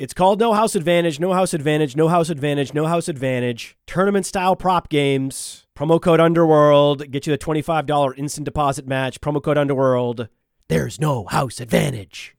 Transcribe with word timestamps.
It's 0.00 0.14
called 0.14 0.40
No 0.40 0.54
House 0.54 0.74
Advantage, 0.74 1.20
No 1.20 1.34
House 1.34 1.52
Advantage, 1.52 1.94
No 1.94 2.08
House 2.08 2.30
Advantage, 2.30 2.72
No 2.72 2.86
House 2.86 3.06
Advantage. 3.06 3.76
Tournament 3.86 4.24
style 4.24 4.56
prop 4.56 4.88
games. 4.88 5.66
Promo 5.76 6.00
code 6.00 6.20
Underworld. 6.20 7.10
Get 7.10 7.26
you 7.26 7.36
the 7.36 7.38
$25 7.38 8.16
instant 8.16 8.46
deposit 8.46 8.88
match. 8.88 9.20
Promo 9.20 9.42
code 9.42 9.58
Underworld. 9.58 10.28
There's 10.70 10.98
no 10.98 11.26
house 11.26 11.60
advantage. 11.60 12.34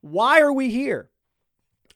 Why 0.00 0.40
are 0.40 0.52
we 0.52 0.70
here? 0.70 1.10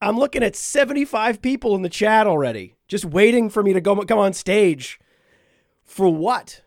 I'm 0.00 0.18
looking 0.18 0.42
at 0.42 0.56
75 0.56 1.42
people 1.42 1.74
in 1.74 1.82
the 1.82 1.88
chat 1.88 2.26
already, 2.26 2.76
just 2.86 3.04
waiting 3.04 3.50
for 3.50 3.62
me 3.62 3.72
to 3.72 3.80
go 3.80 3.96
come 4.04 4.18
on 4.18 4.32
stage. 4.32 5.00
For 5.84 6.08
what? 6.08 6.62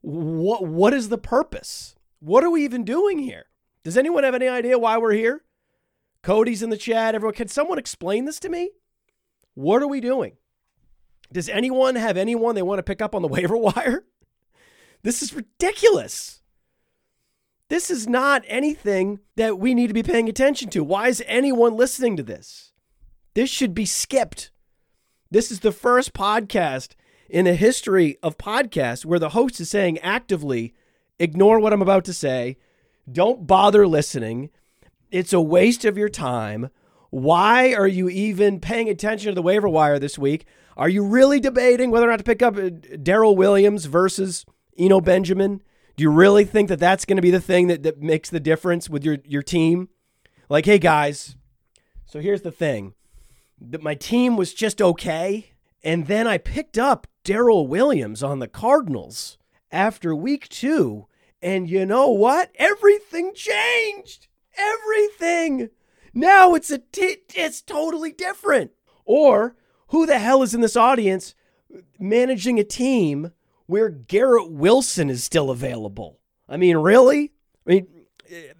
What 0.00 0.66
what 0.66 0.94
is 0.94 1.08
the 1.08 1.18
purpose? 1.18 1.96
What 2.20 2.44
are 2.44 2.50
we 2.50 2.64
even 2.64 2.84
doing 2.84 3.18
here? 3.18 3.46
Does 3.82 3.98
anyone 3.98 4.24
have 4.24 4.34
any 4.34 4.48
idea 4.48 4.78
why 4.78 4.96
we're 4.96 5.12
here? 5.12 5.42
Cody's 6.22 6.62
in 6.62 6.70
the 6.70 6.76
chat. 6.76 7.14
Everyone, 7.14 7.34
can 7.34 7.48
someone 7.48 7.78
explain 7.78 8.24
this 8.24 8.40
to 8.40 8.48
me? 8.48 8.70
What 9.54 9.82
are 9.82 9.88
we 9.88 10.00
doing? 10.00 10.36
Does 11.32 11.48
anyone 11.48 11.96
have 11.96 12.16
anyone 12.16 12.54
they 12.54 12.62
want 12.62 12.78
to 12.78 12.82
pick 12.82 13.02
up 13.02 13.14
on 13.14 13.22
the 13.22 13.28
waiver 13.36 13.56
wire? 13.56 14.04
This 15.02 15.22
is 15.22 15.34
ridiculous. 15.34 16.40
This 17.70 17.90
is 17.90 18.06
not 18.06 18.42
anything 18.46 19.20
that 19.36 19.58
we 19.58 19.74
need 19.74 19.88
to 19.88 19.94
be 19.94 20.02
paying 20.02 20.28
attention 20.28 20.68
to. 20.70 20.84
Why 20.84 21.08
is 21.08 21.22
anyone 21.26 21.76
listening 21.76 22.16
to 22.18 22.22
this? 22.22 22.72
This 23.34 23.48
should 23.48 23.74
be 23.74 23.86
skipped. 23.86 24.50
This 25.30 25.50
is 25.50 25.60
the 25.60 25.72
first 25.72 26.12
podcast 26.12 26.94
in 27.28 27.46
the 27.46 27.54
history 27.54 28.18
of 28.22 28.36
podcasts 28.36 29.04
where 29.04 29.18
the 29.18 29.30
host 29.30 29.58
is 29.60 29.70
saying 29.70 29.98
actively, 30.00 30.74
ignore 31.18 31.58
what 31.58 31.72
I'm 31.72 31.82
about 31.82 32.04
to 32.04 32.12
say, 32.12 32.58
don't 33.10 33.46
bother 33.46 33.86
listening. 33.86 34.50
It's 35.10 35.32
a 35.32 35.40
waste 35.40 35.84
of 35.84 35.96
your 35.96 36.10
time. 36.10 36.68
Why 37.10 37.72
are 37.72 37.88
you 37.88 38.08
even 38.08 38.60
paying 38.60 38.88
attention 38.88 39.30
to 39.30 39.34
the 39.34 39.42
waiver 39.42 39.68
wire 39.68 39.98
this 39.98 40.18
week? 40.18 40.46
Are 40.76 40.88
you 40.88 41.04
really 41.04 41.40
debating 41.40 41.90
whether 41.90 42.06
or 42.06 42.10
not 42.10 42.18
to 42.18 42.24
pick 42.24 42.42
up 42.42 42.56
uh, 42.56 42.70
Darrel 43.02 43.36
Williams 43.36 43.86
versus 43.86 44.44
Eno 44.76 45.00
Benjamin? 45.00 45.62
Do 45.96 46.02
you 46.02 46.10
really 46.10 46.44
think 46.44 46.68
that 46.68 46.80
that's 46.80 47.04
going 47.04 47.16
to 47.16 47.22
be 47.22 47.30
the 47.30 47.40
thing 47.40 47.68
that, 47.68 47.82
that 47.84 48.02
makes 48.02 48.30
the 48.30 48.40
difference 48.40 48.90
with 48.90 49.04
your, 49.04 49.18
your 49.24 49.42
team? 49.42 49.88
Like, 50.48 50.66
hey, 50.66 50.78
guys, 50.78 51.36
so 52.04 52.20
here's 52.20 52.42
the 52.42 52.50
thing 52.50 52.94
that 53.60 53.82
my 53.82 53.94
team 53.94 54.36
was 54.36 54.52
just 54.52 54.82
okay. 54.82 55.52
And 55.82 56.06
then 56.06 56.26
I 56.26 56.38
picked 56.38 56.78
up 56.78 57.06
Darrel 57.22 57.66
Williams 57.66 58.22
on 58.22 58.38
the 58.38 58.48
Cardinals 58.48 59.38
after 59.70 60.14
week 60.14 60.48
two. 60.48 61.06
And 61.40 61.68
you 61.68 61.86
know 61.86 62.10
what? 62.10 62.50
Everything 62.56 63.32
changed. 63.34 64.28
Everything. 64.56 65.70
Now 66.12 66.54
it's 66.54 66.70
a 66.70 66.78
t- 66.78 67.18
it's 67.34 67.60
totally 67.60 68.12
different. 68.12 68.70
Or 69.04 69.56
who 69.88 70.06
the 70.06 70.18
hell 70.18 70.42
is 70.42 70.54
in 70.54 70.60
this 70.60 70.76
audience 70.76 71.34
managing 71.98 72.58
a 72.58 72.64
team 72.64 73.32
where 73.66 73.88
Garrett 73.88 74.50
Wilson 74.50 75.10
is 75.10 75.24
still 75.24 75.50
available. 75.50 76.18
I 76.48 76.56
mean, 76.56 76.76
really? 76.76 77.32
I 77.66 77.70
mean, 77.70 77.86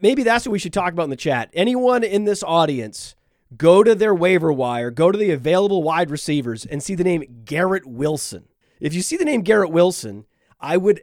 maybe 0.00 0.22
that's 0.22 0.46
what 0.46 0.52
we 0.52 0.58
should 0.58 0.72
talk 0.72 0.92
about 0.92 1.04
in 1.04 1.10
the 1.10 1.16
chat. 1.16 1.50
Anyone 1.52 2.02
in 2.04 2.24
this 2.24 2.42
audience, 2.42 3.14
go 3.56 3.82
to 3.82 3.94
their 3.94 4.14
waiver 4.14 4.52
wire, 4.52 4.90
go 4.90 5.12
to 5.12 5.18
the 5.18 5.30
available 5.30 5.82
wide 5.82 6.10
receivers, 6.10 6.64
and 6.64 6.82
see 6.82 6.94
the 6.94 7.04
name 7.04 7.42
Garrett 7.44 7.86
Wilson. 7.86 8.48
If 8.80 8.94
you 8.94 9.02
see 9.02 9.16
the 9.16 9.24
name 9.24 9.42
Garrett 9.42 9.70
Wilson, 9.70 10.24
I 10.60 10.76
would 10.76 11.02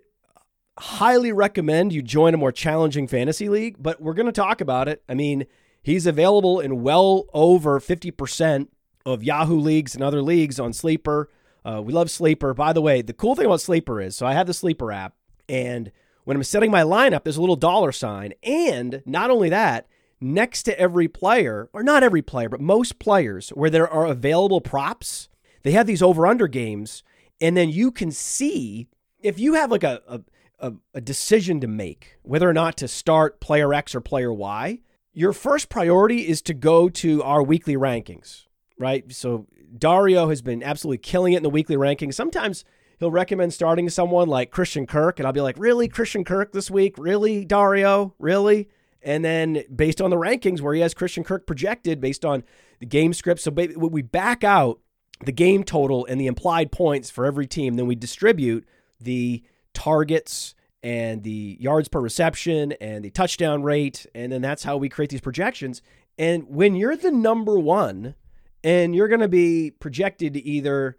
highly 0.79 1.31
recommend 1.31 1.93
you 1.93 2.01
join 2.01 2.33
a 2.33 2.37
more 2.37 2.51
challenging 2.51 3.07
fantasy 3.07 3.49
league, 3.49 3.75
but 3.79 4.01
we're 4.01 4.13
going 4.13 4.25
to 4.25 4.31
talk 4.31 4.61
about 4.61 4.87
it. 4.87 5.03
I 5.07 5.13
mean, 5.13 5.45
he's 5.83 6.07
available 6.07 6.59
in 6.59 6.81
well 6.81 7.25
over 7.33 7.79
50% 7.79 8.67
of 9.05 9.23
Yahoo 9.23 9.59
leagues 9.59 9.95
and 9.95 10.03
other 10.03 10.21
leagues 10.21 10.59
on 10.59 10.73
Sleeper. 10.73 11.29
Uh, 11.63 11.81
we 11.83 11.93
love 11.93 12.09
Sleeper. 12.09 12.53
By 12.53 12.73
the 12.73 12.81
way, 12.81 13.01
the 13.01 13.13
cool 13.13 13.35
thing 13.35 13.45
about 13.45 13.61
Sleeper 13.61 14.01
is 14.01 14.15
so 14.15 14.25
I 14.25 14.33
have 14.33 14.47
the 14.47 14.53
Sleeper 14.53 14.91
app, 14.91 15.15
and 15.47 15.91
when 16.23 16.37
I'm 16.37 16.43
setting 16.43 16.71
my 16.71 16.83
lineup, 16.83 17.23
there's 17.23 17.37
a 17.37 17.41
little 17.41 17.55
dollar 17.55 17.91
sign. 17.91 18.33
And 18.43 19.01
not 19.05 19.31
only 19.31 19.49
that, 19.49 19.87
next 20.19 20.63
to 20.63 20.79
every 20.79 21.07
player, 21.07 21.69
or 21.73 21.83
not 21.83 22.03
every 22.03 22.21
player, 22.21 22.47
but 22.47 22.61
most 22.61 22.99
players 22.99 23.49
where 23.49 23.69
there 23.69 23.89
are 23.89 24.05
available 24.05 24.61
props, 24.61 25.29
they 25.63 25.71
have 25.71 25.87
these 25.87 26.01
over 26.01 26.27
under 26.27 26.47
games. 26.47 27.03
And 27.39 27.57
then 27.57 27.69
you 27.69 27.91
can 27.91 28.11
see 28.11 28.87
if 29.19 29.39
you 29.39 29.55
have 29.55 29.71
like 29.71 29.83
a, 29.83 30.01
a, 30.07 30.21
a, 30.59 30.73
a 30.93 31.01
decision 31.01 31.59
to 31.61 31.67
make, 31.67 32.17
whether 32.21 32.47
or 32.47 32.53
not 32.53 32.77
to 32.77 32.87
start 32.87 33.41
player 33.41 33.73
X 33.73 33.95
or 33.95 34.01
player 34.01 34.31
Y, 34.31 34.79
your 35.13 35.33
first 35.33 35.69
priority 35.69 36.27
is 36.27 36.41
to 36.43 36.53
go 36.53 36.87
to 36.87 37.23
our 37.23 37.43
weekly 37.43 37.75
rankings, 37.75 38.45
right? 38.77 39.11
So 39.11 39.47
Dario 39.77 40.29
has 40.29 40.41
been 40.41 40.63
absolutely 40.63 40.99
killing 40.99 41.33
it 41.33 41.37
in 41.37 41.43
the 41.43 41.49
weekly 41.49 41.75
rankings. 41.75 42.13
Sometimes 42.13 42.65
he'll 42.99 43.11
recommend 43.11 43.53
starting 43.53 43.89
someone 43.89 44.27
like 44.27 44.51
Christian 44.51 44.85
Kirk, 44.85 45.19
and 45.19 45.25
I'll 45.25 45.33
be 45.33 45.41
like, 45.41 45.57
really, 45.57 45.87
Christian 45.87 46.23
Kirk 46.23 46.51
this 46.51 46.69
week? 46.69 46.95
Really, 46.97 47.45
Dario? 47.45 48.13
Really? 48.19 48.69
And 49.01 49.25
then 49.25 49.63
based 49.75 50.01
on 50.01 50.09
the 50.09 50.17
rankings 50.17 50.61
where 50.61 50.73
he 50.73 50.81
has 50.81 50.93
Christian 50.93 51.23
Kirk 51.23 51.47
projected 51.47 51.99
based 51.99 52.23
on 52.23 52.43
the 52.79 52.85
game 52.85 53.13
script, 53.13 53.41
so 53.41 53.51
we 53.51 54.01
back 54.01 54.43
out 54.43 54.79
the 55.23 55.31
game 55.31 55.63
total 55.63 56.05
and 56.05 56.19
the 56.19 56.27
implied 56.27 56.71
points 56.71 57.09
for 57.09 57.25
every 57.25 57.47
team, 57.47 57.75
then 57.75 57.87
we 57.87 57.95
distribute 57.95 58.65
the 58.99 59.43
targets 59.73 60.55
and 60.83 61.23
the 61.23 61.57
yards 61.59 61.87
per 61.87 61.99
reception 61.99 62.73
and 62.73 63.05
the 63.05 63.09
touchdown 63.11 63.63
rate, 63.63 64.05
and 64.15 64.31
then 64.31 64.41
that's 64.41 64.63
how 64.63 64.77
we 64.77 64.89
create 64.89 65.09
these 65.09 65.21
projections. 65.21 65.81
And 66.17 66.43
when 66.47 66.75
you're 66.75 66.95
the 66.95 67.11
number 67.11 67.57
one 67.59 68.15
and 68.63 68.95
you're 68.95 69.07
going 69.07 69.21
to 69.21 69.27
be 69.27 69.71
projected 69.71 70.33
to 70.33 70.41
either 70.41 70.97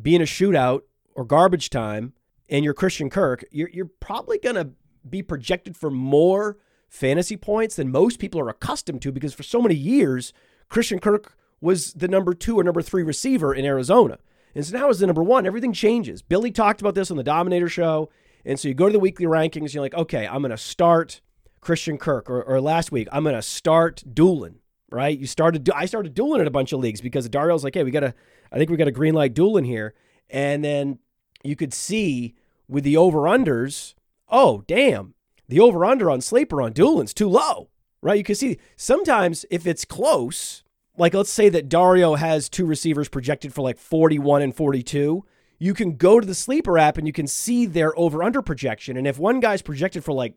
be 0.00 0.14
in 0.14 0.22
a 0.22 0.26
shootout 0.26 0.82
or 1.14 1.24
garbage 1.24 1.70
time, 1.70 2.12
and 2.48 2.64
you're 2.64 2.74
Christian 2.74 3.10
Kirk, 3.10 3.44
you're, 3.50 3.70
you're 3.70 3.90
probably 4.00 4.38
going 4.38 4.56
to 4.56 4.70
be 5.08 5.22
projected 5.22 5.76
for 5.76 5.90
more 5.90 6.58
fantasy 6.88 7.36
points 7.36 7.76
than 7.76 7.90
most 7.90 8.18
people 8.18 8.40
are 8.40 8.48
accustomed 8.48 9.02
to 9.02 9.12
because 9.12 9.34
for 9.34 9.42
so 9.42 9.60
many 9.60 9.74
years, 9.74 10.32
Christian 10.68 10.98
Kirk 10.98 11.36
was 11.60 11.94
the 11.94 12.08
number 12.08 12.34
two 12.34 12.58
or 12.58 12.64
number 12.64 12.82
three 12.82 13.02
receiver 13.02 13.54
in 13.54 13.64
Arizona. 13.64 14.18
And 14.54 14.64
so 14.64 14.76
now 14.76 14.90
as 14.90 14.98
the 14.98 15.06
number 15.06 15.22
one, 15.22 15.46
everything 15.46 15.72
changes. 15.72 16.20
Billy 16.20 16.50
talked 16.50 16.80
about 16.80 16.94
this 16.94 17.10
on 17.10 17.16
the 17.16 17.22
Dominator 17.22 17.68
show. 17.68 18.10
And 18.44 18.58
so 18.58 18.68
you 18.68 18.74
go 18.74 18.86
to 18.86 18.92
the 18.92 18.98
weekly 18.98 19.26
rankings, 19.26 19.72
you're 19.72 19.82
like, 19.82 19.94
okay, 19.94 20.26
I'm 20.26 20.42
going 20.42 20.50
to 20.50 20.58
start 20.58 21.20
Christian 21.60 21.96
Kirk. 21.96 22.28
Or, 22.28 22.42
or 22.42 22.60
last 22.60 22.92
week, 22.92 23.08
I'm 23.12 23.22
going 23.22 23.36
to 23.36 23.42
start 23.42 24.02
Dulin 24.12 24.56
right? 24.92 25.18
You 25.18 25.26
started, 25.26 25.68
I 25.70 25.86
started 25.86 26.14
Dulin 26.14 26.40
in 26.40 26.46
a 26.46 26.50
bunch 26.50 26.72
of 26.72 26.80
leagues 26.80 27.00
because 27.00 27.28
Dario's 27.28 27.64
like, 27.64 27.74
hey, 27.74 27.84
we 27.84 27.90
got 27.90 28.00
to, 28.00 28.14
I 28.50 28.58
think 28.58 28.70
we 28.70 28.76
got 28.76 28.88
a 28.88 28.92
green 28.92 29.14
light 29.14 29.34
Dulin 29.34 29.66
here. 29.66 29.94
And 30.30 30.64
then 30.64 30.98
you 31.42 31.56
could 31.56 31.74
see 31.74 32.34
with 32.68 32.84
the 32.84 32.96
over 32.96 33.20
unders, 33.20 33.94
oh, 34.28 34.64
damn, 34.66 35.14
the 35.48 35.60
over 35.60 35.84
under 35.84 36.10
on 36.10 36.20
Sleeper 36.20 36.62
on 36.62 36.72
Dulin's 36.72 37.14
too 37.14 37.28
low, 37.28 37.68
right? 38.00 38.18
You 38.18 38.24
can 38.24 38.34
see 38.34 38.58
sometimes 38.76 39.44
if 39.50 39.66
it's 39.66 39.84
close, 39.84 40.62
like 40.96 41.14
let's 41.14 41.32
say 41.32 41.48
that 41.48 41.68
Dario 41.68 42.14
has 42.14 42.48
two 42.48 42.66
receivers 42.66 43.08
projected 43.08 43.52
for 43.52 43.62
like 43.62 43.78
41 43.78 44.42
and 44.42 44.54
42. 44.54 45.24
You 45.58 45.74
can 45.74 45.96
go 45.96 46.18
to 46.18 46.26
the 46.26 46.34
Sleeper 46.34 46.78
app 46.78 46.98
and 46.98 47.06
you 47.06 47.12
can 47.12 47.26
see 47.26 47.66
their 47.66 47.96
over 47.98 48.22
under 48.22 48.42
projection. 48.42 48.96
And 48.96 49.06
if 49.06 49.18
one 49.18 49.40
guy's 49.40 49.62
projected 49.62 50.04
for 50.04 50.12
like 50.12 50.34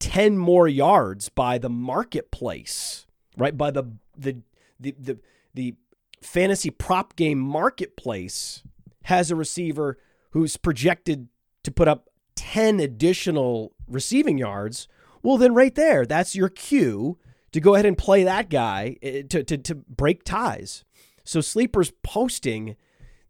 10 0.00 0.36
more 0.36 0.68
yards 0.68 1.28
by 1.28 1.58
the 1.58 1.70
marketplace, 1.70 3.05
right? 3.36 3.56
By 3.56 3.70
the 3.70 3.84
the 4.16 4.38
the 4.80 4.94
the, 4.98 5.18
the 5.54 5.74
fantasy 6.22 6.70
prop 6.70 7.16
game 7.16 7.38
marketplace 7.38 8.62
has 9.04 9.30
a 9.30 9.36
receiver 9.36 9.98
who's 10.30 10.56
projected 10.56 11.28
to 11.62 11.70
put 11.70 11.88
up 11.88 12.10
10 12.36 12.80
additional 12.80 13.72
receiving 13.88 14.38
yards, 14.38 14.88
well, 15.22 15.36
then 15.36 15.54
right 15.54 15.74
there, 15.74 16.06
that's 16.06 16.36
your 16.36 16.48
cue 16.48 17.18
to 17.52 17.60
go 17.60 17.74
ahead 17.74 17.86
and 17.86 17.96
play 17.96 18.22
that 18.24 18.50
guy 18.50 18.96
eh, 19.02 19.22
to, 19.28 19.42
to, 19.42 19.56
to 19.58 19.74
break 19.74 20.24
ties. 20.24 20.84
So 21.24 21.40
Sleeper's 21.40 21.92
posting 22.02 22.76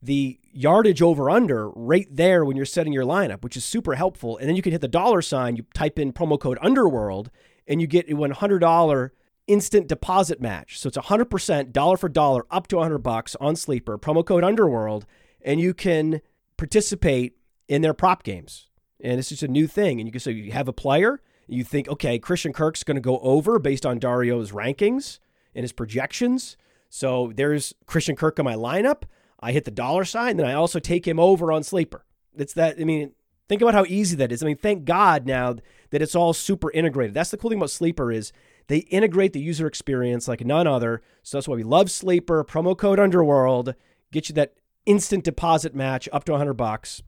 the 0.03 0.39
yardage 0.53 1.01
over 1.01 1.31
under 1.31 1.71
right 1.71 2.07
there 2.11 2.45
when 2.45 2.57
you're 2.57 2.67
setting 2.67 2.93
your 2.93 3.05
lineup, 3.05 3.43
which 3.43 3.57
is 3.57 3.65
super 3.65 3.95
helpful. 3.95 4.37
And 4.37 4.49
then 4.49 4.57
you 4.57 4.63
can 4.63 4.73
hit 4.73 4.81
the 4.81 4.89
dollar 4.89 5.23
sign, 5.23 5.57
you 5.57 5.65
type 5.75 5.99
in 5.99 6.13
promo 6.13 6.39
code 6.39 6.59
Underworld, 6.61 7.31
and 7.67 7.81
you 7.81 7.87
get 7.87 8.11
a 8.11 8.15
$100 8.15 9.11
instant 9.47 9.87
deposit 9.87 10.41
match. 10.41 10.79
So 10.79 10.89
it's 10.89 10.97
100% 10.97 11.73
dollar 11.73 11.97
for 11.97 12.09
dollar 12.09 12.47
up 12.51 12.67
to 12.69 12.77
100 12.77 12.99
bucks 12.99 13.37
on 13.41 13.57
Sleeper, 13.57 13.99
promo 13.99 14.25
code 14.25 14.45
Underworld, 14.45 15.07
and 15.43 15.61
you 15.61 15.75
can 15.75 16.21
participate 16.57 17.37
in 17.69 17.83
their 17.83 17.95
prop 17.95 18.23
games. 18.23 18.69
And 19.01 19.19
it's 19.19 19.29
just 19.29 19.43
a 19.43 19.49
new 19.49 19.67
thing. 19.67 20.01
And 20.01 20.09
you 20.09 20.13
can 20.13 20.21
say 20.21 20.33
you 20.33 20.53
have 20.53 20.69
a 20.69 20.73
player, 20.73 21.21
you 21.47 21.65
think, 21.65 21.89
okay, 21.89 22.19
Christian 22.19 22.53
Kirk's 22.53 22.83
going 22.83 22.97
to 22.97 23.01
go 23.01 23.19
over 23.21 23.59
based 23.59 23.87
on 23.87 24.01
Dario's 24.01 24.53
rankings 24.53 25.19
and 25.55 25.63
his 25.63 25.73
projections. 25.73 26.57
So 26.89 27.33
there's 27.35 27.75
Christian 27.87 28.17
Kirk 28.17 28.39
in 28.39 28.45
my 28.45 28.55
lineup. 28.55 29.03
I 29.39 29.53
hit 29.53 29.65
the 29.65 29.71
dollar 29.71 30.05
sign, 30.05 30.39
then 30.39 30.47
I 30.47 30.55
also 30.55 30.79
take 30.79 31.07
him 31.07 31.21
over 31.21 31.53
on 31.53 31.63
Sleeper. 31.63 32.05
It's 32.37 32.55
that, 32.55 32.77
I 32.81 32.85
mean, 32.85 33.13
think 33.49 33.63
about 33.63 33.75
how 33.75 33.85
easy 33.85 34.17
that 34.17 34.33
is. 34.33 34.43
I 34.43 34.47
mean, 34.47 34.57
thank 34.57 34.85
God 34.85 35.27
now 35.27 35.57
that 35.91 36.03
it's 36.03 36.15
all 36.15 36.33
super 36.33 36.71
integrated. 36.73 37.15
That's 37.15 37.31
the 37.31 37.37
cool 37.37 37.51
thing 37.51 37.59
about 37.59 37.71
Sleeper 37.71 38.11
is 38.11 38.33
they 38.69 38.79
integrate 38.79 39.33
the 39.33 39.41
user 39.41 39.67
experience 39.67 40.29
like 40.29 40.45
none 40.45 40.67
other. 40.67 41.03
So 41.23 41.37
that's 41.37 41.49
why 41.49 41.57
we 41.57 41.63
love 41.63 41.91
Sleeper. 41.91 42.45
Promo 42.45 42.77
code 42.77 42.99
Underworld 42.99 43.75
get 44.13 44.29
you 44.29 44.35
that 44.35 44.55
instant 44.87 45.25
deposit 45.25 45.75
match 45.75 46.09
up 46.13 46.25
to 46.25 46.33
100 46.33 46.55
bucks. 46.55 47.03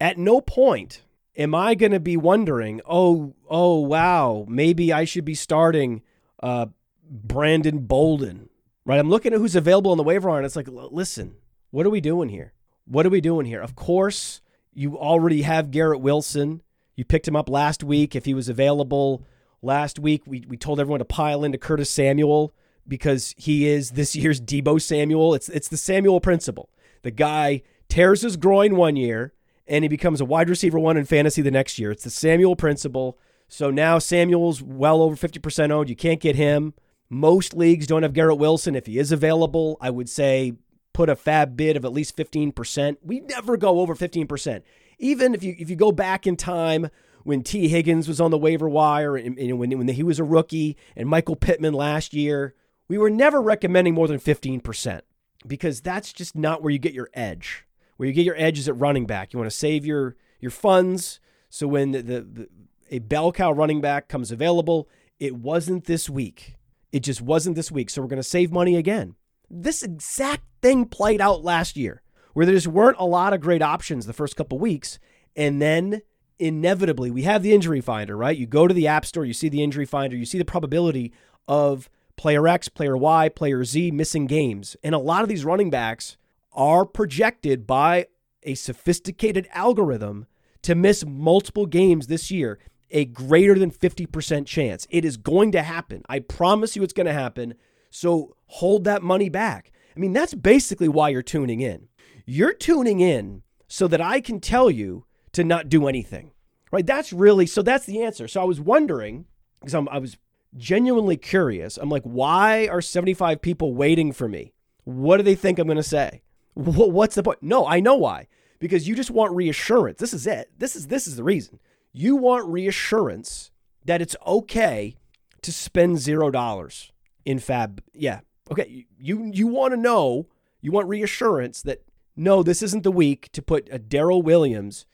At 0.00 0.18
no 0.18 0.40
point 0.40 1.02
am 1.36 1.54
I 1.54 1.74
going 1.74 1.92
to 1.92 2.00
be 2.00 2.16
wondering, 2.16 2.80
oh, 2.86 3.34
oh, 3.48 3.80
wow, 3.80 4.44
maybe 4.48 4.92
I 4.92 5.04
should 5.04 5.24
be 5.24 5.34
starting 5.34 6.02
uh, 6.42 6.66
Brandon 7.08 7.80
Bolden, 7.80 8.48
right? 8.84 8.98
I'm 8.98 9.10
looking 9.10 9.32
at 9.32 9.38
who's 9.38 9.56
available 9.56 9.90
on 9.90 9.96
the 9.96 10.02
waiver 10.02 10.28
wire, 10.28 10.38
and 10.38 10.46
it's 10.46 10.56
like, 10.56 10.68
listen, 10.68 11.36
what 11.70 11.86
are 11.86 11.90
we 11.90 12.00
doing 12.00 12.28
here? 12.28 12.52
What 12.84 13.06
are 13.06 13.10
we 13.10 13.20
doing 13.20 13.46
here? 13.46 13.60
Of 13.60 13.76
course, 13.76 14.40
you 14.74 14.98
already 14.98 15.42
have 15.42 15.70
Garrett 15.70 16.00
Wilson. 16.00 16.62
You 16.96 17.04
picked 17.04 17.28
him 17.28 17.36
up 17.36 17.48
last 17.48 17.82
week. 17.82 18.14
If 18.14 18.24
he 18.24 18.34
was 18.34 18.48
available 18.48 19.24
last 19.62 19.98
week, 19.98 20.22
we, 20.26 20.44
we 20.48 20.56
told 20.56 20.80
everyone 20.80 20.98
to 20.98 21.04
pile 21.04 21.44
into 21.44 21.58
Curtis 21.58 21.88
Samuel 21.88 22.52
because 22.86 23.34
he 23.38 23.68
is 23.68 23.92
this 23.92 24.14
year's 24.14 24.40
Deebo 24.40 24.80
Samuel. 24.80 25.34
It's, 25.34 25.48
it's 25.48 25.68
the 25.68 25.76
Samuel 25.76 26.20
principle. 26.20 26.68
The 27.02 27.10
guy 27.10 27.62
tears 27.88 28.22
his 28.22 28.36
groin 28.36 28.76
one 28.76 28.96
year 28.96 29.32
and 29.66 29.84
he 29.84 29.88
becomes 29.88 30.20
a 30.20 30.24
wide 30.24 30.50
receiver 30.50 30.78
one 30.78 30.96
in 30.96 31.04
fantasy 31.04 31.42
the 31.42 31.50
next 31.50 31.78
year. 31.78 31.90
It's 31.90 32.04
the 32.04 32.10
Samuel 32.10 32.56
principle. 32.56 33.18
So 33.48 33.70
now 33.70 33.98
Samuel's 33.98 34.62
well 34.62 35.02
over 35.02 35.14
50% 35.14 35.70
owned. 35.70 35.88
You 35.88 35.96
can't 35.96 36.20
get 36.20 36.36
him. 36.36 36.74
Most 37.08 37.54
leagues 37.54 37.86
don't 37.86 38.02
have 38.02 38.14
Garrett 38.14 38.38
Wilson. 38.38 38.74
If 38.74 38.86
he 38.86 38.98
is 38.98 39.12
available, 39.12 39.76
I 39.80 39.90
would 39.90 40.08
say 40.08 40.54
put 40.92 41.08
a 41.08 41.16
FAAB 41.16 41.56
bid 41.56 41.76
of 41.76 41.84
at 41.84 41.92
least 41.92 42.16
15%. 42.16 42.96
We 43.02 43.20
never 43.20 43.56
go 43.56 43.80
over 43.80 43.94
15%. 43.94 44.62
Even 44.98 45.34
if 45.34 45.42
you 45.42 45.54
if 45.58 45.68
you 45.68 45.76
go 45.76 45.92
back 45.92 46.26
in 46.26 46.36
time 46.36 46.88
when 47.24 47.42
Tee 47.42 47.68
Higgins 47.68 48.08
was 48.08 48.20
on 48.20 48.30
the 48.30 48.38
waiver 48.38 48.68
wire 48.68 49.16
and, 49.16 49.38
and 49.38 49.58
when, 49.58 49.76
when 49.78 49.88
he 49.88 50.02
was 50.02 50.18
a 50.18 50.24
rookie 50.24 50.76
and 50.96 51.08
Michael 51.08 51.36
Pittman 51.36 51.74
last 51.74 52.14
year, 52.14 52.54
we 52.88 52.98
were 52.98 53.10
never 53.10 53.40
recommending 53.40 53.94
more 53.94 54.08
than 54.08 54.18
15% 54.18 55.00
because 55.46 55.80
that's 55.80 56.12
just 56.12 56.36
not 56.36 56.62
where 56.62 56.70
you 56.70 56.78
get 56.78 56.92
your 56.92 57.10
edge. 57.14 57.66
Where 57.96 58.06
you 58.06 58.12
get 58.12 58.26
your 58.26 58.36
edge 58.36 58.58
is 58.58 58.68
at 58.68 58.78
running 58.78 59.06
back. 59.06 59.32
You 59.32 59.38
want 59.38 59.50
to 59.50 59.56
save 59.56 59.86
your 59.86 60.16
your 60.40 60.50
funds 60.50 61.20
so 61.52 61.68
when 61.68 61.92
the, 61.92 62.02
the, 62.02 62.20
the 62.22 62.48
a 62.90 62.98
bell 62.98 63.30
cow 63.30 63.52
running 63.52 63.82
back 63.82 64.08
comes 64.08 64.30
available, 64.30 64.88
it 65.20 65.36
wasn't 65.36 65.84
this 65.84 66.08
week. 66.08 66.56
It 66.92 67.00
just 67.00 67.20
wasn't 67.20 67.56
this 67.56 67.70
week. 67.70 67.90
So 67.90 68.00
we're 68.00 68.08
going 68.08 68.16
to 68.16 68.22
save 68.22 68.50
money 68.50 68.76
again. 68.76 69.16
This 69.50 69.82
exact 69.82 70.44
thing 70.62 70.86
played 70.86 71.20
out 71.20 71.44
last 71.44 71.76
year 71.76 72.02
where 72.32 72.46
there 72.46 72.54
just 72.54 72.66
weren't 72.66 72.96
a 72.98 73.04
lot 73.04 73.34
of 73.34 73.42
great 73.42 73.60
options 73.60 74.06
the 74.06 74.14
first 74.14 74.34
couple 74.34 74.58
weeks. 74.58 74.98
And 75.36 75.60
then 75.60 76.00
inevitably, 76.38 77.10
we 77.10 77.22
have 77.22 77.42
the 77.42 77.52
injury 77.52 77.80
finder, 77.80 78.16
right? 78.16 78.36
You 78.36 78.46
go 78.46 78.66
to 78.66 78.74
the 78.74 78.86
App 78.86 79.06
Store, 79.06 79.24
you 79.24 79.32
see 79.32 79.48
the 79.48 79.62
injury 79.62 79.86
finder, 79.86 80.16
you 80.16 80.24
see 80.24 80.38
the 80.38 80.44
probability 80.44 81.12
of 81.48 81.88
player 82.16 82.46
X, 82.46 82.68
player 82.68 82.96
Y, 82.96 83.28
player 83.28 83.64
Z 83.64 83.90
missing 83.90 84.26
games. 84.26 84.76
And 84.82 84.94
a 84.94 84.98
lot 84.98 85.22
of 85.22 85.28
these 85.28 85.44
running 85.44 85.70
backs 85.70 86.16
are 86.52 86.84
projected 86.84 87.66
by 87.66 88.06
a 88.42 88.54
sophisticated 88.54 89.48
algorithm 89.52 90.26
to 90.62 90.74
miss 90.74 91.04
multiple 91.04 91.66
games 91.66 92.06
this 92.06 92.30
year, 92.30 92.58
a 92.90 93.04
greater 93.04 93.58
than 93.58 93.70
50% 93.70 94.46
chance. 94.46 94.86
It 94.90 95.04
is 95.04 95.16
going 95.16 95.52
to 95.52 95.62
happen. 95.62 96.02
I 96.08 96.20
promise 96.20 96.76
you 96.76 96.82
it's 96.82 96.92
going 96.92 97.06
to 97.06 97.12
happen. 97.12 97.54
So 97.90 98.36
hold 98.46 98.84
that 98.84 99.02
money 99.02 99.28
back. 99.28 99.72
I 99.96 100.00
mean, 100.00 100.12
that's 100.12 100.34
basically 100.34 100.88
why 100.88 101.10
you're 101.10 101.22
tuning 101.22 101.60
in. 101.60 101.88
You're 102.24 102.54
tuning 102.54 103.00
in 103.00 103.42
so 103.68 103.88
that 103.88 104.00
I 104.00 104.20
can 104.20 104.40
tell 104.40 104.70
you 104.70 105.06
to 105.32 105.44
not 105.44 105.68
do 105.68 105.86
anything, 105.86 106.32
right? 106.70 106.86
That's 106.86 107.12
really, 107.12 107.46
so 107.46 107.62
that's 107.62 107.86
the 107.86 108.02
answer. 108.02 108.28
So 108.28 108.40
I 108.40 108.44
was 108.44 108.60
wondering, 108.60 109.26
because 109.60 109.74
I 109.74 109.98
was 109.98 110.16
genuinely 110.56 111.16
curious. 111.16 111.76
I'm 111.76 111.88
like, 111.88 112.02
why 112.02 112.68
are 112.68 112.80
75 112.80 113.40
people 113.40 113.74
waiting 113.74 114.12
for 114.12 114.28
me? 114.28 114.52
What 114.84 115.18
do 115.18 115.22
they 115.22 115.34
think 115.34 115.58
I'm 115.58 115.66
going 115.66 115.76
to 115.76 115.82
say? 115.82 116.22
What's 116.54 117.14
the 117.14 117.22
point? 117.22 117.42
No, 117.42 117.66
I 117.66 117.80
know 117.80 117.96
why. 117.96 118.28
Because 118.58 118.86
you 118.86 118.94
just 118.94 119.10
want 119.10 119.34
reassurance. 119.34 119.98
This 119.98 120.14
is 120.14 120.26
it. 120.26 120.50
This 120.56 120.76
is 120.76 120.86
this 120.86 121.08
is 121.08 121.16
the 121.16 121.24
reason. 121.24 121.58
You 121.92 122.14
want 122.14 122.46
reassurance 122.46 123.50
that 123.84 124.00
it's 124.00 124.14
okay 124.24 124.96
to 125.42 125.52
spend 125.52 125.98
zero 125.98 126.30
dollars 126.30 126.92
in 127.24 127.38
FAAB. 127.38 127.80
Yeah. 127.92 128.20
Okay. 128.50 128.86
You 128.98 129.30
you 129.32 129.48
want 129.48 129.72
to 129.72 129.76
know. 129.76 130.28
You 130.60 130.70
want 130.70 130.88
reassurance 130.88 131.62
that 131.62 131.82
no, 132.14 132.42
this 132.44 132.62
isn't 132.62 132.84
the 132.84 132.92
week 132.92 133.30
to 133.32 133.42
put 133.42 133.68
a 133.72 133.78
Darrel 133.80 134.22
Williams 134.22 134.86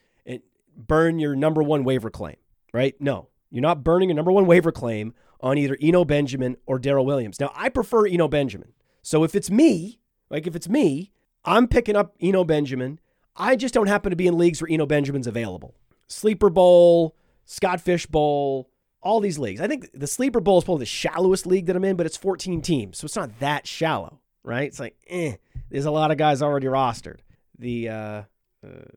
burn 0.79 1.19
your 1.19 1.37
number 1.37 1.63
one 1.63 1.85
waiver 1.85 2.11
claim. 2.11 2.37
Right? 2.73 2.95
No, 3.01 3.29
you're 3.51 3.63
not 3.63 3.85
burning 3.85 4.09
your 4.09 4.17
number 4.17 4.33
one 4.33 4.47
waiver 4.47 4.73
claim 4.73 5.15
on 5.41 5.59
either 5.59 5.77
Eno 5.81 6.05
Benjamin 6.05 6.57
or 6.67 6.79
Darrel 6.79 7.07
Williams. 7.07 7.41
Now, 7.41 7.53
I 7.55 7.69
prefer 7.69 8.07
Eno 8.07 8.29
Benjamin. 8.29 8.73
So 9.03 9.25
if 9.25 9.35
it's 9.35 9.51
me, 9.51 10.01
like 10.31 10.47
if 10.47 10.55
it's 10.55 10.69
me, 10.69 11.13
I'm 11.45 11.69
picking 11.69 11.97
up 11.97 12.15
Eno 12.21 12.45
Benjamin. 12.45 13.01
I 13.37 13.57
just 13.57 13.73
don't 13.75 13.87
happen 13.87 14.11
to 14.11 14.17
be 14.17 14.27
in 14.27 14.37
leagues 14.37 14.61
where 14.61 14.71
Eno 14.71 14.87
Benjamin's 14.87 15.27
available. 15.27 15.75
Sleeper 16.09 16.51
Bowl, 16.51 17.17
Scott 17.45 17.81
Fish 17.81 18.07
Bowl, 18.07 18.71
all 19.01 19.21
these 19.21 19.39
leagues. 19.39 19.61
I 19.61 19.69
think 19.69 19.91
the 19.95 20.07
Sleeper 20.07 20.41
Bowl 20.41 20.59
is 20.59 20.65
probably 20.65 20.83
the 20.83 20.87
shallowest 20.87 21.47
league 21.47 21.67
that 21.67 21.77
I'm 21.77 21.85
in, 21.85 21.97
but 21.97 22.07
it's 22.07 22.17
14 22.17 22.61
teams, 22.63 22.99
so 22.99 23.05
it's 23.05 23.17
not 23.17 23.39
that 23.39 23.67
shallow, 23.67 24.21
right? 24.43 24.67
It's 24.67 24.81
like, 24.81 24.97
eh, 25.09 25.37
there's 25.71 25.85
a 25.85 25.91
lot 25.91 26.11
of 26.11 26.19
guys 26.19 26.43
already 26.43 26.67
rostered. 26.67 27.19
The 27.59 27.89
uh, 27.89 28.23
uh, 28.67 28.91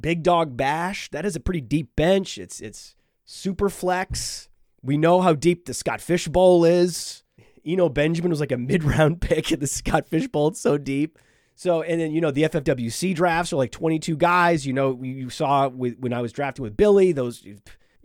Big 0.00 0.22
Dog 0.22 0.56
Bash, 0.56 1.10
that 1.10 1.24
is 1.24 1.36
a 1.36 1.40
pretty 1.40 1.60
deep 1.60 1.94
bench. 1.96 2.38
It's 2.38 2.60
it's 2.60 2.94
super 3.24 3.68
flex. 3.68 4.48
We 4.82 4.96
know 4.96 5.20
how 5.20 5.34
deep 5.34 5.66
the 5.66 5.74
Scott 5.74 6.00
Fish 6.00 6.28
Bowl 6.28 6.64
is. 6.64 7.22
Eno 7.64 7.88
Benjamin 7.88 8.30
was 8.30 8.40
like 8.40 8.52
a 8.52 8.56
mid 8.58 8.84
round 8.84 9.20
pick 9.20 9.52
in 9.52 9.60
the 9.60 9.66
Scott 9.66 10.08
Fish 10.08 10.28
Bowl. 10.28 10.48
It's 10.48 10.60
so 10.60 10.78
deep. 10.78 11.18
So, 11.54 11.82
and 11.82 12.00
then, 12.00 12.12
you 12.12 12.20
know, 12.20 12.30
the 12.30 12.42
FFWC 12.42 13.14
drafts 13.14 13.52
are 13.52 13.56
like 13.56 13.70
22 13.70 14.16
guys. 14.16 14.66
You 14.66 14.72
know, 14.72 14.98
you 15.02 15.30
saw 15.30 15.68
with, 15.68 15.98
when 15.98 16.12
I 16.12 16.20
was 16.20 16.32
drafting 16.32 16.62
with 16.62 16.76
Billy, 16.76 17.12
those, 17.12 17.46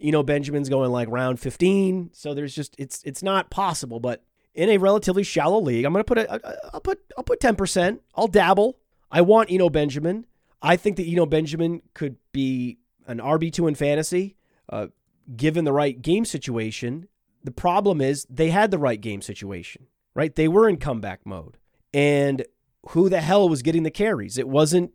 Eno 0.02 0.22
Benjamin's 0.22 0.70
going 0.70 0.92
like 0.92 1.08
round 1.10 1.40
15. 1.40 2.12
So 2.14 2.34
there's 2.34 2.54
just, 2.54 2.76
it's, 2.78 3.02
it's 3.04 3.24
not 3.24 3.50
possible. 3.50 4.00
But 4.00 4.24
in 4.54 4.70
a 4.70 4.78
relatively 4.78 5.24
shallow 5.24 5.62
league, 5.62 5.86
I'm 5.86 5.94
to 5.94 6.04
put 6.04 6.18
a, 6.18 6.72
I'll 6.74 6.82
put, 6.82 7.00
I'll 7.18 7.24
put 7.24 7.40
10%. 7.40 8.00
I'll 8.16 8.28
dabble. 8.28 8.78
I 9.10 9.22
want 9.22 9.52
Eno 9.52 9.70
Benjamin. 9.70 10.26
I 10.62 10.76
think 10.76 10.98
that 10.98 11.08
Eno 11.08 11.26
Benjamin 11.26 11.82
could 11.94 12.18
be 12.32 12.78
an 13.06 13.20
RB2 13.20 13.68
in 13.68 13.76
fantasy. 13.76 14.36
Uh, 14.70 14.88
given 15.36 15.66
the 15.66 15.74
right 15.74 16.02
game 16.02 16.26
situation. 16.26 17.08
The 17.44 17.52
problem 17.52 18.02
is 18.02 18.26
they 18.30 18.50
had 18.50 18.72
the 18.72 18.78
right 18.78 19.00
game 19.00 19.22
situation, 19.22 19.88
right? 20.14 20.34
They 20.34 20.48
were 20.48 20.70
in 20.70 20.78
comeback 20.78 21.26
mode. 21.26 21.58
And 21.94 22.46
who 22.90 23.10
the 23.10 23.22
hell 23.22 23.50
was 23.50 23.62
getting 23.62 23.84
the 23.84 23.92
carries? 23.92 24.38
It 24.38 24.48
wasn't 24.48 24.92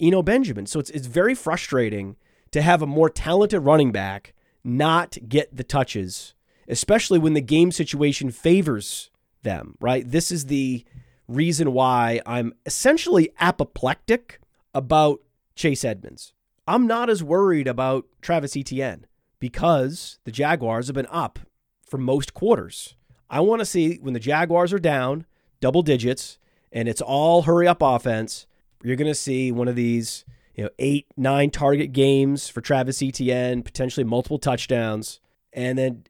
Eno 0.00 0.22
Benjamin. 0.22 0.66
So 0.66 0.78
it's 0.78 0.90
it's 0.90 1.06
very 1.06 1.34
frustrating 1.34 2.16
to 2.52 2.62
have 2.62 2.82
a 2.82 2.86
more 2.86 3.10
talented 3.10 3.62
running 3.62 3.92
back 3.92 4.34
not 4.64 5.16
get 5.28 5.56
the 5.56 5.64
touches, 5.64 6.34
especially 6.68 7.18
when 7.18 7.32
the 7.32 7.40
game 7.40 7.72
situation 7.72 8.30
favors 8.30 9.10
them, 9.42 9.76
right? 9.80 10.08
This 10.08 10.30
is 10.30 10.46
the 10.46 10.84
reason 11.26 11.72
why 11.72 12.20
I'm 12.26 12.52
essentially 12.64 13.30
apoplectic 13.40 14.40
about 14.74 15.20
Chase 15.54 15.84
Edmonds. 15.84 16.32
I'm 16.66 16.86
not 16.86 17.10
as 17.10 17.22
worried 17.22 17.66
about 17.66 18.06
Travis 18.20 18.56
Etienne 18.56 19.06
because 19.40 20.18
the 20.24 20.30
Jaguars 20.30 20.86
have 20.86 20.94
been 20.94 21.06
up 21.10 21.40
for 21.84 21.98
most 21.98 22.34
quarters. 22.34 22.94
I 23.28 23.40
want 23.40 23.60
to 23.60 23.66
see 23.66 23.96
when 23.96 24.14
the 24.14 24.20
Jaguars 24.20 24.72
are 24.72 24.78
down 24.78 25.26
double 25.60 25.82
digits 25.82 26.38
and 26.70 26.88
it's 26.88 27.00
all 27.00 27.42
hurry 27.42 27.66
up 27.66 27.82
offense, 27.82 28.46
you're 28.82 28.96
going 28.96 29.10
to 29.10 29.14
see 29.14 29.50
one 29.50 29.68
of 29.68 29.76
these, 29.76 30.24
you 30.54 30.64
know, 30.64 30.70
eight, 30.78 31.06
nine 31.16 31.50
target 31.50 31.92
games 31.92 32.48
for 32.48 32.60
Travis 32.60 33.02
Etienne, 33.02 33.62
potentially 33.62 34.04
multiple 34.04 34.38
touchdowns. 34.38 35.20
And 35.52 35.78
then 35.78 36.04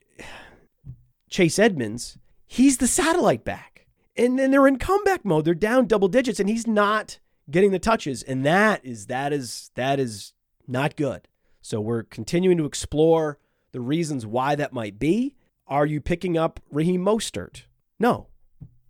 Chase 1.31 1.59
Edmonds, 1.59 2.19
he's 2.47 2.79
the 2.79 2.87
satellite 2.87 3.45
back. 3.45 3.87
And 4.17 4.39
then 4.39 4.51
they're 4.51 4.67
in 4.67 4.79
comeback 4.79 5.25
mode. 5.25 5.45
They're 5.45 5.55
down 5.55 5.87
double 5.87 6.09
digits 6.09 6.39
and 6.39 6.49
he's 6.49 6.67
not 6.67 7.19
getting 7.51 7.71
the 7.71 7.79
touches. 7.79 8.23
And 8.23 8.45
that 8.47 8.85
is 8.85 9.07
that 9.07 9.33
is 9.33 9.71
that 9.75 9.99
is 9.99 10.33
not 10.67 10.97
good. 10.97 11.29
So 11.61 11.81
we're 11.81 12.03
continuing 12.03 12.59
to 12.59 12.65
explore 12.65 13.39
the 13.73 13.81
reasons 13.81 14.27
why 14.27 14.55
that 14.55 14.73
might 14.73 14.99
be. 14.99 15.37
Are 15.67 15.87
you 15.87 16.01
picking 16.01 16.37
up 16.37 16.61
Raheem 16.71 17.05
Mostert? 17.05 17.63
No. 17.99 18.29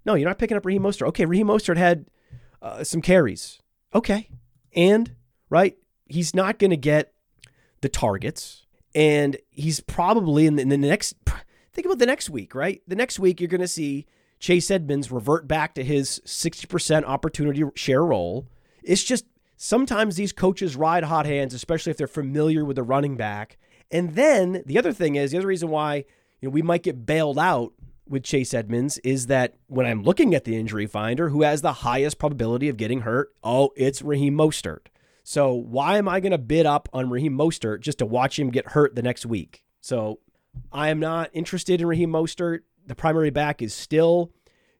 No, 0.04 0.14
you're 0.14 0.28
not 0.28 0.38
picking 0.38 0.56
up 0.56 0.66
Raheem 0.66 0.82
Mostert. 0.82 1.06
Okay, 1.08 1.26
Raheem 1.26 1.46
Mostert 1.46 1.76
had 1.76 2.06
uh, 2.60 2.82
some 2.82 3.02
carries. 3.02 3.60
Okay. 3.94 4.30
And, 4.74 5.14
right, 5.50 5.76
he's 6.06 6.34
not 6.34 6.58
going 6.58 6.70
to 6.70 6.76
get 6.76 7.12
the 7.82 7.88
targets. 7.88 8.66
And 8.94 9.36
he's 9.50 9.80
probably 9.80 10.46
in 10.46 10.56
the, 10.56 10.62
in 10.62 10.68
the 10.70 10.76
next, 10.76 11.14
think 11.72 11.86
about 11.86 11.98
the 11.98 12.06
next 12.06 12.30
week, 12.30 12.54
right? 12.54 12.82
The 12.88 12.96
next 12.96 13.18
week, 13.18 13.40
you're 13.40 13.48
going 13.48 13.60
to 13.60 13.68
see 13.68 14.06
Chase 14.42 14.72
Edmonds 14.72 15.12
revert 15.12 15.46
back 15.46 15.72
to 15.76 15.84
his 15.84 16.20
60% 16.26 17.04
opportunity 17.04 17.62
share 17.76 18.04
role. 18.04 18.48
It's 18.82 19.04
just 19.04 19.24
sometimes 19.56 20.16
these 20.16 20.32
coaches 20.32 20.74
ride 20.74 21.04
hot 21.04 21.26
hands, 21.26 21.54
especially 21.54 21.92
if 21.92 21.96
they're 21.96 22.08
familiar 22.08 22.64
with 22.64 22.74
the 22.74 22.82
running 22.82 23.16
back. 23.16 23.56
And 23.88 24.16
then 24.16 24.64
the 24.66 24.78
other 24.78 24.92
thing 24.92 25.14
is 25.14 25.30
the 25.30 25.38
other 25.38 25.46
reason 25.46 25.68
why 25.68 26.04
you 26.40 26.48
know 26.48 26.50
we 26.50 26.60
might 26.60 26.82
get 26.82 27.06
bailed 27.06 27.38
out 27.38 27.72
with 28.08 28.24
Chase 28.24 28.52
Edmonds 28.52 28.98
is 28.98 29.28
that 29.28 29.54
when 29.68 29.86
I'm 29.86 30.02
looking 30.02 30.34
at 30.34 30.42
the 30.42 30.56
injury 30.56 30.86
finder, 30.86 31.28
who 31.28 31.42
has 31.42 31.62
the 31.62 31.72
highest 31.72 32.18
probability 32.18 32.68
of 32.68 32.76
getting 32.76 33.02
hurt? 33.02 33.32
Oh, 33.44 33.70
it's 33.76 34.02
Raheem 34.02 34.34
Mostert. 34.34 34.86
So 35.22 35.52
why 35.52 35.98
am 35.98 36.08
I 36.08 36.18
going 36.18 36.32
to 36.32 36.38
bid 36.38 36.66
up 36.66 36.88
on 36.92 37.10
Raheem 37.10 37.38
Mostert 37.38 37.78
just 37.78 37.98
to 37.98 38.06
watch 38.06 38.40
him 38.40 38.50
get 38.50 38.70
hurt 38.70 38.96
the 38.96 39.02
next 39.02 39.24
week? 39.24 39.62
So 39.80 40.18
I 40.72 40.88
am 40.88 40.98
not 40.98 41.30
interested 41.32 41.80
in 41.80 41.86
Raheem 41.86 42.10
Mostert. 42.10 42.62
The 42.86 42.94
primary 42.94 43.30
back 43.30 43.62
is 43.62 43.74
still 43.74 44.32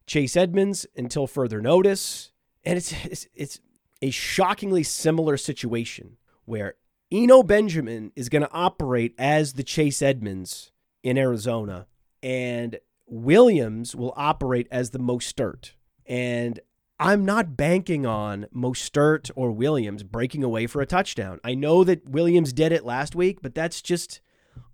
Chase 0.05 0.35
Edmonds 0.35 0.85
until 0.95 1.27
further 1.27 1.61
notice, 1.61 2.31
and 2.63 2.77
it's 2.77 2.93
it's, 3.05 3.27
it's 3.33 3.59
a 4.01 4.09
shockingly 4.09 4.83
similar 4.83 5.37
situation 5.37 6.17
where 6.45 6.75
Eno 7.11 7.43
Benjamin 7.43 8.11
is 8.15 8.27
going 8.29 8.41
to 8.41 8.51
operate 8.51 9.13
as 9.17 9.53
the 9.53 9.63
Chase 9.63 10.01
Edmonds 10.01 10.71
in 11.03 11.17
Arizona, 11.17 11.87
and 12.21 12.79
Williams 13.05 13.95
will 13.95 14.13
operate 14.15 14.67
as 14.71 14.89
the 14.89 14.99
Mostert. 14.99 15.71
And 16.05 16.59
I'm 16.99 17.25
not 17.25 17.57
banking 17.57 18.05
on 18.05 18.47
Mostert 18.55 19.29
or 19.35 19.51
Williams 19.51 20.03
breaking 20.03 20.43
away 20.43 20.67
for 20.67 20.81
a 20.81 20.85
touchdown. 20.85 21.39
I 21.43 21.53
know 21.53 21.83
that 21.83 22.09
Williams 22.09 22.53
did 22.53 22.71
it 22.71 22.85
last 22.85 23.15
week, 23.15 23.41
but 23.41 23.55
that's 23.55 23.81
just 23.81 24.21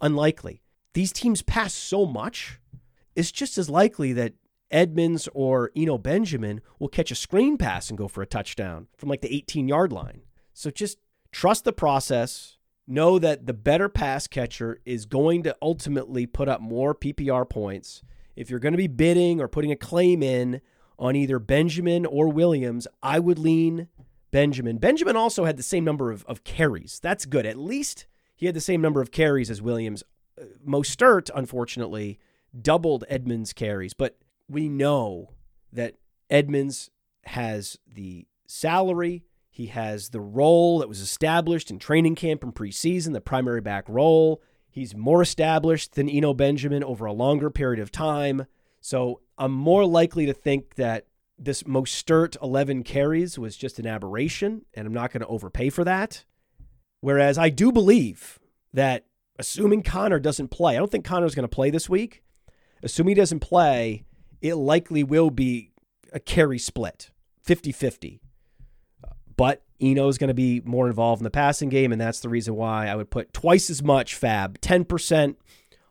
unlikely. 0.01 0.61
These 0.93 1.11
teams 1.11 1.41
pass 1.41 1.73
so 1.73 2.05
much. 2.05 2.59
It's 3.15 3.31
just 3.31 3.57
as 3.57 3.69
likely 3.69 4.13
that 4.13 4.33
Edmonds 4.71 5.27
or 5.33 5.71
Eno 5.75 5.97
Benjamin 5.97 6.61
will 6.77 6.87
catch 6.87 7.11
a 7.11 7.15
screen 7.15 7.57
pass 7.57 7.89
and 7.89 7.97
go 7.97 8.07
for 8.07 8.21
a 8.21 8.27
touchdown 8.27 8.87
from 8.97 9.09
like 9.09 9.21
the 9.21 9.33
18 9.33 9.67
yard 9.67 9.91
line. 9.91 10.21
So 10.53 10.69
just 10.69 10.97
trust 11.31 11.63
the 11.63 11.73
process. 11.73 12.57
Know 12.87 13.19
that 13.19 13.45
the 13.45 13.53
better 13.53 13.87
pass 13.87 14.25
catcher 14.25 14.79
is 14.83 15.05
going 15.05 15.43
to 15.43 15.55
ultimately 15.61 16.25
put 16.25 16.49
up 16.49 16.59
more 16.59 16.95
PPR 16.95 17.47
points 17.47 18.01
if 18.39 18.49
you're 18.49 18.59
going 18.59 18.73
to 18.73 18.77
be 18.77 18.87
bidding 18.87 19.41
or 19.41 19.49
putting 19.49 19.71
a 19.71 19.75
claim 19.75 20.23
in 20.23 20.61
on 20.97 21.13
either 21.15 21.39
Benjamin 21.39 22.05
or 22.05 22.29
Williams, 22.29 22.87
I 23.03 23.19
would 23.19 23.37
lean 23.37 23.89
Benjamin. 24.31 24.77
Benjamin 24.77 25.17
also 25.17 25.43
had 25.43 25.57
the 25.57 25.63
same 25.63 25.83
number 25.83 26.09
of, 26.09 26.25
of 26.25 26.45
carries. 26.45 27.01
That's 27.03 27.25
good. 27.25 27.45
At 27.45 27.57
least 27.57 28.07
he 28.37 28.45
had 28.45 28.55
the 28.55 28.61
same 28.61 28.79
number 28.79 29.01
of 29.01 29.11
carries 29.11 29.49
as 29.49 29.61
Williams. 29.61 30.03
Uh, 30.39 30.45
Mostert, 30.65 31.29
unfortunately, 31.35 32.17
doubled 32.59 33.03
Edmonds' 33.09 33.53
carries, 33.53 33.93
but 33.93 34.17
we 34.47 34.69
know 34.69 35.33
that 35.71 35.95
Edmonds 36.29 36.89
has 37.25 37.77
the 37.87 38.27
salary. 38.47 39.23
He 39.49 39.67
has 39.67 40.09
the 40.09 40.21
role 40.21 40.79
that 40.79 40.89
was 40.89 41.01
established 41.01 41.69
in 41.69 41.79
training 41.79 42.15
camp 42.15 42.43
and 42.43 42.53
preseason, 42.53 43.13
the 43.13 43.21
primary 43.21 43.61
back 43.61 43.85
role. 43.87 44.41
He's 44.69 44.95
more 44.95 45.21
established 45.21 45.95
than 45.95 46.09
Eno 46.09 46.33
Benjamin 46.33 46.83
over 46.83 47.05
a 47.05 47.13
longer 47.13 47.49
period 47.49 47.79
of 47.79 47.91
time. 47.91 48.45
So 48.81 49.21
I'm 49.37 49.51
more 49.51 49.85
likely 49.85 50.25
to 50.25 50.33
think 50.33 50.75
that 50.75 51.05
this 51.37 51.63
Mostert 51.63 52.37
11 52.41 52.83
carries 52.83 53.39
was 53.39 53.55
just 53.55 53.79
an 53.79 53.87
aberration, 53.87 54.65
and 54.73 54.85
I'm 54.85 54.93
not 54.93 55.11
going 55.11 55.21
to 55.21 55.27
overpay 55.27 55.69
for 55.69 55.83
that. 55.83 56.25
Whereas 57.01 57.37
I 57.37 57.49
do 57.49 57.71
believe 57.71 58.39
that 58.73 59.05
assuming 59.37 59.83
Conner 59.83 60.19
doesn't 60.19 60.49
play, 60.49 60.75
I 60.75 60.79
don't 60.79 60.91
think 60.91 61.05
Conner's 61.05 61.35
going 61.35 61.47
to 61.47 61.47
play 61.47 61.69
this 61.69 61.89
week. 61.89 62.23
Assuming 62.83 63.15
he 63.15 63.21
doesn't 63.21 63.39
play, 63.39 64.05
it 64.41 64.55
likely 64.55 65.03
will 65.03 65.29
be 65.29 65.71
a 66.13 66.19
carry 66.19 66.59
split 66.59 67.11
50 67.43 67.71
50. 67.71 68.21
But 69.35 69.63
Eno 69.79 70.07
is 70.09 70.17
going 70.17 70.29
to 70.29 70.33
be 70.33 70.61
more 70.65 70.87
involved 70.87 71.21
in 71.21 71.23
the 71.23 71.29
passing 71.29 71.69
game, 71.69 71.91
and 71.91 72.01
that's 72.01 72.19
the 72.19 72.29
reason 72.29 72.55
why 72.55 72.87
I 72.87 72.95
would 72.95 73.09
put 73.09 73.33
twice 73.33 73.69
as 73.69 73.81
much 73.81 74.19
FAAB 74.19 74.57
10% 74.59 75.35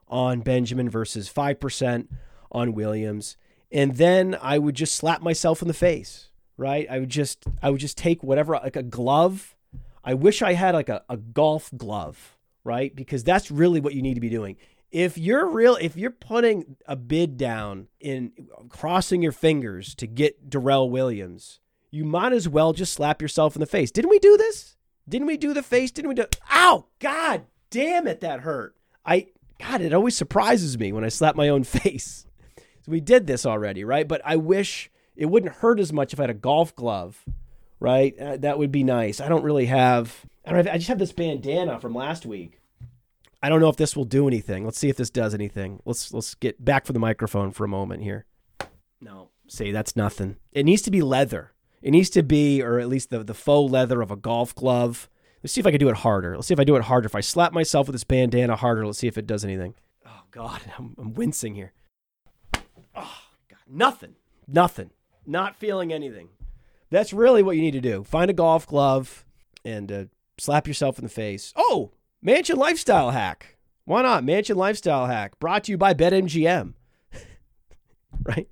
on 0.08 0.40
Benjamin 0.40 0.90
versus 0.90 1.32
5% 1.32 2.08
on 2.52 2.74
Williams. 2.74 3.36
And 3.70 3.96
then 3.96 4.36
I 4.40 4.58
would 4.58 4.74
just 4.74 4.94
slap 4.94 5.22
myself 5.22 5.62
in 5.62 5.68
the 5.68 5.74
face, 5.74 6.28
right? 6.56 6.86
I 6.90 6.98
would 6.98 7.10
just 7.10 7.44
I 7.62 7.70
would 7.70 7.80
just 7.80 7.98
take 7.98 8.22
whatever 8.22 8.52
like 8.54 8.76
a 8.76 8.82
glove. 8.82 9.56
I 10.04 10.14
wish 10.14 10.42
I 10.42 10.54
had 10.54 10.74
like 10.74 10.88
a, 10.88 11.02
a 11.08 11.16
golf 11.16 11.70
glove, 11.76 12.38
right? 12.64 12.94
Because 12.94 13.24
that's 13.24 13.50
really 13.50 13.80
what 13.80 13.94
you 13.94 14.02
need 14.02 14.14
to 14.14 14.20
be 14.20 14.30
doing. 14.30 14.56
If 14.90 15.18
you're 15.18 15.46
real 15.46 15.76
if 15.76 15.96
you're 15.96 16.10
putting 16.10 16.76
a 16.86 16.96
bid 16.96 17.36
down 17.36 17.88
in 18.00 18.32
crossing 18.70 19.22
your 19.22 19.32
fingers 19.32 19.94
to 19.96 20.06
get 20.06 20.48
Darrel 20.48 20.90
Williams, 20.90 21.60
you 21.90 22.04
might 22.04 22.32
as 22.32 22.48
well 22.48 22.72
just 22.72 22.94
slap 22.94 23.20
yourself 23.20 23.54
in 23.54 23.60
the 23.60 23.66
face. 23.66 23.90
Didn't 23.90 24.10
we 24.10 24.18
do 24.18 24.36
this? 24.36 24.76
Didn't 25.08 25.26
we 25.26 25.36
do 25.36 25.54
the 25.54 25.62
face? 25.62 25.90
Didn't 25.90 26.08
we 26.08 26.14
do? 26.14 26.26
Ow! 26.52 26.86
God 26.98 27.44
damn 27.70 28.06
it, 28.06 28.20
that 28.20 28.40
hurt. 28.40 28.76
I 29.04 29.28
God, 29.58 29.80
it 29.80 29.92
always 29.92 30.16
surprises 30.16 30.78
me 30.78 30.92
when 30.92 31.04
I 31.04 31.08
slap 31.08 31.36
my 31.36 31.48
own 31.48 31.64
face. 31.64 32.26
So 32.56 32.92
we 32.92 33.00
did 33.00 33.26
this 33.26 33.44
already, 33.44 33.84
right? 33.84 34.06
But 34.06 34.22
I 34.24 34.36
wish 34.36 34.90
it 35.16 35.26
wouldn't 35.26 35.56
hurt 35.56 35.80
as 35.80 35.92
much 35.92 36.12
if 36.12 36.20
I 36.20 36.24
had 36.24 36.30
a 36.30 36.34
golf 36.34 36.74
glove, 36.76 37.24
right? 37.80 38.18
Uh, 38.18 38.36
that 38.38 38.58
would 38.58 38.72
be 38.72 38.84
nice. 38.84 39.20
I 39.20 39.28
don't 39.28 39.42
really 39.42 39.66
have. 39.66 40.24
I 40.44 40.50
don't. 40.50 40.64
Have, 40.64 40.74
I 40.74 40.78
just 40.78 40.88
have 40.88 40.98
this 40.98 41.12
bandana 41.12 41.80
from 41.80 41.94
last 41.94 42.24
week. 42.24 42.57
I 43.42 43.48
don't 43.48 43.60
know 43.60 43.68
if 43.68 43.76
this 43.76 43.96
will 43.96 44.04
do 44.04 44.26
anything. 44.26 44.64
Let's 44.64 44.78
see 44.78 44.88
if 44.88 44.96
this 44.96 45.10
does 45.10 45.34
anything. 45.34 45.80
Let's 45.84 46.12
let's 46.12 46.34
get 46.34 46.64
back 46.64 46.86
for 46.86 46.92
the 46.92 46.98
microphone 46.98 47.52
for 47.52 47.64
a 47.64 47.68
moment 47.68 48.02
here. 48.02 48.26
No, 49.00 49.30
see, 49.46 49.70
that's 49.70 49.94
nothing. 49.94 50.36
It 50.52 50.64
needs 50.64 50.82
to 50.82 50.90
be 50.90 51.02
leather. 51.02 51.52
It 51.80 51.92
needs 51.92 52.10
to 52.10 52.22
be, 52.24 52.60
or 52.60 52.80
at 52.80 52.88
least 52.88 53.10
the, 53.10 53.22
the 53.22 53.34
faux 53.34 53.70
leather 53.70 54.02
of 54.02 54.10
a 54.10 54.16
golf 54.16 54.54
glove. 54.54 55.08
Let's 55.42 55.52
see 55.52 55.60
if 55.60 55.66
I 55.66 55.70
can 55.70 55.78
do 55.78 55.88
it 55.88 55.98
harder. 55.98 56.34
Let's 56.34 56.48
see 56.48 56.54
if 56.54 56.58
I 56.58 56.64
do 56.64 56.74
it 56.74 56.82
harder. 56.82 57.06
If 57.06 57.14
I 57.14 57.20
slap 57.20 57.52
myself 57.52 57.86
with 57.86 57.94
this 57.94 58.02
bandana 58.02 58.56
harder, 58.56 58.84
let's 58.84 58.98
see 58.98 59.06
if 59.06 59.16
it 59.16 59.26
does 59.26 59.44
anything. 59.44 59.74
Oh, 60.04 60.22
God, 60.32 60.60
I'm, 60.78 60.96
I'm 60.98 61.14
wincing 61.14 61.54
here. 61.54 61.72
Oh, 62.96 63.22
God, 63.48 63.60
nothing. 63.68 64.16
Nothing. 64.48 64.90
Not 65.24 65.54
feeling 65.54 65.92
anything. 65.92 66.30
That's 66.90 67.12
really 67.12 67.42
what 67.42 67.54
you 67.54 67.62
need 67.62 67.72
to 67.72 67.80
do. 67.80 68.02
Find 68.02 68.30
a 68.30 68.34
golf 68.34 68.66
glove 68.66 69.24
and 69.64 69.92
uh, 69.92 70.04
slap 70.38 70.66
yourself 70.66 70.98
in 70.98 71.04
the 71.04 71.10
face. 71.10 71.52
Oh, 71.54 71.92
Mansion 72.20 72.56
Lifestyle 72.56 73.10
Hack. 73.10 73.56
Why 73.84 74.02
not? 74.02 74.24
Mansion 74.24 74.56
Lifestyle 74.56 75.06
Hack 75.06 75.38
brought 75.38 75.64
to 75.64 75.72
you 75.72 75.78
by 75.78 75.94
BetMGM. 75.94 76.74
right? 78.24 78.48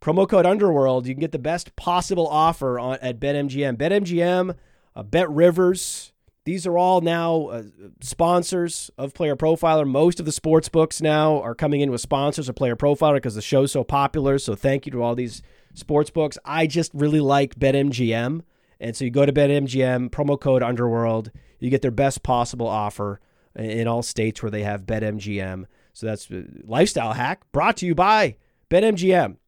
Promo 0.00 0.28
code 0.28 0.46
Underworld, 0.46 1.06
you 1.06 1.14
can 1.14 1.20
get 1.20 1.32
the 1.32 1.38
best 1.38 1.74
possible 1.76 2.26
offer 2.26 2.78
on 2.78 2.98
at 3.00 3.18
BetMGM. 3.18 3.76
BetMGM, 3.76 4.54
uh, 4.94 5.02
Bet 5.02 5.30
Rivers, 5.30 6.12
these 6.44 6.66
are 6.66 6.76
all 6.76 7.00
now 7.00 7.46
uh, 7.46 7.62
sponsors 8.00 8.90
of 8.98 9.14
Player 9.14 9.34
Profiler. 9.34 9.86
Most 9.86 10.20
of 10.20 10.26
the 10.26 10.32
sports 10.32 10.68
books 10.68 11.00
now 11.00 11.40
are 11.40 11.54
coming 11.54 11.80
in 11.80 11.90
with 11.90 12.02
sponsors 12.02 12.50
of 12.50 12.54
Player 12.54 12.76
Profiler 12.76 13.14
because 13.14 13.34
the 13.34 13.42
show's 13.42 13.72
so 13.72 13.82
popular. 13.82 14.38
So 14.38 14.54
thank 14.54 14.84
you 14.84 14.92
to 14.92 15.02
all 15.02 15.14
these 15.14 15.42
sports 15.72 16.10
books. 16.10 16.36
I 16.44 16.66
just 16.66 16.92
really 16.92 17.20
like 17.20 17.58
BetMGM. 17.58 18.42
And 18.84 18.94
so 18.94 19.06
you 19.06 19.10
go 19.10 19.24
to 19.24 19.32
BetMGM, 19.32 20.10
promo 20.10 20.38
code 20.38 20.62
Underworld, 20.62 21.30
you 21.58 21.70
get 21.70 21.80
their 21.80 21.90
best 21.90 22.22
possible 22.22 22.66
offer 22.66 23.18
in 23.56 23.88
all 23.88 24.02
states 24.02 24.42
where 24.42 24.50
they 24.50 24.62
have 24.62 24.84
BetMGM. 24.84 25.64
So 25.94 26.04
that's 26.04 26.30
uh, 26.30 26.42
lifestyle 26.64 27.14
hack 27.14 27.50
brought 27.50 27.78
to 27.78 27.86
you 27.86 27.94
by 27.94 28.36
BetMGM. 28.68 29.38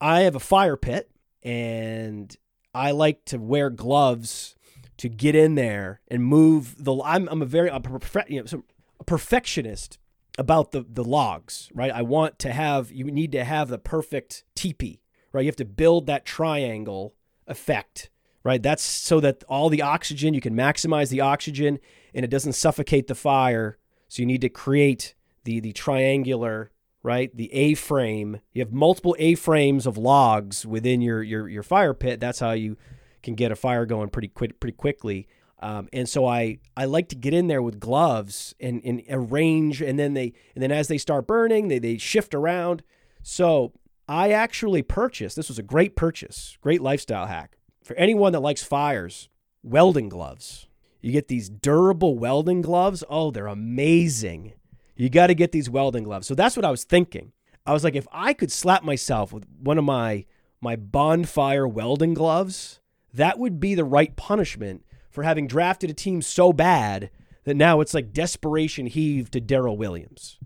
I 0.00 0.20
have 0.22 0.34
a 0.34 0.40
fire 0.40 0.78
pit 0.78 1.10
and 1.42 2.34
I 2.72 2.92
like 2.92 3.26
to 3.26 3.36
wear 3.36 3.68
gloves 3.68 4.56
to 4.96 5.10
get 5.10 5.34
in 5.34 5.54
there 5.54 6.00
and 6.08 6.24
move 6.24 6.82
the 6.82 6.98
I'm 7.04 7.28
I'm 7.28 7.42
a 7.42 7.46
very 7.46 7.68
a, 7.68 7.82
you 8.28 8.42
know 8.42 8.62
a 8.98 9.04
perfectionist 9.04 9.98
about 10.38 10.72
the 10.72 10.86
the 10.88 11.04
logs, 11.04 11.70
right? 11.74 11.90
I 11.90 12.00
want 12.00 12.38
to 12.38 12.52
have 12.54 12.90
you 12.90 13.04
need 13.04 13.32
to 13.32 13.44
have 13.44 13.68
the 13.68 13.78
perfect 13.78 14.44
teepee, 14.54 15.02
right? 15.32 15.42
You 15.42 15.48
have 15.48 15.56
to 15.56 15.66
build 15.66 16.06
that 16.06 16.24
triangle 16.24 17.15
effect, 17.46 18.10
right? 18.42 18.62
That's 18.62 18.82
so 18.82 19.20
that 19.20 19.44
all 19.48 19.68
the 19.68 19.82
oxygen 19.82 20.34
you 20.34 20.40
can 20.40 20.54
maximize 20.54 21.10
the 21.10 21.20
oxygen 21.20 21.78
and 22.14 22.24
it 22.24 22.30
doesn't 22.30 22.54
suffocate 22.54 23.06
the 23.06 23.14
fire. 23.14 23.78
So 24.08 24.22
you 24.22 24.26
need 24.26 24.40
to 24.42 24.48
create 24.48 25.14
the 25.44 25.60
the 25.60 25.72
triangular, 25.72 26.70
right? 27.02 27.34
The 27.36 27.52
A 27.52 27.74
frame. 27.74 28.40
You 28.52 28.62
have 28.62 28.72
multiple 28.72 29.16
A 29.18 29.34
frames 29.34 29.86
of 29.86 29.96
logs 29.96 30.66
within 30.66 31.00
your 31.00 31.22
your 31.22 31.48
your 31.48 31.62
fire 31.62 31.94
pit. 31.94 32.20
That's 32.20 32.40
how 32.40 32.52
you 32.52 32.76
can 33.22 33.34
get 33.34 33.52
a 33.52 33.56
fire 33.56 33.86
going 33.86 34.08
pretty 34.08 34.28
quick 34.28 34.60
pretty 34.60 34.76
quickly. 34.76 35.28
Um, 35.58 35.88
and 35.92 36.06
so 36.08 36.26
I, 36.26 36.58
I 36.76 36.84
like 36.84 37.08
to 37.08 37.16
get 37.16 37.32
in 37.32 37.46
there 37.46 37.62
with 37.62 37.80
gloves 37.80 38.54
and, 38.60 38.82
and 38.84 39.02
arrange 39.08 39.80
and 39.80 39.98
then 39.98 40.12
they 40.12 40.34
and 40.54 40.62
then 40.62 40.70
as 40.70 40.88
they 40.88 40.98
start 40.98 41.26
burning 41.26 41.68
they, 41.68 41.78
they 41.78 41.96
shift 41.96 42.34
around. 42.34 42.82
So 43.22 43.72
I 44.08 44.30
actually 44.30 44.82
purchased 44.82 45.36
this 45.36 45.48
was 45.48 45.58
a 45.58 45.64
great 45.64 45.96
purchase, 45.96 46.56
great 46.60 46.80
lifestyle 46.80 47.26
hack 47.26 47.58
for 47.82 47.96
anyone 47.96 48.32
that 48.32 48.40
likes 48.40 48.62
fires. 48.62 49.28
Welding 49.62 50.08
gloves. 50.08 50.68
You 51.00 51.10
get 51.10 51.26
these 51.26 51.48
durable 51.48 52.16
welding 52.16 52.62
gloves. 52.62 53.02
Oh, 53.08 53.32
they're 53.32 53.48
amazing. 53.48 54.52
You 54.94 55.10
got 55.10 55.26
to 55.26 55.34
get 55.34 55.50
these 55.50 55.68
welding 55.68 56.04
gloves. 56.04 56.26
So 56.26 56.34
that's 56.36 56.56
what 56.56 56.64
I 56.64 56.70
was 56.70 56.84
thinking. 56.84 57.32
I 57.66 57.72
was 57.72 57.82
like, 57.82 57.96
if 57.96 58.06
I 58.12 58.32
could 58.32 58.52
slap 58.52 58.84
myself 58.84 59.32
with 59.32 59.44
one 59.60 59.78
of 59.78 59.84
my 59.84 60.24
my 60.60 60.76
bonfire 60.76 61.66
welding 61.66 62.14
gloves, 62.14 62.80
that 63.12 63.38
would 63.38 63.60
be 63.60 63.74
the 63.74 63.84
right 63.84 64.16
punishment 64.16 64.84
for 65.10 65.22
having 65.22 65.46
drafted 65.46 65.90
a 65.90 65.94
team 65.94 66.22
so 66.22 66.52
bad 66.52 67.10
that 67.44 67.56
now 67.56 67.80
it's 67.80 67.94
like 67.94 68.12
desperation 68.12 68.86
heave 68.86 69.30
to 69.32 69.40
Darrel 69.40 69.76
Williams. 69.76 70.38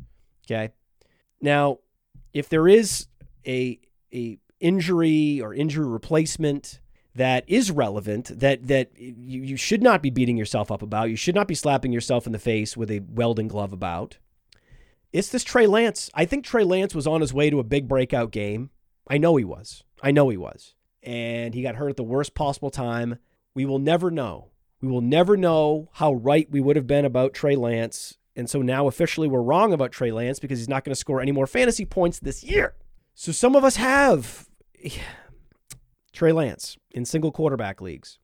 Okay. 0.47 0.73
Now, 1.41 1.79
if 2.33 2.49
there 2.49 2.69
is 2.69 3.07
a 3.47 3.81
a 4.13 4.39
injury 4.59 5.41
or 5.41 5.55
injury 5.55 5.87
replacement 5.87 6.81
that 7.15 7.45
is 7.47 7.71
relevant 7.71 8.39
that 8.39 8.67
that 8.67 8.91
you, 8.97 9.43
you 9.43 9.57
should 9.57 9.83
not 9.83 10.03
be 10.03 10.11
beating 10.11 10.37
yourself 10.37 10.71
up 10.71 10.83
about, 10.83 11.11
you 11.11 11.17
should 11.17 11.35
not 11.35 11.49
be 11.49 11.55
slapping 11.55 11.93
yourself 11.93 12.27
in 12.27 12.33
the 12.33 12.39
face 12.39 12.77
with 12.77 12.91
a 12.91 13.01
welding 13.01 13.49
glove 13.49 13.73
about. 13.73 14.19
It's 15.13 15.29
this 15.29 15.43
Trey 15.43 15.67
Lance. 15.67 16.09
I 16.15 16.25
think 16.25 16.45
Trey 16.45 16.63
Lance 16.63 16.95
was 16.95 17.07
on 17.07 17.21
his 17.21 17.35
way 17.35 17.51
to 17.51 17.59
a 17.59 17.65
big 17.65 17.89
breakout 17.89 18.31
game. 18.31 18.71
I 19.09 19.19
know 19.19 19.35
he 19.37 19.45
was. 19.45 19.83
I 20.03 20.13
know 20.13 20.29
he 20.29 20.37
was. 20.37 20.75
And 21.03 21.53
he 21.53 21.63
got 21.63 21.75
hurt 21.75 21.91
at 21.91 21.97
the 21.97 22.05
worst 22.05 22.35
possible 22.35 22.71
time. 22.71 23.19
We 23.55 23.65
will 23.65 23.81
never 23.81 24.13
know 24.13 24.51
we 24.81 24.89
will 24.89 25.01
never 25.01 25.37
know 25.37 25.89
how 25.93 26.15
right 26.15 26.51
we 26.51 26.61
would 26.61 26.77
have 26.77 26.87
been 26.87 27.05
about 27.05 27.35
Trey 27.35 27.57
Lance. 27.57 28.17
And 28.35 28.49
so 28.49 28.63
now 28.63 28.87
officially 28.87 29.29
we're 29.29 29.43
wrong 29.43 29.73
about 29.73 29.93
Trey 29.93 30.13
Lance 30.13 30.39
because 30.39 30.59
he's 30.59 30.69
not 30.69 30.85
going 30.85 30.93
to 30.93 30.99
score 30.99 31.21
any 31.21 31.33
more 31.33 31.47
fantasy 31.47 31.85
points 31.85 32.19
this 32.19 32.43
year. 32.43 32.75
So 33.15 33.33
some 33.33 33.55
of 33.55 33.65
us 33.65 33.77
have 33.77 34.47
Trey 36.13 36.33
Lance 36.33 36.77
in 36.91 37.05
single 37.05 37.33
quarterback 37.33 37.81
leagues. 37.81 38.19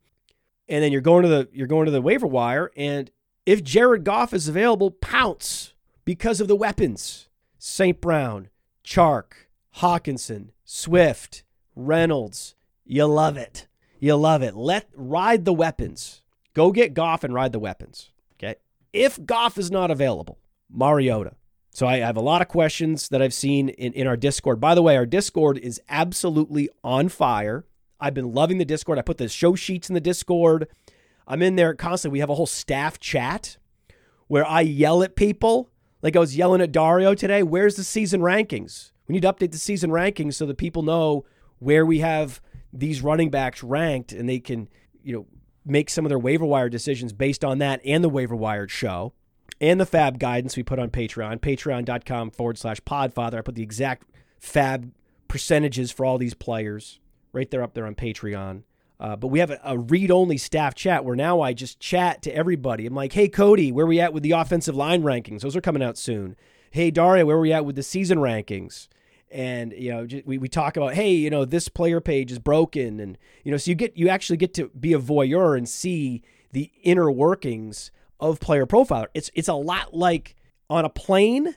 And 0.68 0.82
then 0.82 0.90
you're 0.90 1.00
going 1.00 1.22
to 1.22 1.28
the 1.28 1.48
you're 1.52 1.68
going 1.68 1.86
to 1.86 1.92
the 1.92 2.02
waiver 2.02 2.26
wire 2.26 2.72
and 2.76 3.10
if 3.46 3.62
Jared 3.62 4.02
Goff 4.02 4.34
is 4.34 4.48
available, 4.48 4.90
pounce 4.90 5.72
because 6.04 6.40
of 6.40 6.48
the 6.48 6.56
weapons. 6.56 7.28
St. 7.58 8.00
Brown, 8.00 8.48
Chark, 8.84 9.32
Hockenson, 9.76 10.48
Swift, 10.64 11.44
Reynolds. 11.76 12.56
You 12.84 13.06
love 13.06 13.36
it. 13.36 13.68
You 14.00 14.16
love 14.16 14.42
it. 14.42 14.56
Let 14.56 14.88
ride 14.94 15.44
the 15.44 15.52
weapons. 15.52 16.22
Go 16.54 16.72
get 16.72 16.94
Goff 16.94 17.22
and 17.22 17.32
ride 17.32 17.52
the 17.52 17.58
weapons. 17.58 18.10
Okay. 18.34 18.56
If 18.92 19.24
Goff 19.24 19.58
is 19.58 19.70
not 19.70 19.90
available, 19.90 20.38
Mariota. 20.68 21.34
So 21.76 21.86
I 21.86 21.98
have 21.98 22.16
a 22.16 22.22
lot 22.22 22.40
of 22.40 22.48
questions 22.48 23.10
that 23.10 23.20
I've 23.20 23.34
seen 23.34 23.68
in, 23.68 23.92
in 23.92 24.06
our 24.06 24.16
Discord. 24.16 24.58
By 24.58 24.74
the 24.74 24.80
way, 24.80 24.96
our 24.96 25.04
Discord 25.04 25.58
is 25.58 25.78
absolutely 25.90 26.70
on 26.82 27.10
fire. 27.10 27.66
I've 28.00 28.14
been 28.14 28.32
loving 28.32 28.56
the 28.56 28.64
Discord. 28.64 28.98
I 28.98 29.02
put 29.02 29.18
the 29.18 29.28
show 29.28 29.54
sheets 29.54 29.90
in 29.90 29.94
the 29.94 30.00
Discord. 30.00 30.68
I'm 31.28 31.42
in 31.42 31.56
there 31.56 31.74
constantly. 31.74 32.14
We 32.16 32.20
have 32.20 32.30
a 32.30 32.34
whole 32.34 32.46
staff 32.46 32.98
chat 32.98 33.58
where 34.26 34.46
I 34.46 34.62
yell 34.62 35.02
at 35.02 35.16
people. 35.16 35.68
Like 36.00 36.16
I 36.16 36.18
was 36.18 36.34
yelling 36.34 36.62
at 36.62 36.72
Dario 36.72 37.14
today. 37.14 37.42
Where's 37.42 37.76
the 37.76 37.84
season 37.84 38.22
rankings? 38.22 38.92
We 39.06 39.12
need 39.12 39.20
to 39.24 39.32
update 39.34 39.52
the 39.52 39.58
season 39.58 39.90
rankings 39.90 40.32
so 40.32 40.46
that 40.46 40.56
people 40.56 40.82
know 40.82 41.26
where 41.58 41.84
we 41.84 41.98
have 41.98 42.40
these 42.72 43.02
running 43.02 43.28
backs 43.28 43.62
ranked 43.62 44.12
and 44.12 44.26
they 44.26 44.40
can, 44.40 44.70
you 45.02 45.14
know, 45.14 45.26
make 45.66 45.90
some 45.90 46.06
of 46.06 46.08
their 46.08 46.18
waiver 46.18 46.46
wire 46.46 46.70
decisions 46.70 47.12
based 47.12 47.44
on 47.44 47.58
that 47.58 47.82
and 47.84 48.02
the 48.02 48.08
waiver 48.08 48.34
wired 48.34 48.70
show 48.70 49.12
and 49.60 49.80
the 49.80 49.86
FAAB 49.86 50.18
guidance 50.18 50.56
we 50.56 50.62
put 50.62 50.78
on 50.78 50.90
Patreon, 50.90 51.40
patreon.com 51.40 52.30
forward 52.30 52.58
slash 52.58 52.80
podfather. 52.80 53.38
I 53.38 53.40
put 53.40 53.54
the 53.54 53.62
exact 53.62 54.08
FAAB 54.40 54.90
percentages 55.28 55.90
for 55.90 56.04
all 56.04 56.18
these 56.18 56.34
players 56.34 57.00
right 57.32 57.50
there 57.50 57.62
up 57.62 57.74
there 57.74 57.86
on 57.86 57.94
Patreon. 57.94 58.62
Uh, 58.98 59.14
but 59.14 59.28
we 59.28 59.40
have 59.40 59.50
a, 59.50 59.60
a 59.62 59.78
read 59.78 60.10
only 60.10 60.38
staff 60.38 60.74
chat 60.74 61.04
where 61.04 61.16
now 61.16 61.40
I 61.40 61.52
just 61.52 61.80
chat 61.80 62.22
to 62.22 62.34
everybody. 62.34 62.86
I'm 62.86 62.94
like, 62.94 63.12
hey, 63.12 63.28
Cody, 63.28 63.70
where 63.70 63.86
we 63.86 64.00
at 64.00 64.12
with 64.12 64.22
the 64.22 64.32
offensive 64.32 64.74
line 64.74 65.02
rankings? 65.02 65.40
Those 65.40 65.56
are 65.56 65.60
coming 65.60 65.82
out 65.82 65.98
soon. 65.98 66.36
Hey, 66.70 66.90
Daria, 66.90 67.26
where 67.26 67.38
we 67.38 67.52
at 67.52 67.64
with 67.64 67.76
the 67.76 67.82
season 67.82 68.18
rankings? 68.18 68.88
and 69.30 69.72
you 69.72 69.90
know 69.90 70.06
we, 70.24 70.38
we 70.38 70.48
talk 70.48 70.76
about 70.76 70.94
hey 70.94 71.12
you 71.12 71.28
know 71.30 71.44
this 71.44 71.68
player 71.68 72.00
page 72.00 72.30
is 72.30 72.38
broken 72.38 73.00
and 73.00 73.18
you 73.42 73.50
know 73.50 73.56
so 73.56 73.68
you 73.70 73.74
get 73.74 73.96
you 73.96 74.08
actually 74.08 74.36
get 74.36 74.54
to 74.54 74.68
be 74.68 74.92
a 74.92 74.98
voyeur 74.98 75.58
and 75.58 75.68
see 75.68 76.22
the 76.52 76.70
inner 76.84 77.10
workings 77.10 77.90
of 78.20 78.40
player 78.40 78.66
profiler 78.66 79.06
it's 79.14 79.30
it's 79.34 79.48
a 79.48 79.54
lot 79.54 79.94
like 79.94 80.34
on 80.70 80.84
a 80.84 80.88
plane 80.88 81.48
i 81.48 81.52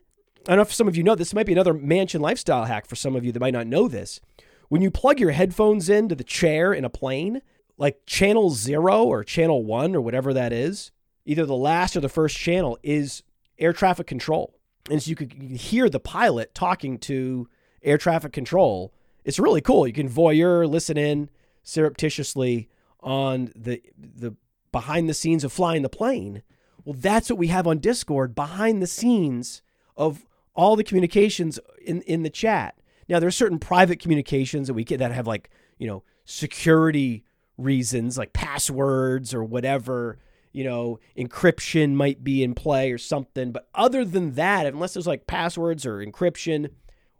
don't 0.47 0.57
know 0.57 0.61
if 0.61 0.73
some 0.73 0.87
of 0.87 0.95
you 0.95 1.03
know 1.03 1.15
this 1.15 1.33
might 1.33 1.45
be 1.45 1.53
another 1.53 1.73
mansion 1.73 2.21
lifestyle 2.21 2.65
hack 2.65 2.85
for 2.85 2.95
some 2.95 3.15
of 3.15 3.23
you 3.23 3.31
that 3.31 3.39
might 3.39 3.53
not 3.53 3.67
know 3.67 3.87
this 3.87 4.19
when 4.67 4.81
you 4.81 4.91
plug 4.91 5.19
your 5.19 5.31
headphones 5.31 5.89
into 5.89 6.15
the 6.15 6.23
chair 6.23 6.73
in 6.73 6.85
a 6.85 6.89
plane 6.89 7.41
like 7.77 8.05
channel 8.05 8.49
0 8.49 9.05
or 9.05 9.23
channel 9.23 9.63
1 9.63 9.95
or 9.95 10.01
whatever 10.01 10.33
that 10.33 10.51
is 10.51 10.91
either 11.25 11.45
the 11.45 11.55
last 11.55 11.95
or 11.95 12.01
the 12.01 12.09
first 12.09 12.37
channel 12.37 12.77
is 12.83 13.23
air 13.57 13.73
traffic 13.73 14.07
control 14.07 14.53
and 14.89 15.01
so 15.01 15.09
you 15.09 15.15
could 15.15 15.33
hear 15.33 15.89
the 15.89 15.99
pilot 15.99 16.53
talking 16.53 16.97
to 16.99 17.47
air 17.83 17.97
traffic 17.97 18.33
control. 18.33 18.93
It's 19.23 19.39
really 19.39 19.61
cool. 19.61 19.87
You 19.87 19.93
can 19.93 20.09
voyeur, 20.09 20.67
listen 20.67 20.97
in 20.97 21.29
surreptitiously 21.63 22.69
on 23.01 23.51
the 23.55 23.81
the 23.97 24.35
behind 24.71 25.09
the 25.09 25.13
scenes 25.13 25.43
of 25.43 25.51
flying 25.51 25.81
the 25.81 25.89
plane. 25.89 26.43
Well, 26.85 26.95
that's 26.97 27.29
what 27.29 27.39
we 27.39 27.47
have 27.47 27.67
on 27.67 27.79
Discord 27.79 28.35
behind 28.35 28.81
the 28.81 28.87
scenes 28.87 29.61
of 29.97 30.25
all 30.55 30.75
the 30.75 30.83
communications 30.83 31.59
in 31.81 32.01
in 32.03 32.23
the 32.23 32.29
chat. 32.29 32.79
Now, 33.07 33.19
there 33.19 33.27
are 33.27 33.31
certain 33.31 33.59
private 33.59 33.99
communications 33.99 34.67
that 34.67 34.73
we 34.73 34.83
get 34.83 34.99
that 34.99 35.11
have 35.11 35.27
like 35.27 35.49
you 35.77 35.87
know 35.87 36.03
security 36.25 37.23
reasons, 37.57 38.17
like 38.17 38.33
passwords 38.33 39.33
or 39.33 39.43
whatever. 39.43 40.17
You 40.51 40.63
know, 40.63 40.99
encryption 41.15 41.93
might 41.93 42.23
be 42.23 42.43
in 42.43 42.55
play 42.55 42.91
or 42.91 42.97
something. 42.97 43.51
But 43.51 43.69
other 43.75 44.03
than 44.03 44.33
that, 44.33 44.65
unless 44.65 44.93
there's 44.93 45.05
like 45.05 45.27
passwords 45.27 45.85
or 45.85 46.03
encryption, 46.03 46.71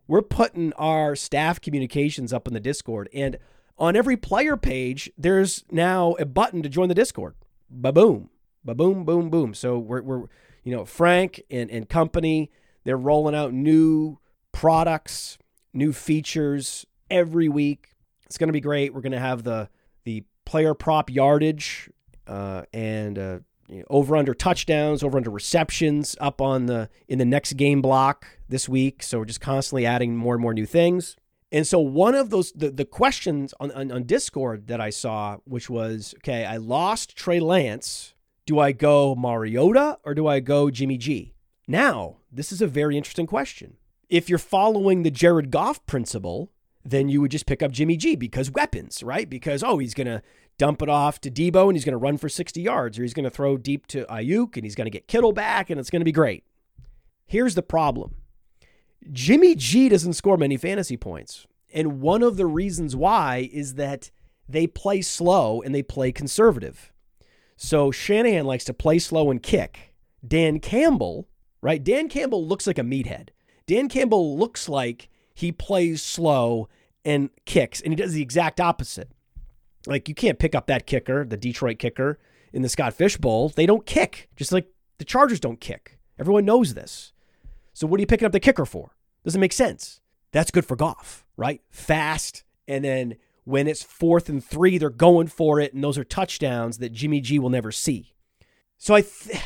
we're 0.07 0.23
putting 0.23 0.73
our 0.73 1.15
staff 1.15 1.61
communications 1.61 2.33
up 2.33 2.47
in 2.47 2.55
the 2.55 2.59
Discord. 2.59 3.07
And 3.13 3.37
on 3.79 3.95
every 3.95 4.17
player 4.17 4.57
page, 4.57 5.09
there's 5.17 5.63
now 5.71 6.13
a 6.19 6.25
button 6.25 6.61
to 6.63 6.69
join 6.69 6.89
the 6.89 6.95
Discord. 6.95 7.35
Ba 7.69 7.91
boom. 7.91 8.29
Ba 8.63 8.75
boom, 8.75 9.05
boom, 9.05 9.29
boom. 9.29 9.53
So 9.53 9.79
we're, 9.79 10.01
we're 10.01 10.25
you 10.63 10.75
know, 10.75 10.85
Frank 10.85 11.41
and, 11.49 11.71
and 11.71 11.87
company, 11.87 12.51
they're 12.83 12.97
rolling 12.97 13.35
out 13.35 13.53
new 13.53 14.19
products, 14.51 15.37
new 15.73 15.93
features 15.93 16.85
every 17.09 17.47
week. 17.47 17.95
It's 18.25 18.37
going 18.37 18.49
to 18.49 18.53
be 18.53 18.61
great. 18.61 18.93
We're 18.93 19.01
going 19.01 19.13
to 19.13 19.19
have 19.19 19.43
the 19.43 19.69
the 20.03 20.23
player 20.45 20.73
prop 20.73 21.09
yardage 21.09 21.89
uh, 22.27 22.63
and 22.73 23.17
uh, 23.17 23.39
you 23.67 23.79
know, 23.79 23.85
over 23.89 24.15
under 24.15 24.33
touchdowns, 24.33 25.03
over 25.03 25.17
under 25.17 25.29
receptions 25.29 26.15
up 26.19 26.41
on 26.41 26.65
the 26.65 26.89
in 27.07 27.17
the 27.17 27.25
next 27.25 27.53
game 27.53 27.81
block 27.81 28.27
this 28.47 28.67
week. 28.67 29.01
So 29.03 29.19
we're 29.19 29.25
just 29.25 29.41
constantly 29.41 29.85
adding 29.85 30.15
more 30.15 30.35
and 30.35 30.41
more 30.41 30.53
new 30.53 30.65
things. 30.65 31.15
And 31.51 31.65
so 31.65 31.79
one 31.79 32.15
of 32.15 32.29
those 32.29 32.51
the, 32.51 32.69
the 32.69 32.85
questions 32.85 33.53
on, 33.59 33.71
on, 33.71 33.91
on 33.91 34.03
Discord 34.03 34.67
that 34.67 34.79
I 34.79 34.91
saw, 34.91 35.37
which 35.45 35.69
was, 35.69 36.13
okay, 36.17 36.45
I 36.45 36.57
lost 36.57 37.15
Trey 37.15 37.39
Lance. 37.39 38.13
Do 38.45 38.59
I 38.59 38.71
go 38.71 39.15
Mariota 39.15 39.99
or 40.03 40.13
do 40.13 40.27
I 40.27 40.39
go 40.39 40.69
Jimmy 40.69 40.97
G? 40.97 41.33
Now, 41.67 42.17
this 42.31 42.51
is 42.51 42.61
a 42.61 42.67
very 42.67 42.97
interesting 42.97 43.27
question. 43.27 43.77
If 44.09 44.27
you're 44.27 44.39
following 44.39 45.03
the 45.03 45.11
Jared 45.11 45.51
Goff 45.51 45.85
principle, 45.85 46.51
then 46.83 47.09
you 47.09 47.21
would 47.21 47.31
just 47.31 47.45
pick 47.45 47.61
up 47.61 47.71
Jimmy 47.71 47.95
G 47.95 48.15
because 48.15 48.49
weapons, 48.49 49.03
right? 49.03 49.29
Because, 49.29 49.63
oh, 49.63 49.77
he's 49.77 49.93
going 49.93 50.07
to 50.07 50.23
dump 50.57 50.81
it 50.81 50.89
off 50.89 51.21
to 51.21 51.31
Deebo 51.31 51.65
and 51.65 51.75
he's 51.75 51.85
going 51.85 51.93
to 51.93 51.97
run 51.97 52.17
for 52.17 52.29
60 52.29 52.59
yards, 52.61 52.97
or 52.97 53.03
he's 53.03 53.13
going 53.13 53.23
to 53.23 53.29
throw 53.29 53.57
deep 53.57 53.85
to 53.87 54.05
Aiyuk 54.05 54.55
and 54.55 54.63
he's 54.63 54.75
going 54.75 54.85
to 54.85 54.91
get 54.91 55.07
Kittle 55.07 55.31
back 55.31 55.69
and 55.69 55.79
it's 55.79 55.89
going 55.89 56.01
to 56.01 56.05
be 56.05 56.11
great. 56.11 56.43
Here's 57.25 57.55
the 57.55 57.61
problem 57.61 58.15
Jimmy 59.11 59.55
G 59.55 59.89
doesn't 59.89 60.13
score 60.13 60.37
many 60.37 60.57
fantasy 60.57 60.97
points. 60.97 61.47
And 61.73 62.01
one 62.01 62.23
of 62.23 62.37
the 62.37 62.47
reasons 62.47 62.95
why 62.95 63.49
is 63.51 63.75
that 63.75 64.11
they 64.47 64.65
play 64.65 65.01
slow 65.01 65.61
and 65.61 65.73
they 65.73 65.83
play 65.83 66.11
conservative. 66.11 66.91
So 67.55 67.91
Shanahan 67.91 68.45
likes 68.45 68.63
to 68.65 68.73
play 68.73 68.99
slow 68.99 69.29
and 69.29 69.41
kick. 69.43 69.93
Dan 70.25 70.59
Campbell 70.59 71.27
right? 71.61 71.83
Dan 71.83 72.09
Campbell 72.09 72.45
looks 72.45 72.67
like 72.67 72.77
a 72.77 72.83
meathead. 72.83 73.29
Dan 73.65 73.89
Campbell 73.89 74.37
looks 74.37 74.67
like 74.67 75.09
he 75.33 75.51
plays 75.51 76.01
slow 76.01 76.67
and 77.05 77.29
kicks, 77.45 77.81
and 77.81 77.91
he 77.91 77.95
does 77.95 78.13
the 78.13 78.21
exact 78.21 78.59
opposite. 78.59 79.09
Like 79.87 80.09
you 80.09 80.15
can't 80.15 80.39
pick 80.39 80.55
up 80.55 80.67
that 80.67 80.85
kicker, 80.85 81.25
the 81.25 81.37
Detroit 81.37 81.79
kicker 81.79 82.19
in 82.51 82.61
the 82.61 82.69
Scott 82.69 82.93
Fish 82.93 83.17
Bowl. 83.17 83.49
They 83.49 83.65
don't 83.65 83.85
kick, 83.85 84.29
just 84.35 84.51
like 84.51 84.67
the 84.97 85.05
Chargers 85.05 85.39
don't 85.39 85.61
kick. 85.61 85.97
Everyone 86.19 86.45
knows 86.45 86.73
this. 86.73 87.13
So 87.73 87.87
what 87.87 87.99
are 87.99 88.01
you 88.01 88.07
picking 88.07 88.25
up 88.25 88.31
the 88.31 88.39
kicker 88.39 88.65
for? 88.65 88.95
Doesn't 89.23 89.41
make 89.41 89.53
sense. 89.53 90.01
That's 90.31 90.51
good 90.51 90.65
for 90.65 90.75
golf, 90.75 91.25
right? 91.37 91.61
Fast, 91.69 92.43
and 92.67 92.83
then 92.83 93.15
when 93.45 93.67
it's 93.67 93.81
fourth 93.81 94.29
and 94.29 94.43
three, 94.43 94.77
they're 94.77 94.91
going 94.91 95.27
for 95.27 95.59
it, 95.59 95.73
and 95.73 95.83
those 95.83 95.97
are 95.97 96.03
touchdowns 96.03 96.77
that 96.77 96.93
Jimmy 96.93 97.19
G 97.19 97.39
will 97.39 97.49
never 97.49 97.71
see. 97.71 98.13
So 98.77 98.93
I, 98.93 99.01
th- 99.01 99.41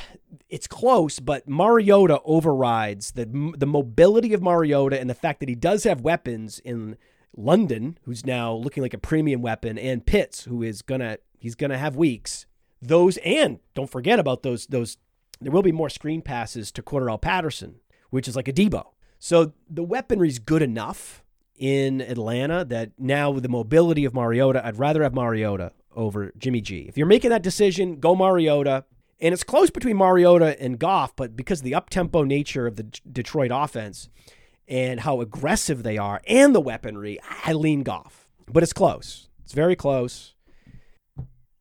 it's 0.49 0.67
close, 0.67 1.19
but 1.19 1.47
Mariota 1.47 2.19
overrides 2.25 3.13
the 3.13 3.25
the 3.57 3.65
mobility 3.65 4.33
of 4.33 4.41
Mariota 4.41 4.99
and 4.99 5.09
the 5.09 5.15
fact 5.15 5.39
that 5.39 5.49
he 5.49 5.55
does 5.55 5.85
have 5.85 6.01
weapons 6.01 6.59
in 6.59 6.97
London, 7.35 7.97
who's 8.03 8.25
now 8.25 8.53
looking 8.53 8.83
like 8.83 8.93
a 8.93 8.99
premium 8.99 9.41
weapon, 9.41 9.77
and 9.77 10.05
Pitts, 10.05 10.43
who 10.43 10.61
is 10.61 10.81
gonna 10.81 11.17
he's 11.39 11.55
gonna 11.55 11.77
have 11.77 11.95
weeks. 11.95 12.45
Those 12.81 13.17
and 13.17 13.59
don't 13.73 13.89
forget 13.89 14.19
about 14.19 14.43
those 14.43 14.67
those. 14.67 14.97
There 15.41 15.51
will 15.51 15.63
be 15.63 15.71
more 15.71 15.89
screen 15.89 16.21
passes 16.21 16.71
to 16.73 16.83
Cordarrelle 16.83 17.19
Patterson, 17.19 17.79
which 18.13 18.27
is 18.27 18.35
like 18.35 18.47
a 18.47 18.53
Deebo. 18.53 18.85
So 19.17 19.53
the 19.67 19.83
weaponry 19.83 20.27
is 20.27 20.37
good 20.37 20.61
enough 20.61 21.23
in 21.57 21.99
Atlanta 21.99 22.63
that 22.65 22.91
now 22.99 23.31
with 23.31 23.41
the 23.41 23.49
mobility 23.49 24.05
of 24.05 24.13
Mariota, 24.13 24.63
I'd 24.63 24.77
rather 24.77 25.01
have 25.01 25.15
Mariota 25.15 25.71
over 25.95 26.31
Jimmy 26.37 26.61
G. 26.61 26.85
If 26.87 26.95
you're 26.95 27.07
making 27.07 27.31
that 27.31 27.41
decision, 27.41 27.99
go 27.99 28.15
Mariota. 28.15 28.85
And 29.19 29.33
it's 29.33 29.43
close 29.43 29.71
between 29.71 29.97
Mariota 29.97 30.61
and 30.61 30.77
Goff, 30.77 31.15
but 31.15 31.35
because 31.35 31.61
of 31.61 31.63
the 31.63 31.73
up 31.73 31.89
tempo 31.89 32.23
nature 32.23 32.67
of 32.67 32.75
the 32.75 32.83
Detroit 32.83 33.49
offense, 33.51 34.09
and 34.67 34.99
how 34.99 35.19
aggressive 35.19 35.81
they 35.81 35.97
are 35.97 36.21
and 36.27 36.53
the 36.53 36.61
weaponry, 36.61 37.19
I 37.45 37.53
lean 37.53 37.81
Goff. 37.81 38.27
But 38.47 38.61
it's 38.61 38.73
close. 38.73 39.27
It's 39.43 39.53
very 39.53 39.75
close. 39.75 40.35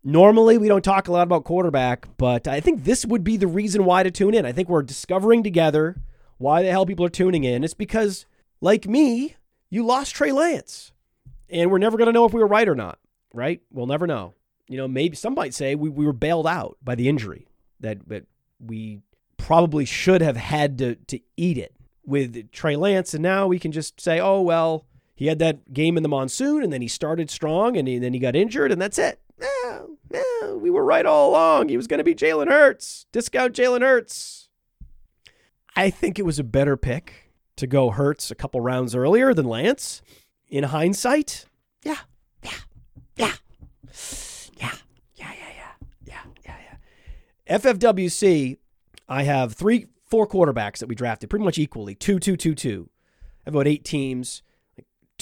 Normally, 0.04 0.58
we 0.58 0.68
don't 0.68 0.84
talk 0.84 1.08
a 1.08 1.12
lot 1.12 1.22
about 1.22 1.44
quarterback, 1.44 2.08
but 2.18 2.46
I 2.46 2.60
think 2.60 2.84
this 2.84 3.06
would 3.06 3.24
be 3.24 3.38
the 3.38 3.46
reason 3.46 3.84
why 3.84 4.02
to 4.02 4.10
tune 4.10 4.34
in. 4.34 4.44
I 4.44 4.52
think 4.52 4.68
we're 4.68 4.82
discovering 4.82 5.42
together 5.42 5.96
why 6.42 6.62
the 6.62 6.70
hell 6.70 6.86
people 6.86 7.06
are 7.06 7.10
tuning 7.10 7.44
in. 7.44 7.64
It's 7.64 7.74
because, 7.74 8.26
like 8.60 8.86
me, 8.86 9.36
you 9.70 9.86
lost 9.86 10.14
Trey 10.14 10.32
Lance. 10.32 10.92
And 11.48 11.70
we're 11.70 11.78
never 11.78 11.96
going 11.96 12.06
to 12.06 12.12
know 12.12 12.24
if 12.24 12.32
we 12.32 12.40
were 12.40 12.46
right 12.46 12.68
or 12.68 12.74
not, 12.74 12.98
right? 13.32 13.60
We'll 13.70 13.86
never 13.86 14.06
know. 14.06 14.34
You 14.68 14.76
know, 14.76 14.88
maybe 14.88 15.16
some 15.16 15.34
might 15.34 15.54
say 15.54 15.74
we, 15.74 15.88
we 15.88 16.06
were 16.06 16.12
bailed 16.12 16.46
out 16.46 16.78
by 16.82 16.94
the 16.94 17.08
injury, 17.08 17.46
that, 17.80 18.08
that 18.08 18.26
we 18.58 19.00
probably 19.36 19.84
should 19.84 20.22
have 20.22 20.36
had 20.36 20.78
to, 20.78 20.94
to 20.94 21.20
eat 21.36 21.58
it 21.58 21.74
with 22.04 22.50
Trey 22.52 22.76
Lance, 22.76 23.14
and 23.14 23.22
now 23.22 23.46
we 23.46 23.58
can 23.58 23.70
just 23.70 24.00
say, 24.00 24.18
oh 24.18 24.40
well, 24.40 24.86
he 25.14 25.26
had 25.26 25.38
that 25.38 25.72
game 25.72 25.96
in 25.96 26.02
the 26.02 26.08
monsoon, 26.08 26.62
and 26.62 26.72
then 26.72 26.80
he 26.82 26.88
started 26.88 27.30
strong, 27.30 27.76
and, 27.76 27.86
he, 27.86 27.94
and 27.94 28.04
then 28.04 28.14
he 28.14 28.18
got 28.18 28.34
injured, 28.34 28.72
and 28.72 28.80
that's 28.80 28.98
it. 28.98 29.20
We 30.56 30.70
were 30.70 30.84
right 30.84 31.04
all 31.04 31.30
along. 31.30 31.68
He 31.68 31.76
was 31.76 31.86
going 31.86 31.98
to 31.98 32.04
be 32.04 32.14
Jalen 32.14 32.48
Hurts. 32.48 33.06
Discount 33.12 33.54
Jalen 33.54 33.80
Hurts. 33.82 34.48
I 35.76 35.90
think 35.90 36.18
it 36.18 36.24
was 36.24 36.38
a 36.38 36.44
better 36.44 36.76
pick 36.76 37.30
to 37.56 37.66
go 37.66 37.90
Hurts 37.90 38.30
a 38.30 38.34
couple 38.34 38.60
rounds 38.60 38.94
earlier 38.94 39.34
than 39.34 39.46
Lance. 39.46 40.02
In 40.48 40.64
hindsight, 40.64 41.46
yeah, 41.82 41.96
yeah, 42.42 42.50
yeah, 43.16 43.32
yeah, 44.56 44.72
yeah, 45.16 45.32
yeah, 45.32 45.72
yeah, 46.04 46.22
yeah, 46.44 46.56
yeah. 47.46 47.58
FFWC, 47.58 48.58
I 49.08 49.22
have 49.22 49.54
three 49.54 49.86
four 50.06 50.28
quarterbacks 50.28 50.78
that 50.78 50.88
we 50.88 50.94
drafted 50.94 51.30
pretty 51.30 51.44
much 51.44 51.56
equally 51.56 51.94
two, 51.94 52.18
two, 52.18 52.36
two, 52.36 52.54
two. 52.54 52.90
I 53.14 53.24
have 53.46 53.54
about 53.54 53.66
eight 53.66 53.84
teams 53.84 54.42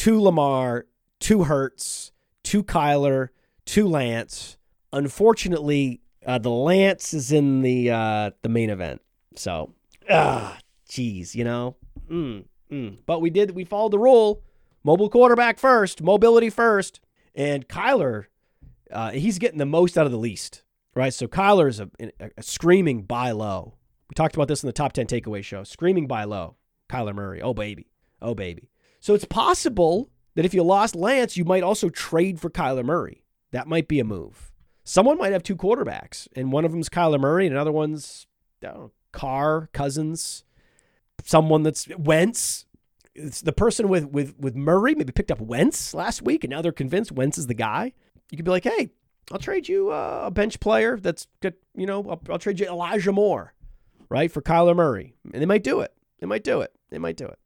two 0.01 0.21
Lamar, 0.21 0.87
two 1.19 1.45
Hurts, 1.45 2.11
two 2.43 2.65
Kyler, 2.65 3.29
two 3.67 3.87
Lance. 3.87 4.57
Unfortunately, 4.93 6.01
uh, 6.27 6.39
the 6.39 6.51
Lance 6.51 7.13
is 7.13 7.31
in 7.31 7.61
the 7.61 7.91
uh, 7.91 8.31
the 8.43 8.49
main 8.49 8.71
event. 8.71 9.03
So, 9.37 9.75
ah, 10.11 10.59
geez, 10.88 11.35
you 11.35 11.44
know. 11.44 11.77
Mm, 12.11 12.44
mm. 12.70 12.99
But 13.07 13.20
we 13.20 13.31
did 13.31 13.53
we 13.53 13.64
followed 13.64 13.92
the 13.92 13.99
rule: 13.99 14.42
mobile 14.85 15.09
quarterback 15.09 15.59
first, 15.59 16.03
mobility 16.03 16.51
first, 16.51 17.01
and 17.35 17.68
Kyler, 17.68 18.27
uh, 18.90 19.11
he's 19.11 19.38
getting 19.38 19.59
the 19.59 19.66
most 19.66 19.96
out 19.96 20.07
of 20.07 20.12
the 20.12 20.18
least, 20.18 20.62
right? 20.94 21.14
So 21.14 21.27
Kyler 21.27 21.68
is 21.68 21.81
a, 21.81 21.88
a, 22.01 22.31
a 22.38 22.42
screaming 22.42 23.03
buy 23.03 23.31
low. 23.31 23.77
We 24.09 24.14
talked 24.14 24.35
about 24.35 24.49
this 24.49 24.62
in 24.62 24.66
the 24.66 24.73
top 24.73 24.92
10 24.92 25.07
takeaway 25.07 25.44
show. 25.44 25.62
Screaming 25.62 26.09
buy 26.09 26.25
low. 26.25 26.57
Kyler 26.88 27.14
Murray. 27.14 27.40
Oh, 27.40 27.55
baby. 27.55 27.92
Oh, 28.20 28.35
baby. 28.35 28.70
So 28.99 29.14
it's 29.14 29.25
possible 29.25 30.11
that 30.35 30.44
if 30.44 30.53
you 30.53 30.64
lost 30.64 30.96
Lance, 30.96 31.37
you 31.37 31.44
might 31.44 31.62
also 31.62 31.88
trade 31.88 32.40
for 32.40 32.51
Kyler 32.51 32.85
Murray. 32.85 33.25
That 33.53 33.68
might 33.68 33.87
be 33.87 34.01
a 34.01 34.05
move. 34.05 34.53
Someone 34.83 35.18
might 35.18 35.33
have 35.33 35.44
two 35.44 35.57
quarterbacks, 35.57 36.27
and 36.35 36.51
one 36.51 36.64
of 36.64 36.73
them's 36.73 36.88
Kyler 36.88 37.20
Murray, 37.20 37.46
and 37.46 37.55
another 37.55 37.70
one's, 37.70 38.27
know, 38.61 38.90
Carr, 39.12 39.68
Cousins, 39.73 40.44
someone 41.25 41.62
that's 41.62 41.88
Wentz. 41.96 42.66
It's 43.14 43.40
the 43.40 43.53
person 43.53 43.88
with, 43.88 44.07
with, 44.07 44.38
with 44.38 44.55
Murray 44.55 44.94
maybe 44.94 45.12
picked 45.12 45.31
up 45.31 45.40
Wentz 45.40 45.94
last 45.94 46.23
week, 46.23 46.44
and 46.44 46.51
now 46.51 46.62
they're 46.62 46.73
convinced 46.73 47.12
Wentz 47.12 47.38
is 47.38 47.49
the 47.49 47.55
guy. 47.55 47.92
You 48.31 48.37
could 48.37 48.44
be 48.44 48.51
like, 48.51 48.64
hey, 48.64 48.90
I'll 49.33 49.38
trade 49.38 49.68
you 49.68 49.90
uh, 49.90 50.23
a 50.27 50.31
bench 50.31 50.61
player 50.61 50.96
that's 50.96 51.27
good, 51.40 51.55
you 51.75 51.87
know, 51.87 52.09
I'll, 52.09 52.23
I'll 52.31 52.38
trade 52.38 52.61
you 52.61 52.66
Elijah 52.66 53.12
Moore 53.12 53.55
right, 54.11 54.31
for 54.31 54.42
Kyler 54.42 54.77
Murray. 54.77 55.14
And 55.33 55.40
they 55.40 55.46
might 55.46 55.64
do 55.64 55.81
it. 55.81 55.94
They 56.18 56.27
might 56.27 56.44
do 56.44 56.61
it. 56.61 56.73
They 56.90 56.99
might 56.99 57.16
do 57.16 57.27
it. 57.27 57.38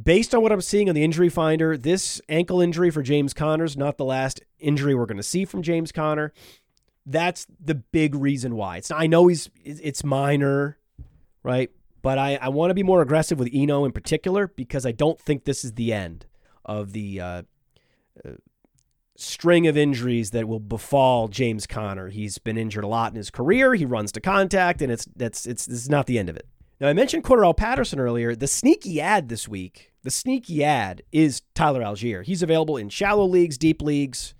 Based 0.00 0.34
on 0.34 0.42
what 0.42 0.52
I'm 0.52 0.60
seeing 0.60 0.88
on 0.88 0.94
the 0.94 1.02
injury 1.02 1.30
finder, 1.30 1.76
this 1.76 2.20
ankle 2.28 2.60
injury 2.60 2.90
for 2.90 3.02
James 3.02 3.34
Conner 3.34 3.64
is 3.64 3.76
not 3.76 3.96
the 3.96 4.04
last 4.04 4.40
injury 4.60 4.94
we're 4.94 5.06
going 5.06 5.16
to 5.16 5.22
see 5.22 5.44
from 5.44 5.62
James 5.62 5.90
Conner. 5.90 6.32
That's 7.04 7.46
the 7.58 7.74
big 7.74 8.14
reason 8.14 8.54
why. 8.54 8.76
It's 8.76 8.90
I 8.90 9.06
know 9.06 9.26
he's 9.26 9.50
it's 9.64 10.04
minor, 10.04 10.77
right? 11.48 11.70
But 12.02 12.18
I, 12.18 12.36
I 12.36 12.50
want 12.50 12.70
to 12.70 12.74
be 12.74 12.82
more 12.82 13.00
aggressive 13.00 13.38
with 13.38 13.48
Eno 13.52 13.84
in 13.84 13.92
particular 13.92 14.48
because 14.48 14.84
I 14.84 14.92
don't 14.92 15.18
think 15.18 15.44
this 15.44 15.64
is 15.64 15.72
the 15.72 15.92
end 15.92 16.26
of 16.64 16.92
the 16.92 17.20
uh, 17.20 17.42
uh, 18.24 18.32
string 19.16 19.66
of 19.66 19.76
injuries 19.76 20.30
that 20.30 20.46
will 20.46 20.60
befall 20.60 21.28
James 21.28 21.66
Conner. 21.66 22.08
He's 22.08 22.38
been 22.38 22.58
injured 22.58 22.84
a 22.84 22.88
lot 22.88 23.12
in 23.12 23.16
his 23.16 23.30
career. 23.30 23.74
He 23.74 23.86
runs 23.86 24.12
to 24.12 24.20
contact, 24.20 24.82
and 24.82 24.92
it's 24.92 25.06
that's 25.16 25.46
it's 25.46 25.64
this 25.66 25.78
is 25.78 25.88
not 25.88 26.06
the 26.06 26.18
end 26.18 26.28
of 26.28 26.36
it. 26.36 26.46
Now 26.80 26.88
I 26.88 26.92
mentioned 26.92 27.24
Cordarrelle 27.24 27.56
Patterson 27.56 27.98
earlier. 27.98 28.36
The 28.36 28.46
sneaky 28.46 29.00
ad 29.00 29.28
this 29.28 29.48
week, 29.48 29.92
the 30.04 30.10
sneaky 30.10 30.62
ad 30.62 31.02
is 31.10 31.42
Tyler 31.54 31.80
Allgeier. 31.80 32.24
He's 32.24 32.42
available 32.42 32.76
in 32.76 32.90
shallow 32.90 33.24
leagues, 33.24 33.58
deep 33.58 33.80
leagues, 33.82 34.34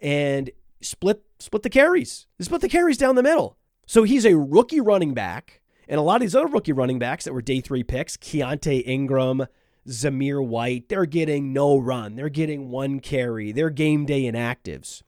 and 0.00 0.50
split 0.82 1.24
split 1.40 1.62
the 1.62 1.70
carries. 1.70 2.26
Split 2.40 2.60
the 2.60 2.68
carries 2.68 2.98
down 2.98 3.16
the 3.16 3.22
middle. 3.22 3.56
So 3.86 4.04
he's 4.04 4.26
a 4.26 4.36
rookie 4.36 4.80
running 4.80 5.14
back. 5.14 5.61
And 5.92 5.98
a 5.98 6.02
lot 6.02 6.16
of 6.16 6.20
these 6.22 6.34
other 6.34 6.46
rookie 6.46 6.72
running 6.72 6.98
backs 6.98 7.26
that 7.26 7.34
were 7.34 7.42
day 7.42 7.60
three 7.60 7.82
picks, 7.82 8.16
Keaontay 8.16 8.82
Ingram, 8.86 9.46
Zamir 9.86 10.42
White, 10.42 10.88
they're 10.88 11.04
getting 11.04 11.52
no 11.52 11.76
run. 11.76 12.16
They're 12.16 12.30
getting 12.30 12.70
one 12.70 12.98
carry. 12.98 13.52
They're 13.52 13.68
game 13.68 14.06
day 14.06 14.22
inactives. 14.22 15.02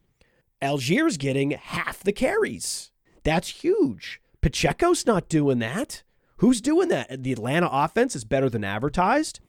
Allgeier's 0.60 1.16
getting 1.16 1.52
half 1.52 2.02
the 2.02 2.12
carries. 2.12 2.90
That's 3.22 3.48
huge. 3.48 4.20
Pacheco's 4.42 5.06
not 5.06 5.30
doing 5.30 5.58
that. 5.60 6.02
Who's 6.36 6.60
doing 6.60 6.88
that? 6.88 7.22
The 7.22 7.32
Atlanta 7.32 7.70
offense 7.72 8.14
is 8.14 8.26
better 8.26 8.50
than 8.50 8.62
advertised. 8.62 9.40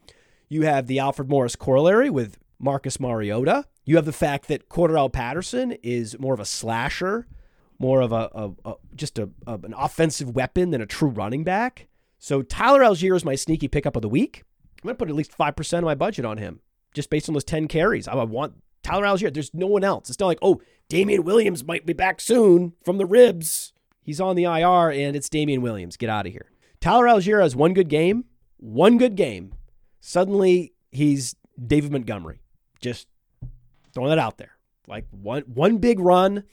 You 0.47 0.61
have 0.61 0.87
the 0.87 0.99
Alfred 0.99 1.27
Morris 1.27 1.57
corollary 1.57 2.09
with 2.09 2.37
Marcus 2.59 2.97
Mariota. 2.97 3.65
You 3.83 3.97
have 3.97 4.05
the 4.05 4.13
fact 4.13 4.47
that 4.47 4.69
Cordarrelle 4.69 5.11
Patterson 5.11 5.73
is 5.83 6.17
more 6.17 6.33
of 6.33 6.39
a 6.39 6.45
slasher, 6.45 7.27
more 7.79 8.01
of 8.01 8.11
a, 8.11 8.29
a, 8.33 8.51
a 8.65 8.73
just 8.95 9.19
a, 9.19 9.29
an 9.47 9.73
offensive 9.77 10.35
weapon 10.35 10.71
than 10.71 10.81
a 10.81 10.85
true 10.85 11.09
running 11.09 11.43
back. 11.43 11.87
So 12.17 12.41
Tyler 12.41 12.81
Allgeier 12.81 13.15
is 13.15 13.25
my 13.25 13.35
sneaky 13.35 13.67
pickup 13.67 13.95
of 13.95 14.01
the 14.01 14.09
week. 14.09 14.43
I'm 14.81 14.87
going 14.87 14.95
to 14.95 14.97
put 14.97 15.09
at 15.09 15.15
least 15.15 15.37
5% 15.37 15.77
of 15.77 15.83
my 15.83 15.95
budget 15.95 16.25
on 16.25 16.37
him 16.37 16.61
just 16.93 17.09
based 17.09 17.29
on 17.29 17.33
those 17.33 17.43
10 17.43 17.67
carries. 17.67 18.07
I 18.07 18.15
want 18.15 18.55
Tyler 18.81 19.05
Allgeier. 19.05 19.33
There's 19.33 19.53
no 19.53 19.67
one 19.67 19.83
else. 19.83 20.09
It's 20.09 20.19
not 20.19 20.27
like, 20.27 20.39
oh, 20.41 20.61
Damien 20.89 21.23
Williams 21.23 21.63
might 21.63 21.85
be 21.85 21.93
back 21.93 22.21
soon 22.21 22.73
from 22.83 22.97
the 22.97 23.05
ribs. 23.05 23.73
He's 24.01 24.21
on 24.21 24.35
the 24.35 24.43
IR 24.43 24.91
and 24.91 25.15
it's 25.15 25.29
Damien 25.29 25.61
Williams. 25.61 25.97
Get 25.97 26.09
out 26.09 26.25
of 26.25 26.31
here. 26.31 26.51
Tyler 26.79 27.05
Allgeier 27.05 27.41
has 27.41 27.55
one 27.55 27.73
good 27.73 27.89
game, 27.89 28.25
one 28.57 28.97
good 28.97 29.15
game. 29.15 29.53
Suddenly 29.99 30.73
he's 30.91 31.35
David 31.63 31.91
Montgomery. 31.91 32.41
Just 32.79 33.07
throwing 33.93 34.09
that 34.09 34.19
out 34.19 34.37
there. 34.37 34.51
Like 34.87 35.05
one 35.09 35.41
one 35.43 35.77
big 35.77 35.99
run. 35.99 36.43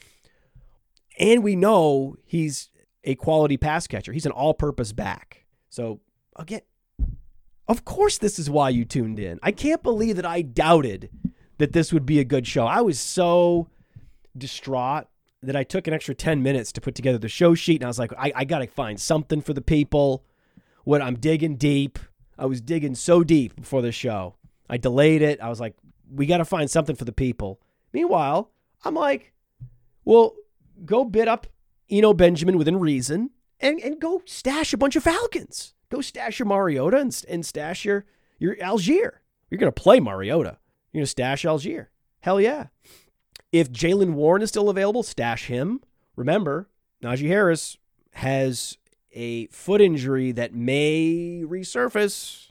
And 1.19 1.43
we 1.43 1.57
know 1.57 2.17
he's 2.25 2.71
a 3.05 3.15
quality 3.15 3.57
pass 3.57 3.87
catcher. 3.87 4.13
He's 4.13 4.27
an 4.27 4.33
all-purpose 4.33 4.93
back. 4.93 5.45
So 5.69 6.01
again, 6.37 6.63
of 7.69 7.85
course, 7.85 8.19
this 8.19 8.39
is 8.39 8.51
why 8.51 8.71
you 8.71 8.85
tuned 8.85 9.19
in. 9.19 9.39
I 9.43 9.53
can't 9.53 9.83
believe 9.83 10.17
that 10.17 10.27
I 10.27 10.43
doubted 10.43 11.11
that 11.59 11.73
this 11.73 11.93
would 11.93 12.07
be 12.07 12.19
a 12.19 12.25
good 12.25 12.47
show. 12.47 12.67
I 12.67 12.81
was 12.81 12.99
so 12.99 13.69
distraught 14.37 15.07
that 15.43 15.57
I 15.57 15.65
took 15.65 15.87
an 15.87 15.95
extra 15.95 16.15
10 16.15 16.43
minutes 16.43 16.73
to 16.73 16.81
put 16.81 16.95
together 16.95 17.19
the 17.19 17.29
show 17.29 17.55
sheet. 17.55 17.77
And 17.77 17.85
I 17.85 17.89
was 17.89 17.99
like, 17.99 18.13
I, 18.19 18.33
I 18.35 18.45
got 18.45 18.59
to 18.59 18.67
find 18.67 19.01
something 19.01 19.41
for 19.41 19.53
the 19.53 19.61
people. 19.61 20.25
what 20.85 21.03
I'm 21.03 21.17
digging 21.17 21.57
deep. 21.57 21.99
I 22.39 22.47
was 22.47 22.61
digging 22.61 22.95
so 22.95 23.23
deep 23.23 23.57
before 23.57 23.83
the 23.83 23.93
show. 23.93 24.37
I 24.69 24.77
delayed 24.77 25.23
it. 25.23 25.41
I 25.41 25.49
was 25.49 25.61
like, 25.61 25.75
we 26.11 26.27
got 26.27 26.39
to 26.39 26.45
find 26.45 26.71
something 26.71 26.97
for 26.97 27.05
the 27.05 27.13
people. 27.13 27.61
Meanwhile, 27.93 28.51
I'm 28.85 28.95
like, 28.95 29.33
well, 30.05 30.35
go 30.85 31.05
bid 31.05 31.29
up 31.29 31.47
Eno 31.91 32.13
Benjamin 32.15 32.59
within 32.59 32.79
reason 32.79 33.31
and, 33.61 33.81
and 33.81 34.01
go 34.01 34.23
stash 34.25 34.73
a 34.73 34.77
bunch 34.79 34.97
of 34.97 35.05
Falcons. 35.05 35.75
Go 35.91 36.01
stash 36.01 36.39
your 36.39 36.47
Mariota 36.47 36.99
and, 36.99 37.25
and 37.29 37.45
stash 37.45 37.85
your, 37.85 38.07
your 38.39 38.57
Allgeier. 38.57 39.13
You're 39.51 39.59
going 39.59 39.73
to 39.73 39.83
play 39.83 40.01
Mariota. 40.01 40.59
You're 40.93 41.01
going 41.01 41.05
to 41.05 41.11
stash 41.11 41.45
Allgeier. 41.45 41.89
Hell 42.21 42.41
yeah. 42.41 42.67
If 43.53 43.71
Jaylen 43.71 44.15
Warren 44.15 44.43
is 44.43 44.49
still 44.49 44.71
available, 44.71 45.03
stash 45.03 45.47
him. 45.47 45.81
Remember, 46.17 46.71
Najee 47.03 47.29
Harris 47.29 47.77
has 48.13 48.79
a 49.13 49.47
foot 49.49 49.81
injury 49.81 50.33
that 50.33 50.55
may 50.55 51.43
resurface, 51.45 52.51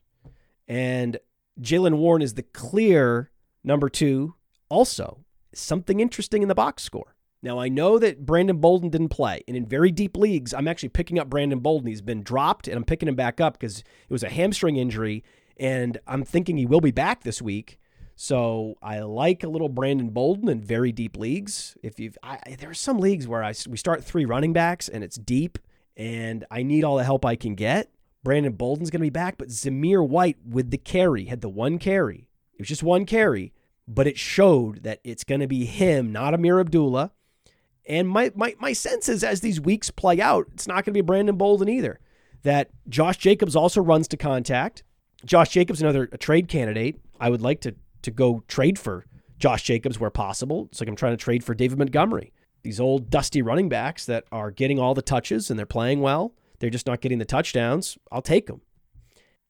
and 0.68 1.18
Jaylen 1.60 1.98
Warren 1.98 2.22
is 2.22 2.36
the 2.36 2.44
clear 2.44 3.32
number 3.64 3.90
two. 3.90 4.36
Also, 4.70 5.26
something 5.54 6.00
interesting 6.00 6.42
in 6.44 6.48
the 6.48 6.56
box 6.56 6.84
score. 6.84 7.11
Now, 7.44 7.60
I 7.60 7.70
know 7.70 7.98
that 7.98 8.26
Brandon 8.26 8.58
Bolden 8.58 8.90
didn't 8.90 9.10
play, 9.10 9.44
and 9.48 9.58
in 9.58 9.66
very 9.66 9.90
deep 9.90 10.16
leagues, 10.16 10.54
I'm 10.54 10.68
actually 10.68 10.90
picking 10.90 11.18
up 11.18 11.30
Brandon 11.30 11.60
Bolden. 11.60 11.88
He's 11.88 12.02
been 12.02 12.22
dropped, 12.22 12.68
and 12.68 12.78
I'm 12.78 12.84
picking 12.84 13.10
him 13.10 13.16
back 13.16 13.42
up 13.42 13.54
because 13.54 13.80
it 13.80 14.12
was 14.12 14.22
a 14.24 14.30
hamstring 14.30 14.76
injury, 14.76 15.24
and 15.58 15.98
I'm 16.06 16.24
thinking 16.24 16.58
he 16.58 16.68
will 16.68 16.82
be 16.82 16.92
back 16.92 17.24
this 17.24 17.42
week. 17.42 17.80
So 18.16 18.76
I 18.84 19.00
like 19.00 19.44
a 19.44 19.50
little 19.50 19.70
Brandon 19.70 20.10
Bolden 20.10 20.48
in 20.50 20.62
very 20.62 20.92
deep 20.92 21.18
leagues. 21.18 21.76
If 21.82 22.00
you, 22.00 22.12
there 22.60 22.70
are 22.70 22.76
some 22.76 23.00
leagues 23.00 23.28
where 23.28 23.44
I 23.44 23.54
we 23.68 23.78
start 23.78 24.04
three 24.04 24.26
running 24.26 24.54
backs 24.54 24.88
and 24.88 25.04
it's 25.04 25.16
deep, 25.16 25.58
and 25.98 26.46
I 26.52 26.62
need 26.62 26.84
all 26.84 26.98
the 26.98 27.04
help 27.04 27.26
I 27.26 27.36
can 27.36 27.56
get. 27.56 27.90
Brandon 28.24 28.54
Bolden's 28.54 28.92
going 28.92 29.00
to 29.00 29.06
be 29.06 29.10
back, 29.10 29.40
but 29.40 29.48
Zamir 29.48 30.08
White 30.08 30.38
with 30.48 30.70
the 30.70 30.78
carry 30.78 31.26
had 31.26 31.42
the 31.42 31.50
one 31.50 31.80
carry. 31.80 32.28
It 32.54 32.60
was 32.60 32.68
just 32.68 32.84
one 32.84 33.08
carry, 33.08 33.54
but 33.88 34.06
it 34.06 34.20
showed 34.20 34.84
that 34.84 35.00
it's 35.04 35.24
going 35.24 35.42
to 35.42 35.48
be 35.48 35.66
him, 35.66 36.12
not 36.12 36.36
Ameer 36.36 36.60
Abdullah. 36.60 37.12
And 37.88 38.08
my, 38.08 38.32
my, 38.36 38.56
my 38.60 38.74
sense 38.74 39.10
is 39.10 39.24
as 39.24 39.42
these 39.42 39.60
weeks 39.60 39.90
play 39.90 40.22
out, 40.22 40.48
it's 40.54 40.68
not 40.68 40.86
going 40.86 40.94
to 40.94 40.98
be 40.98 41.02
Brandon 41.02 41.36
Bolden 41.36 41.70
either. 41.70 42.00
That 42.44 42.70
Josh 42.90 43.18
Jacobs 43.18 43.56
also 43.56 43.82
runs 43.82 44.08
to 44.10 44.18
contact. 44.18 44.84
Josh 45.26 45.50
Jacobs, 45.50 45.82
another 45.82 46.08
trade 46.08 46.48
candidate. 46.48 47.00
I 47.20 47.30
would 47.30 47.42
like 47.42 47.62
to 47.62 47.76
to 48.04 48.12
go 48.12 48.44
trade 48.48 48.80
for 48.80 49.06
Josh 49.38 49.64
Jacobs 49.64 50.00
where 50.00 50.10
possible. 50.10 50.68
It's 50.72 50.80
like 50.80 50.90
I'm 50.90 50.96
trying 50.96 51.14
to 51.14 51.24
trade 51.24 51.44
for 51.44 51.54
David 51.54 51.78
Montgomery. 51.78 52.34
These 52.64 52.80
old 52.80 53.10
dusty 53.10 53.42
running 53.42 53.70
backs 53.70 54.06
that 54.06 54.26
are 54.32 54.52
getting 54.52 54.80
all 54.80 54.94
the 54.94 55.02
touches 55.02 55.50
and 55.50 55.58
they're 55.58 55.66
playing 55.66 56.02
well. 56.02 56.34
They're 56.60 56.70
just 56.70 56.88
not 56.88 57.02
getting 57.02 57.18
the 57.18 57.26
touchdowns. 57.26 57.98
I'll 58.12 58.22
take 58.22 58.48
them. 58.48 58.62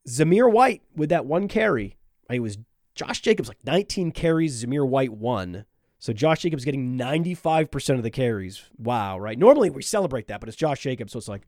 Zamir 0.08 0.52
White 0.52 0.82
with 0.96 1.10
that 1.10 1.26
one 1.26 1.48
carry. 1.48 1.98
It 2.30 2.40
was 2.40 2.58
Josh 2.96 3.22
Jacobs 3.22 3.50
like 3.50 3.66
19 3.66 4.12
carries, 4.12 4.64
Zamir 4.64 4.88
White 4.88 5.14
one. 5.14 5.66
So 6.02 6.14
Josh 6.14 6.40
Jacobs 6.40 6.66
getting 6.66 6.98
95% 6.98 7.96
of 7.96 8.02
the 8.02 8.10
carries. 8.10 8.64
Wow, 8.76 9.20
right? 9.20 9.38
Normally 9.38 9.70
we 9.70 9.84
celebrate 9.84 10.28
that, 10.28 10.40
but 10.40 10.50
it's 10.50 10.58
Josh 10.58 10.80
Jacobs, 10.82 11.14
so 11.14 11.20
it's 11.20 11.28
like 11.28 11.44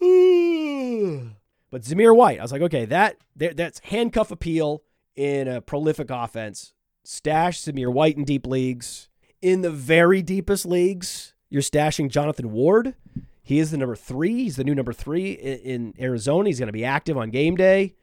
But 1.70 1.82
Zamir 1.82 2.16
White, 2.16 2.38
I 2.38 2.42
was 2.42 2.52
like, 2.52 2.62
okay, 2.62 2.84
that 2.86 3.16
that's 3.34 3.80
handcuff 3.80 4.30
appeal 4.30 4.84
in 5.16 5.48
a 5.48 5.60
prolific 5.60 6.10
offense. 6.10 6.74
Stash 7.04 7.60
Zamir 7.60 7.92
White 7.92 8.16
in 8.16 8.24
deep 8.24 8.46
leagues. 8.46 9.08
In 9.42 9.62
the 9.62 9.70
very 9.70 10.22
deepest 10.22 10.64
leagues, 10.64 11.34
you're 11.50 11.60
stashing 11.60 12.08
Jonathan 12.08 12.52
Ward. 12.52 12.94
He 13.42 13.58
is 13.58 13.72
the 13.72 13.78
number 13.78 13.96
three. 13.96 14.44
He's 14.44 14.54
the 14.54 14.64
new 14.64 14.76
number 14.76 14.92
three 14.92 15.32
in, 15.32 15.94
Arizona. 15.98 16.48
He's 16.48 16.60
going 16.60 16.68
to 16.68 16.72
be 16.72 16.84
active 16.84 17.16
on 17.16 17.30
game 17.30 17.56
day. 17.56 17.94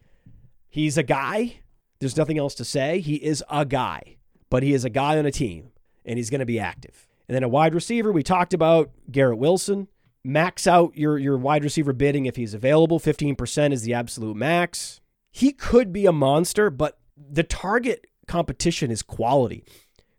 He's 0.67 0.97
a 0.97 1.03
guy. 1.03 1.61
There's 1.99 2.17
nothing 2.17 2.37
else 2.37 2.53
to 2.55 2.65
say. 2.65 2.99
He 2.99 3.15
is 3.15 3.43
a 3.49 3.63
guy, 3.63 4.17
but 4.49 4.61
he 4.61 4.73
is 4.73 4.83
a 4.83 4.89
guy 4.89 5.17
on 5.17 5.25
a 5.25 5.31
team, 5.31 5.71
and 6.05 6.17
he's 6.17 6.29
going 6.29 6.39
to 6.39 6.45
be 6.45 6.59
active. 6.59 7.07
And 7.27 7.35
then 7.35 7.43
a 7.43 7.49
wide 7.49 7.73
receiver, 7.73 8.11
we 8.11 8.23
talked 8.23 8.53
about 8.53 8.91
Garrett 9.11 9.39
Wilson. 9.39 9.87
Max 10.23 10.65
out 10.67 10.95
your, 10.95 11.17
your 11.17 11.37
wide 11.37 11.63
receiver 11.63 11.93
bidding 11.93 12.25
if 12.25 12.35
he's 12.35 12.53
available. 12.53 12.99
15% 12.99 13.71
is 13.71 13.83
the 13.83 13.93
absolute 13.93 14.35
max. 14.35 15.01
He 15.31 15.51
could 15.51 15.91
be 15.91 16.05
a 16.05 16.11
monster, 16.11 16.69
but 16.69 16.97
the 17.15 17.43
target 17.43 18.07
competition 18.27 18.91
is 18.91 19.01
quality. 19.01 19.63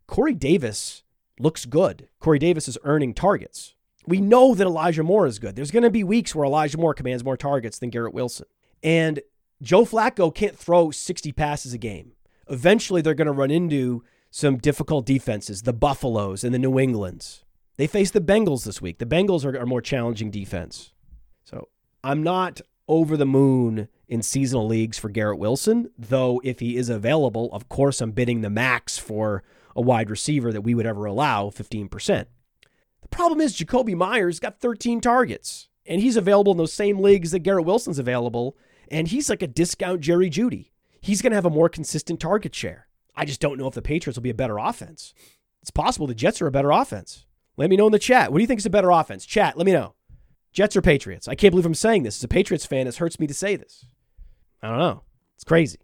Corey 0.07 0.35
Davis 0.35 1.03
looks 1.39 1.65
good. 1.65 2.09
Corey 2.21 2.39
Davis 2.39 2.69
is 2.69 2.79
earning 2.85 3.15
targets. 3.15 3.75
We 4.07 4.21
know 4.21 4.55
that 4.55 4.67
Elijah 4.67 5.03
Moore 5.03 5.27
is 5.27 5.39
good. 5.39 5.57
There's 5.57 5.73
going 5.73 5.83
to 5.83 5.91
be 5.91 6.05
weeks 6.05 6.35
where 6.35 6.47
Elijah 6.47 6.79
Moore 6.79 6.95
commands 6.95 7.25
more 7.25 7.37
targets 7.37 7.79
than 7.79 7.91
Garrett 7.91 8.15
Wilson. 8.15 8.47
And 8.83 9.21
Joe 9.61 9.85
Flacco 9.85 10.33
can't 10.33 10.57
throw 10.57 10.91
60 10.91 11.33
passes 11.33 11.73
a 11.73 11.79
game. 11.79 12.13
Eventually, 12.49 13.03
they're 13.03 13.15
going 13.15 13.27
to 13.27 13.33
run 13.33 13.51
into 13.51 14.05
some 14.37 14.59
difficult 14.59 15.07
defenses, 15.07 15.63
the 15.63 15.73
Buffaloes 15.73 16.45
and 16.45 16.53
the 16.53 16.59
New 16.59 16.79
Englands. 16.79 17.43
They 17.79 17.87
face 17.87 18.11
the 18.11 18.21
Bengals 18.21 18.67
this 18.67 18.83
week. 18.83 18.99
The 18.99 19.07
Bengals 19.07 19.47
are 19.47 19.57
a 19.57 19.65
more 19.65 19.81
challenging 19.81 20.31
defense. 20.31 20.93
So 21.45 21.69
I'm 22.05 22.23
not 22.23 22.61
over 22.87 23.17
the 23.17 23.25
moon 23.25 23.89
in 24.09 24.21
seasonal 24.21 24.67
leagues 24.67 24.99
for 24.99 25.09
Garrett 25.09 25.39
Wilson, 25.39 25.91
though 25.97 26.43
if 26.45 26.61
he 26.61 26.77
is 26.77 26.91
available, 26.91 27.49
of 27.55 27.71
course 27.71 28.03
I'm 28.03 28.11
bidding 28.11 28.43
the 28.43 28.51
max 28.51 28.99
for 28.99 29.43
a 29.75 29.81
wide 29.81 30.11
receiver 30.11 30.53
that 30.53 30.61
we 30.61 30.75
would 30.75 30.85
ever 30.85 31.07
allow 31.07 31.49
15%. 31.49 32.27
The 33.01 33.09
problem 33.09 33.41
is 33.41 33.57
Jakobi 33.57 33.97
Meyers 33.97 34.39
got 34.39 34.61
13 34.61 35.01
targets, 35.01 35.71
and 35.87 36.03
he's 36.03 36.19
available 36.19 36.53
in 36.53 36.59
those 36.59 36.75
same 36.75 36.99
leagues 36.99 37.31
that 37.31 37.39
Garrett 37.39 37.65
Wilson's 37.65 37.99
available, 37.99 38.55
and 38.91 39.09
he's 39.09 39.31
like 39.31 39.41
a 39.41 39.47
discount 39.47 40.03
Jerry 40.03 40.29
Jeudy. 40.29 40.73
He's 41.01 41.23
going 41.23 41.31
to 41.31 41.37
have 41.37 41.47
a 41.47 41.51
more 41.51 41.71
consistent 41.71 42.21
target 42.21 42.55
share. 42.55 42.86
I 43.17 43.25
just 43.25 43.41
don't 43.41 43.59
know 43.59 43.67
if 43.67 43.75
the 43.75 43.83
Patriots 43.83 44.17
will 44.17 44.23
be 44.23 44.31
a 44.31 44.35
better 44.35 44.59
offense. 44.59 45.15
It's 45.63 45.71
possible 45.71 46.07
the 46.07 46.15
Jets 46.15 46.43
are 46.43 46.47
a 46.47 46.53
better 46.53 46.71
offense. 46.71 47.27
Let 47.57 47.71
me 47.71 47.77
know 47.77 47.87
in 47.87 47.93
the 47.93 47.99
chat. 47.99 48.31
What 48.31 48.39
do 48.39 48.43
you 48.43 48.47
think 48.47 48.61
is 48.61 48.67
a 48.67 48.71
better 48.71 48.91
offense? 48.91 49.25
Chat, 49.25 49.57
let 49.57 49.67
me 49.67 49.73
know. 49.73 49.95
Jets 50.53 50.77
or 50.77 50.83
Patriots? 50.83 51.27
I 51.29 51.35
can't 51.35 51.53
believe 51.53 51.67
I'm 51.67 51.75
saying 51.75 52.03
this. 52.03 52.19
As 52.19 52.25
a 52.25 52.29
Patriots 52.29 52.67
fan, 52.67 52.87
this 52.87 52.99
hurts 52.99 53.19
me 53.19 53.27
to 53.27 53.35
say 53.35 53.57
this. 53.57 53.87
I 54.63 54.69
don't 54.69 54.79
know. 54.79 55.03
It's 55.35 55.45
crazy. 55.45 55.79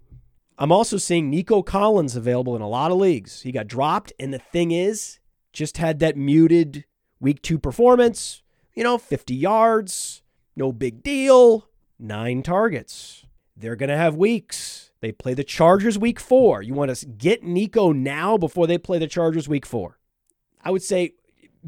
I'm 0.59 0.73
also 0.73 0.97
seeing 0.97 1.29
Nico 1.29 1.63
Collins 1.63 2.15
available 2.15 2.55
in 2.55 2.63
a 2.63 2.69
lot 2.69 2.91
of 2.91 2.99
leagues. 2.99 3.43
He 3.43 3.53
got 3.53 3.67
dropped, 3.67 4.13
and 4.19 4.33
the 4.33 4.39
thing 4.39 4.71
is, 4.71 5.19
just 5.53 5.79
had 5.79 5.99
that 5.99 6.17
muted 6.17 6.85
week 7.21 7.43
two 7.43 7.59
performance. 7.59 8.43
You 8.75 8.85
know, 8.85 8.97
50 8.97 9.35
yards, 9.35 10.23
no 10.57 10.73
big 10.73 11.03
deal, 11.03 11.69
nine 11.99 12.43
targets. 12.43 13.27
They're 13.57 13.77
going 13.77 13.91
to 13.91 13.97
have 13.97 14.15
weeks. 14.15 14.92
They 15.03 15.13
play 15.13 15.35
the 15.35 15.45
Chargers 15.45 15.99
week 15.99 16.19
four. 16.19 16.63
You 16.63 16.73
want 16.73 16.95
to 16.95 17.07
get 17.07 17.43
Nico 17.43 17.93
now 17.93 18.39
before 18.39 18.67
they 18.67 18.79
play 18.79 18.99
the 18.99 19.07
Chargers 19.07 19.49
week 19.49 19.67
four. 19.67 19.99
I 20.63 20.71
would 20.71 20.83
say 20.83 21.13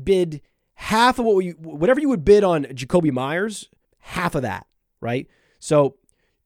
bid 0.02 0.40
half 0.74 1.18
of 1.18 1.26
what 1.26 1.44
you, 1.44 1.52
whatever 1.58 2.00
you 2.00 2.08
would 2.08 2.24
bid 2.24 2.42
on 2.42 2.64
Jakobi 2.64 3.12
Meyers, 3.12 3.68
half 3.98 4.34
of 4.34 4.40
that, 4.40 4.66
right? 5.02 5.28
So 5.58 5.96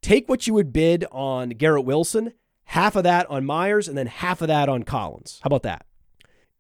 Take 0.01 0.29
what 0.29 0.47
you 0.47 0.55
would 0.55 0.73
bid 0.73 1.05
on 1.11 1.51
Garrett 1.51 1.85
Wilson, 1.85 2.33
half 2.65 2.97
of 2.97 3.05
that 3.05 3.29
on 3.29 3.45
Meyers, 3.45 3.89
and 3.89 3.99
then 3.99 4.07
half 4.07 4.41
of 4.41 4.49
that 4.49 4.69
on 4.69 4.85
Collins. 4.85 5.41
How 5.43 5.49
about 5.49 5.65
that? 5.65 5.87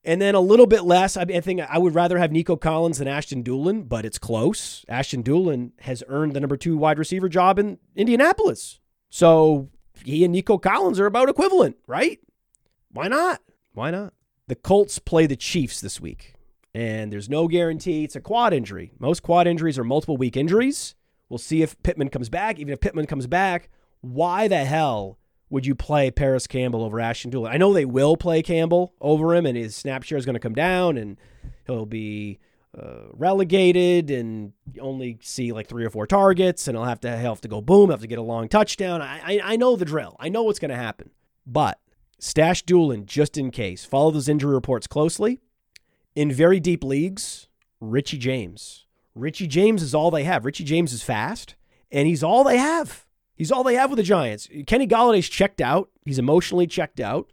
And 0.04 0.20
then 0.20 0.34
a 0.34 0.40
little 0.40 0.66
bit 0.66 0.84
less. 0.84 1.16
I, 1.16 1.24
think 1.24 1.60
I 1.60 1.78
would 1.78 1.94
rather 1.94 2.18
have 2.18 2.32
Nico 2.32 2.56
Collins 2.56 2.98
than 2.98 3.08
Ashton 3.08 3.44
Dulin, 3.44 3.88
but 3.88 4.04
it's 4.04 4.18
close. 4.18 4.84
Ashton 4.88 5.22
Dulin 5.22 5.72
has 5.80 6.02
earned 6.08 6.34
the 6.34 6.40
number 6.40 6.56
two 6.56 6.76
wide 6.76 6.98
receiver 6.98 7.28
job 7.28 7.58
in 7.58 7.78
Indianapolis. 7.94 8.80
So 9.10 9.68
he 10.04 10.24
and 10.24 10.32
Nico 10.32 10.58
Collins 10.58 11.00
are 11.00 11.06
about 11.06 11.28
equivalent, 11.28 11.76
right? 11.86 12.18
Why 12.90 13.08
not? 13.08 13.40
Why 13.72 13.90
not? 13.90 14.14
The 14.46 14.54
Colts 14.54 14.98
play 14.98 15.26
the 15.26 15.36
Chiefs 15.36 15.80
this 15.80 16.00
week, 16.00 16.34
and 16.74 17.12
there's 17.12 17.28
no 17.28 17.48
guarantee 17.48 18.04
it's 18.04 18.16
a 18.16 18.20
quad 18.20 18.52
injury. 18.52 18.92
Most 18.98 19.22
quad 19.22 19.46
injuries 19.46 19.78
are 19.78 19.84
multiple 19.84 20.16
week 20.16 20.36
injuries. 20.36 20.94
We'll 21.28 21.38
see 21.38 21.62
if 21.62 21.80
Pittman 21.82 22.08
comes 22.08 22.28
back. 22.30 22.58
Even 22.58 22.72
if 22.72 22.80
Pittman 22.80 23.06
comes 23.06 23.26
back, 23.26 23.68
why 24.00 24.48
the 24.48 24.64
hell 24.64 25.18
would 25.50 25.66
you 25.66 25.74
play 25.74 26.10
Parris 26.10 26.46
Campbell 26.46 26.82
over 26.82 26.98
Ashton 27.00 27.30
Dulin? 27.30 27.50
I 27.50 27.58
know 27.58 27.72
they 27.72 27.84
will 27.84 28.16
play 28.16 28.42
Campbell 28.42 28.94
over 29.00 29.34
him, 29.34 29.44
and 29.44 29.56
his 29.56 29.76
snap 29.76 30.02
share 30.02 30.18
is 30.18 30.24
going 30.24 30.34
to 30.34 30.40
come 30.40 30.54
down, 30.54 30.96
and 30.96 31.18
he'll 31.66 31.86
be 31.86 32.38
uh, 32.78 33.08
relegated 33.12 34.10
and 34.10 34.52
only 34.80 35.18
see 35.22 35.52
like 35.52 35.66
three 35.66 35.84
or 35.84 35.90
four 35.90 36.06
targets, 36.06 36.68
and 36.68 36.76
I'll 36.76 36.84
have 36.84 37.00
to 37.00 37.16
have 37.16 37.40
to 37.42 37.48
go 37.48 37.60
boom, 37.60 37.90
have 37.90 38.00
to 38.00 38.06
get 38.06 38.18
a 38.18 38.22
long 38.22 38.48
touchdown. 38.48 39.02
I 39.02 39.20
I, 39.24 39.40
I 39.52 39.56
know 39.56 39.76
the 39.76 39.84
drill. 39.84 40.16
I 40.20 40.28
know 40.28 40.42
what's 40.44 40.58
going 40.58 40.70
to 40.70 40.76
happen, 40.76 41.10
but 41.46 41.80
stash 42.18 42.64
Dulin 42.64 43.06
just 43.06 43.36
in 43.36 43.50
case. 43.50 43.84
Follow 43.84 44.10
those 44.10 44.28
injury 44.28 44.54
reports 44.54 44.86
closely. 44.86 45.40
In 46.14 46.32
very 46.32 46.60
deep 46.60 46.84
leagues, 46.84 47.48
Richie 47.80 48.18
James. 48.18 48.86
Richie 49.14 49.46
James 49.46 49.82
is 49.82 49.94
all 49.94 50.10
they 50.10 50.24
have. 50.24 50.44
Richie 50.44 50.64
James 50.64 50.92
is 50.92 51.02
fast, 51.02 51.54
and 51.90 52.06
he's 52.06 52.22
all 52.22 52.44
they 52.44 52.58
have. 52.58 53.06
He's 53.34 53.52
all 53.52 53.62
they 53.62 53.74
have 53.74 53.90
with 53.90 53.98
the 53.98 54.02
Giants. 54.02 54.48
Kenny 54.66 54.86
Golladay's 54.86 55.28
checked 55.28 55.60
out. 55.60 55.90
He's 56.04 56.18
emotionally 56.18 56.66
checked 56.66 56.98
out. 56.98 57.30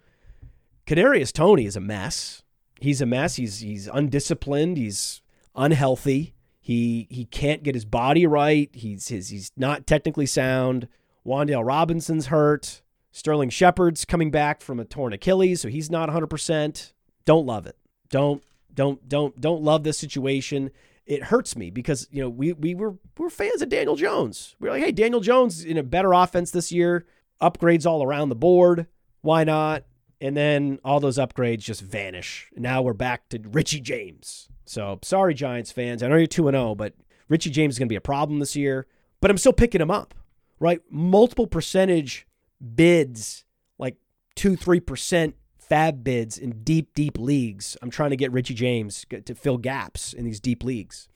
Kadarius 0.86 1.34
Toney 1.34 1.66
is 1.66 1.76
a 1.76 1.80
mess. 1.82 2.44
He's 2.80 3.02
a 3.02 3.08
mess. 3.08 3.36
He's 3.38 3.60
he's 3.60 3.88
undisciplined. 3.88 4.78
He's 4.78 5.22
unhealthy. 5.56 6.34
He 6.60 7.08
he 7.10 7.26
can't 7.26 7.64
get 7.64 7.76
his 7.76 7.86
body 7.86 8.26
right. 8.26 8.70
He's 8.74 9.08
his, 9.10 9.30
he's 9.30 9.52
not 9.56 9.86
technically 9.86 10.26
sound. 10.26 10.88
Wan'Dale 11.26 11.66
Robinson's 11.66 12.28
hurt. 12.28 12.82
Sterling 13.12 13.50
Shepard's 13.50 14.04
coming 14.04 14.30
back 14.30 14.62
from 14.62 14.80
a 14.80 14.86
torn 14.86 15.14
Achilles, 15.14 15.62
so 15.62 15.70
he's 15.70 15.90
not 15.90 16.10
100%. 16.10 16.92
Don't 17.24 17.46
love 17.46 17.66
it. 17.66 17.78
Don't 18.10 18.44
don't 18.74 19.08
don't 19.08 19.40
don't 19.40 19.62
love 19.64 19.84
this 19.84 19.98
situation. 19.98 20.70
It 21.06 21.24
hurts 21.24 21.56
me 21.56 21.70
because 21.70 22.08
you 22.12 22.22
know 22.22 22.30
we 22.30 22.54
we 22.54 22.76
were 22.76 22.92
we 22.92 23.24
were 23.24 23.30
fans 23.30 23.62
of 23.62 23.70
Daniel 23.70 23.96
Jones. 23.96 24.56
We 24.60 24.68
are 24.68 24.72
like, 24.72 24.84
hey, 24.84 24.92
Daniel 24.92 25.22
Jones 25.22 25.64
in 25.64 25.78
a 25.78 25.84
better 25.84 26.14
offense 26.14 26.52
this 26.52 26.72
year, 26.72 27.06
upgrades 27.42 27.86
all 27.86 28.04
around 28.04 28.30
the 28.30 28.36
board. 28.36 28.88
Why 29.22 29.44
not? 29.44 29.86
And 30.22 30.36
then 30.36 30.80
all 30.84 31.00
those 31.00 31.18
upgrades 31.18 31.60
just 31.60 31.82
vanish. 31.82 32.50
Now 32.56 32.82
we're 32.82 32.94
back 32.94 33.30
to 33.30 33.40
Richie 33.44 33.82
James. 33.82 34.48
So 34.66 35.00
sorry, 35.04 35.34
Giants 35.34 35.72
fans. 35.72 36.02
I 36.02 36.08
know 36.08 36.16
you're 36.16 36.28
2 36.28 36.50
0, 36.50 36.76
but 36.76 36.94
Richie 37.28 37.50
James 37.50 37.76
is 37.76 37.80
going 37.80 37.88
to 37.88 37.94
be 37.94 37.98
a 37.98 38.02
problem 38.02 38.40
this 38.40 38.56
year. 38.56 38.88
But 39.22 39.32
I'm 39.32 39.38
still 39.38 39.54
picking 39.54 39.82
him 39.82 39.92
up, 39.92 40.14
right? 40.60 40.82
Multiple 40.90 41.48
percentage 41.48 42.28
bids, 42.76 43.44
like 43.78 43.98
2 44.36 44.56
3% 44.56 45.34
FAAB 45.70 46.04
bids 46.04 46.38
in 46.38 46.64
deep, 46.64 46.94
deep 46.94 47.18
leagues. 47.18 47.78
I'm 47.82 47.90
trying 47.90 48.12
to 48.12 48.16
get 48.16 48.32
Richie 48.32 48.54
James 48.54 49.06
to 49.10 49.36
fill 49.36 49.58
gaps 49.58 50.14
in 50.14 50.26
these 50.26 50.40
deep 50.40 50.64
leagues. 50.64 51.08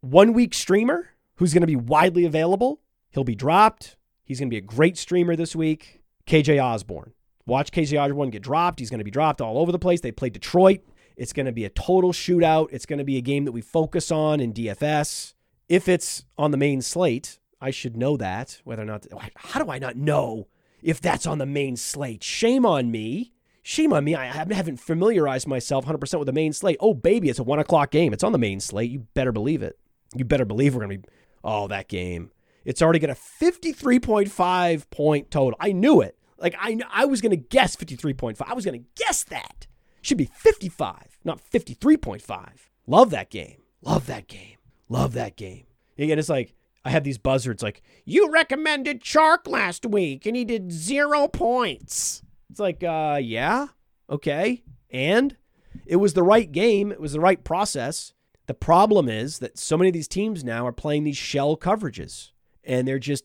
One 0.00 0.32
week 0.32 0.54
streamer 0.54 1.10
who's 1.36 1.52
going 1.52 1.62
to 1.62 1.66
be 1.66 1.76
widely 1.76 2.24
available. 2.24 2.80
He'll 3.10 3.24
be 3.24 3.34
dropped. 3.34 3.96
He's 4.24 4.40
going 4.40 4.48
to 4.48 4.54
be 4.54 4.58
a 4.58 4.62
great 4.62 4.96
streamer 4.96 5.36
this 5.36 5.54
week. 5.54 6.02
KJ 6.26 6.62
Osborn. 6.62 7.12
Watch 7.46 7.70
KJ 7.70 8.00
Osborn 8.00 8.30
get 8.30 8.42
dropped. 8.42 8.80
He's 8.80 8.90
going 8.90 8.98
to 8.98 9.04
be 9.04 9.10
dropped 9.10 9.40
all 9.40 9.58
over 9.58 9.70
the 9.70 9.78
place. 9.78 10.00
They 10.00 10.12
play 10.12 10.30
Detroit. 10.30 10.80
It's 11.16 11.32
going 11.32 11.46
to 11.46 11.52
be 11.52 11.64
a 11.64 11.70
total 11.70 12.12
shootout. 12.12 12.68
It's 12.72 12.86
going 12.86 12.98
to 12.98 13.04
be 13.04 13.16
a 13.16 13.22
game 13.22 13.44
that 13.44 13.52
we 13.52 13.60
focus 13.60 14.10
on 14.10 14.40
in 14.40 14.52
DFS. 14.52 15.34
If 15.68 15.88
it's 15.88 16.24
on 16.36 16.50
the 16.50 16.56
main 16.56 16.82
slate, 16.82 17.38
I 17.60 17.70
should 17.70 17.96
know 17.96 18.16
that. 18.16 18.60
Whether 18.64 18.82
or 18.82 18.86
not, 18.86 19.06
how 19.36 19.62
do 19.62 19.70
I 19.70 19.78
not 19.78 19.96
know 19.96 20.48
if 20.82 21.00
that's 21.00 21.26
on 21.26 21.38
the 21.38 21.46
main 21.46 21.76
slate? 21.76 22.22
Shame 22.22 22.66
on 22.66 22.90
me. 22.90 23.32
Shame 23.62 23.92
on 23.92 24.04
me. 24.04 24.14
I 24.14 24.26
haven't 24.26 24.76
familiarized 24.76 25.48
myself 25.48 25.86
100% 25.86 26.18
with 26.18 26.26
the 26.26 26.32
main 26.32 26.52
slate. 26.52 26.76
Oh, 26.80 26.94
baby, 26.94 27.28
it's 27.28 27.38
a 27.38 27.44
one 27.44 27.58
o'clock 27.58 27.90
game. 27.90 28.12
It's 28.12 28.22
on 28.22 28.32
the 28.32 28.38
main 28.38 28.60
slate. 28.60 28.90
You 28.90 29.06
better 29.14 29.32
believe 29.32 29.62
it. 29.62 29.78
You 30.14 30.24
better 30.24 30.44
believe 30.44 30.74
we're 30.74 30.86
going 30.86 31.00
to 31.00 31.08
be, 31.08 31.14
oh, 31.42 31.66
that 31.68 31.88
game. 31.88 32.30
It's 32.64 32.82
already 32.82 32.98
got 32.98 33.10
a 33.10 33.14
53.5 33.14 34.90
point 34.90 35.30
total. 35.30 35.56
I 35.60 35.72
knew 35.72 36.00
it. 36.00 36.16
Like, 36.38 36.54
I, 36.58 36.78
I 36.90 37.04
was 37.06 37.20
to 37.30 37.36
guess 37.36 37.76
53.5. 37.76 38.40
I 38.46 38.54
was 38.54 38.64
to 38.80 38.86
guess 38.94 39.24
that. 39.24 39.66
Should 40.02 40.18
be 40.18 40.30
55, 40.34 41.18
not 41.24 41.40
53.5. 41.42 42.48
Love 42.86 43.10
that 43.10 43.30
game. 43.30 43.62
Love 43.82 44.06
that 44.06 44.28
game. 44.28 44.56
Love 44.88 45.14
that 45.14 45.36
game. 45.36 45.66
Again, 45.98 46.18
it's 46.18 46.28
like, 46.28 46.54
I 46.84 46.90
have 46.90 47.02
these 47.02 47.18
buzzards 47.18 47.62
like, 47.62 47.82
you 48.04 48.30
recommended 48.30 49.02
Chark 49.02 49.48
last 49.48 49.84
week 49.84 50.24
and 50.24 50.36
he 50.36 50.44
did 50.44 50.70
zero 50.70 51.26
points. 51.26 52.22
It's 52.50 52.60
like, 52.60 52.84
uh, 52.84 53.18
yeah, 53.20 53.66
okay. 54.08 54.62
And 54.90 55.36
it 55.84 55.96
was 55.96 56.14
the 56.14 56.22
right 56.22 56.50
game, 56.50 56.92
it 56.92 57.00
was 57.00 57.12
the 57.12 57.20
right 57.20 57.42
process. 57.42 58.12
The 58.46 58.54
problem 58.54 59.08
is 59.08 59.40
that 59.40 59.58
so 59.58 59.76
many 59.76 59.88
of 59.88 59.94
these 59.94 60.06
teams 60.06 60.44
now 60.44 60.64
are 60.66 60.72
playing 60.72 61.02
these 61.02 61.16
shell 61.16 61.56
coverages 61.56 62.30
and 62.62 62.86
they're 62.86 63.00
just 63.00 63.24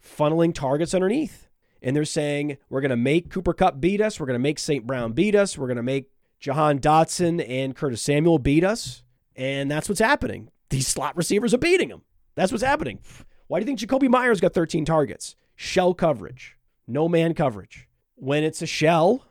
funneling 0.00 0.54
targets 0.54 0.94
underneath. 0.94 1.45
And 1.82 1.94
they're 1.94 2.04
saying, 2.04 2.58
we're 2.68 2.80
going 2.80 2.90
to 2.90 2.96
make 2.96 3.30
Cooper 3.30 3.52
Kupp 3.52 3.80
beat 3.80 4.00
us. 4.00 4.18
We're 4.18 4.26
going 4.26 4.38
to 4.38 4.42
make 4.42 4.58
St. 4.58 4.86
Brown 4.86 5.12
beat 5.12 5.34
us. 5.34 5.56
We're 5.56 5.66
going 5.66 5.76
to 5.76 5.82
make 5.82 6.10
Jahan 6.40 6.78
Dotson 6.78 7.44
and 7.48 7.76
Curtis 7.76 8.02
Samuel 8.02 8.38
beat 8.38 8.64
us. 8.64 9.02
And 9.36 9.70
that's 9.70 9.88
what's 9.88 10.00
happening. 10.00 10.50
These 10.70 10.88
slot 10.88 11.16
receivers 11.16 11.54
are 11.54 11.58
beating 11.58 11.88
them. 11.88 12.02
That's 12.34 12.52
what's 12.52 12.64
happening. 12.64 13.00
Why 13.46 13.60
do 13.60 13.64
you 13.70 13.76
think 13.76 13.78
Jakobi 13.78 14.08
Meyers 14.08 14.40
got 14.40 14.54
13 14.54 14.84
targets? 14.84 15.36
Shell 15.54 15.94
coverage, 15.94 16.56
no 16.86 17.08
man 17.08 17.34
coverage. 17.34 17.88
When 18.16 18.44
it's 18.44 18.62
a 18.62 18.66
shell, 18.66 19.24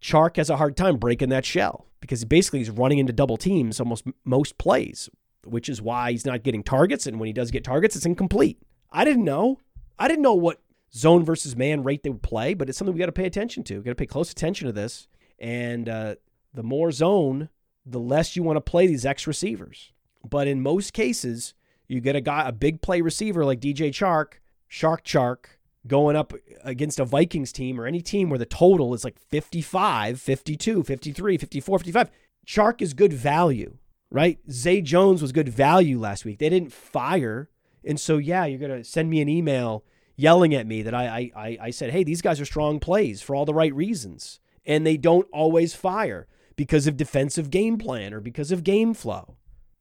Chark 0.00 0.36
has 0.36 0.50
a 0.50 0.56
hard 0.56 0.76
time 0.76 0.96
breaking 0.96 1.30
that 1.30 1.44
shell 1.44 1.86
because 2.00 2.24
basically 2.24 2.58
he's 2.58 2.70
running 2.70 2.98
into 2.98 3.12
double 3.12 3.36
teams 3.36 3.80
almost 3.80 4.04
most 4.24 4.58
plays, 4.58 5.08
which 5.44 5.68
is 5.68 5.80
why 5.80 6.12
he's 6.12 6.26
not 6.26 6.42
getting 6.42 6.62
targets. 6.62 7.06
And 7.06 7.18
when 7.18 7.26
he 7.26 7.32
does 7.32 7.50
get 7.50 7.64
targets, 7.64 7.96
it's 7.96 8.06
incomplete. 8.06 8.60
I 8.92 9.04
didn't 9.04 9.24
know. 9.24 9.60
I 9.98 10.08
didn't 10.08 10.22
know 10.22 10.34
what 10.34 10.60
zone 10.94 11.24
versus 11.24 11.56
man 11.56 11.82
rate 11.82 12.02
they 12.02 12.10
would 12.10 12.22
play, 12.22 12.54
but 12.54 12.68
it's 12.68 12.78
something 12.78 12.94
we 12.94 13.00
got 13.00 13.06
to 13.06 13.12
pay 13.12 13.26
attention 13.26 13.62
to. 13.64 13.82
Got 13.82 13.90
to 13.90 13.94
pay 13.96 14.06
close 14.06 14.30
attention 14.30 14.66
to 14.66 14.72
this. 14.72 15.08
And 15.38 15.88
uh, 15.88 16.14
the 16.52 16.62
more 16.62 16.92
zone, 16.92 17.48
the 17.84 18.00
less 18.00 18.36
you 18.36 18.42
want 18.42 18.56
to 18.56 18.60
play 18.60 18.86
these 18.86 19.04
X 19.04 19.26
receivers. 19.26 19.92
But 20.28 20.46
in 20.46 20.62
most 20.62 20.92
cases, 20.92 21.54
you 21.88 22.00
get 22.00 22.16
a 22.16 22.20
guy, 22.20 22.48
a 22.48 22.52
big 22.52 22.80
play 22.80 23.00
receiver 23.00 23.44
like 23.44 23.60
DJ 23.60 23.90
Chark, 23.90 24.34
Shark 24.68 25.04
Chark, 25.04 25.46
going 25.86 26.16
up 26.16 26.32
against 26.62 26.98
a 26.98 27.04
Vikings 27.04 27.52
team 27.52 27.78
or 27.78 27.86
any 27.86 28.00
team 28.00 28.30
where 28.30 28.38
the 28.38 28.46
total 28.46 28.94
is 28.94 29.04
like 29.04 29.18
55, 29.18 30.20
52, 30.20 30.82
53, 30.82 31.38
54, 31.38 31.78
55. 31.78 32.10
Chark 32.46 32.80
is 32.80 32.94
good 32.94 33.12
value, 33.12 33.76
right? 34.10 34.38
Zay 34.50 34.80
Jones 34.80 35.20
was 35.20 35.32
good 35.32 35.48
value 35.48 35.98
last 35.98 36.24
week. 36.24 36.38
They 36.38 36.48
didn't 36.48 36.72
fire. 36.72 37.50
And 37.84 38.00
so, 38.00 38.16
yeah, 38.16 38.46
you're 38.46 38.58
going 38.58 38.82
to 38.82 38.84
send 38.84 39.10
me 39.10 39.20
an 39.20 39.28
email 39.28 39.84
yelling 40.16 40.54
at 40.54 40.66
me 40.66 40.82
that 40.82 40.94
I, 40.94 41.30
I, 41.34 41.58
I 41.60 41.70
said, 41.70 41.90
hey, 41.90 42.04
these 42.04 42.22
guys 42.22 42.40
are 42.40 42.44
strong 42.44 42.80
plays 42.80 43.20
for 43.20 43.34
all 43.34 43.44
the 43.44 43.54
right 43.54 43.74
reasons. 43.74 44.40
And 44.64 44.86
they 44.86 44.96
don't 44.96 45.28
always 45.32 45.74
fire 45.74 46.26
because 46.56 46.86
of 46.86 46.96
defensive 46.96 47.50
game 47.50 47.76
plan 47.76 48.14
or 48.14 48.20
because 48.20 48.50
of 48.50 48.64
game 48.64 48.94
flow. 48.94 49.36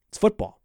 It's 0.10 0.18
football. 0.18 0.62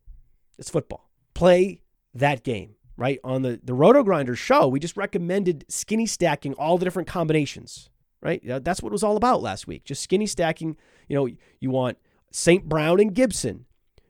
It's 0.59 0.71
football. 0.71 1.09
Play 1.35 1.83
that 2.15 2.43
game 2.43 2.75
right? 2.99 3.21
On 3.25 3.41
the, 3.43 3.59
the 3.63 3.73
Roto 3.73 4.03
Grinder 4.03 4.35
show, 4.35 4.69
we 4.69 4.81
just 4.81 4.97
recommended 4.97 5.65
skinny 5.69 6.05
stacking 6.05 6.53
all 6.55 6.77
the 6.77 6.85
different 6.85 7.09
combinations, 7.09 7.89
right? 8.21 8.43
That's 8.45 8.83
what 8.83 8.91
it 8.91 8.93
was 8.93 9.05
all 9.05 9.17
about 9.17 9.41
last 9.41 9.67
week. 9.67 9.85
Just 9.85 10.03
skinny 10.03 10.27
stacking. 10.27 10.77
You 11.09 11.17
know, 11.17 11.29
you 11.61 11.71
want 11.71 11.97
St. 12.33 12.69
Brown 12.69 13.01
and 13.01 13.15
Gibson. 13.15 13.67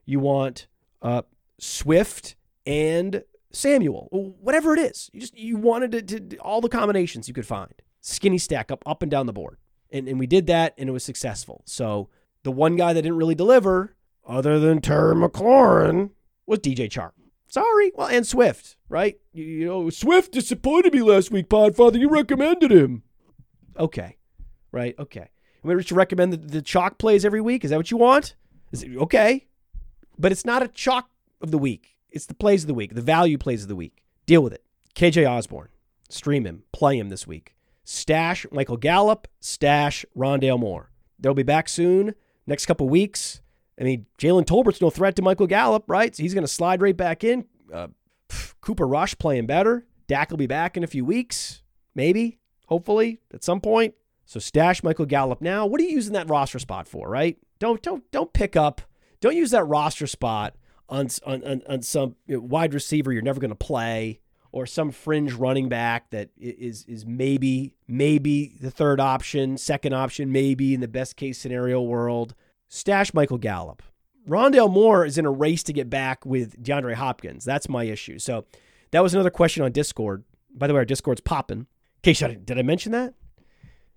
You 0.07 0.21
want 0.21 0.67
uh, 1.03 1.23
Swift 1.59 2.35
and 2.67 3.23
Samuel, 3.51 4.09
whatever 4.41 4.75
it 4.75 4.81
is. 4.81 5.11
You 5.13 5.21
just 5.21 5.37
you 5.37 5.57
wanted 5.57 6.09
to, 6.09 6.21
to, 6.21 6.37
all 6.39 6.61
the 6.61 6.69
combinations 6.69 7.29
you 7.29 7.35
could 7.35 7.47
find. 7.47 7.73
Skinny 8.01 8.39
stack 8.39 8.71
up 8.71 8.83
up 8.87 9.03
and 9.03 9.11
down 9.11 9.27
the 9.27 9.33
board, 9.33 9.59
and 9.91 10.09
and 10.09 10.19
we 10.19 10.27
did 10.27 10.47
that, 10.47 10.75
and 10.79 10.89
it 10.89 10.93
was 10.93 11.05
successful. 11.05 11.63
So 11.67 12.09
the 12.43 12.53
one 12.53 12.77
guy 12.77 12.93
that 12.93 13.03
didn't 13.03 13.19
really 13.19 13.35
deliver, 13.35 13.97
other 14.27 14.59
than 14.59 14.81
Terry 14.81 15.15
McLaurin, 15.15 16.11
was 16.47 16.61
DJ 16.61 16.89
Chark. 16.89 17.13
Sorry. 17.49 17.93
Well, 17.95 18.09
and 18.09 18.27
Swift, 18.27 18.77
right? 18.89 19.19
You, 19.33 19.45
you 19.45 19.67
know, 19.67 19.91
Swift 19.91 20.33
disappointed 20.33 20.93
me 20.93 21.03
last 21.03 21.31
week, 21.31 21.49
Podfather. 21.49 21.99
You 21.99 22.11
recommended 22.11 22.71
him. 22.71 23.03
Okay. 23.79 24.17
Right. 24.71 24.95
Okay. 24.99 25.31
I'm 25.63 25.71
going 25.71 25.83
to 25.83 25.95
recommend 25.95 26.33
the, 26.33 26.37
the 26.37 26.63
chalk 26.63 26.99
plays 26.99 27.25
every 27.25 27.41
week. 27.41 27.65
Is 27.65 27.71
that 27.71 27.79
what 27.79 27.91
you 27.91 27.97
want? 27.97 28.35
Is 28.71 28.83
it, 28.83 28.97
okay. 28.97 29.47
But 30.19 30.31
it's 30.31 30.45
not 30.45 30.63
a 30.63 30.69
chalk 30.69 31.11
of 31.41 31.51
the 31.51 31.59
week. 31.59 31.98
It's 32.11 32.27
the 32.27 32.35
plays 32.35 32.65
of 32.65 32.69
the 32.69 32.75
week, 32.75 32.95
the 32.95 33.03
value 33.03 33.39
plays 33.39 33.63
of 33.63 33.69
the 33.69 33.77
week. 33.77 34.03
Deal 34.27 34.43
with 34.43 34.53
it. 34.53 34.65
KJ 34.95 35.29
Osborn, 35.29 35.69
Stream 36.09 36.47
him. 36.47 36.63
Play 36.73 36.99
him 36.99 37.09
this 37.09 37.27
week. 37.27 37.55
Stash 37.85 38.47
Michael 38.51 38.77
Gallup. 38.77 39.29
Stash 39.41 40.05
Rondale 40.17 40.59
Moore. 40.59 40.91
They'll 41.19 41.35
be 41.35 41.43
back 41.43 41.69
soon. 41.69 42.15
Next 42.47 42.67
couple 42.67 42.89
weeks. 42.89 43.41
I 43.81 43.85
mean, 43.85 44.07
Jalen 44.19 44.47
Tolbert's 44.47 44.81
no 44.81 44.91
threat 44.91 45.17
to 45.17 45.23
Michael 45.23 45.47
Gallup, 45.47 45.85
right? 45.87 46.15
So 46.15 46.23
he's 46.23 46.35
going 46.35 46.45
to 46.45 46.49
slide 46.49 46.83
right 46.83 46.97
back 46.97 47.23
in. 47.23 47.45
Uh, 47.73 47.89
Cooper 48.61 48.87
Rush 48.87 49.17
playing 49.19 49.47
better. 49.47 49.87
Dak 50.07 50.31
will 50.31 50.39
be 50.39 50.47
back 50.47 50.77
in 50.77 50.83
a 50.83 50.89
few 50.89 51.05
weeks, 51.05 51.63
maybe, 51.95 52.39
hopefully, 52.67 53.21
at 53.33 53.45
some 53.45 53.61
point. 53.61 53.95
So 54.25 54.41
stash 54.41 54.83
Michael 54.83 55.07
Gallup 55.07 55.41
now. 55.41 55.67
What 55.67 55.81
are 55.81 55.85
you 55.85 55.91
using 55.91 56.15
that 56.15 56.29
roster 56.29 56.59
spot 56.59 56.89
for, 56.89 57.09
right? 57.09 57.39
Don't 57.59 57.83
don't 57.83 58.11
don't 58.11 58.33
pick 58.33 58.57
up. 58.57 58.83
Don't 59.21 59.37
use 59.37 59.51
that 59.53 59.65
roster 59.65 60.07
spot 60.07 60.55
on 60.89 61.09
on, 61.27 61.63
on, 61.69 61.83
some 61.83 62.17
wide 62.29 62.75
receiver 62.75 63.13
you're 63.13 63.23
never 63.23 63.41
going 63.41 63.51
to 63.51 63.55
play 63.55 64.21
or 64.53 64.67
some 64.67 64.91
fringe 64.91 65.35
running 65.35 65.69
back 65.69 66.11
that 66.11 66.31
is 66.39 66.85
is 66.87 67.05
maybe 67.05 67.75
maybe 67.87 68.57
the 68.61 68.71
third 68.71 69.01
option, 69.01 69.59
second 69.59 69.93
option, 69.93 70.33
maybe 70.33 70.75
in 70.75 70.81
the 70.81 70.89
best 70.89 71.17
case 71.17 71.39
scenario 71.39 71.81
world 71.83 72.35
stash 72.69 73.13
Michael 73.13 73.39
Gallup. 73.39 73.83
Rondale 74.29 74.71
Moore 74.71 75.07
is 75.07 75.17
in 75.17 75.25
a 75.25 75.31
race 75.31 75.63
to 75.65 75.73
get 75.73 75.89
back 75.89 76.27
with 76.27 76.63
DeAndre 76.63 76.95
Hopkins. 76.95 77.45
That's 77.45 77.69
my 77.69 77.85
issue. 77.85 78.19
So 78.19 78.45
that 78.91 79.03
was 79.03 79.15
another 79.15 79.31
question 79.31 79.65
on 79.65 79.73
Discord. 79.73 80.25
By 80.55 80.67
the 80.67 80.75
way, 80.75 80.81
our 80.81 80.85
Discord's 80.85 81.23
popping. 81.23 81.67
Okay, 82.07 82.13
did 82.45 82.59
I 82.59 82.63
mention 82.63 82.93
that? 82.93 83.15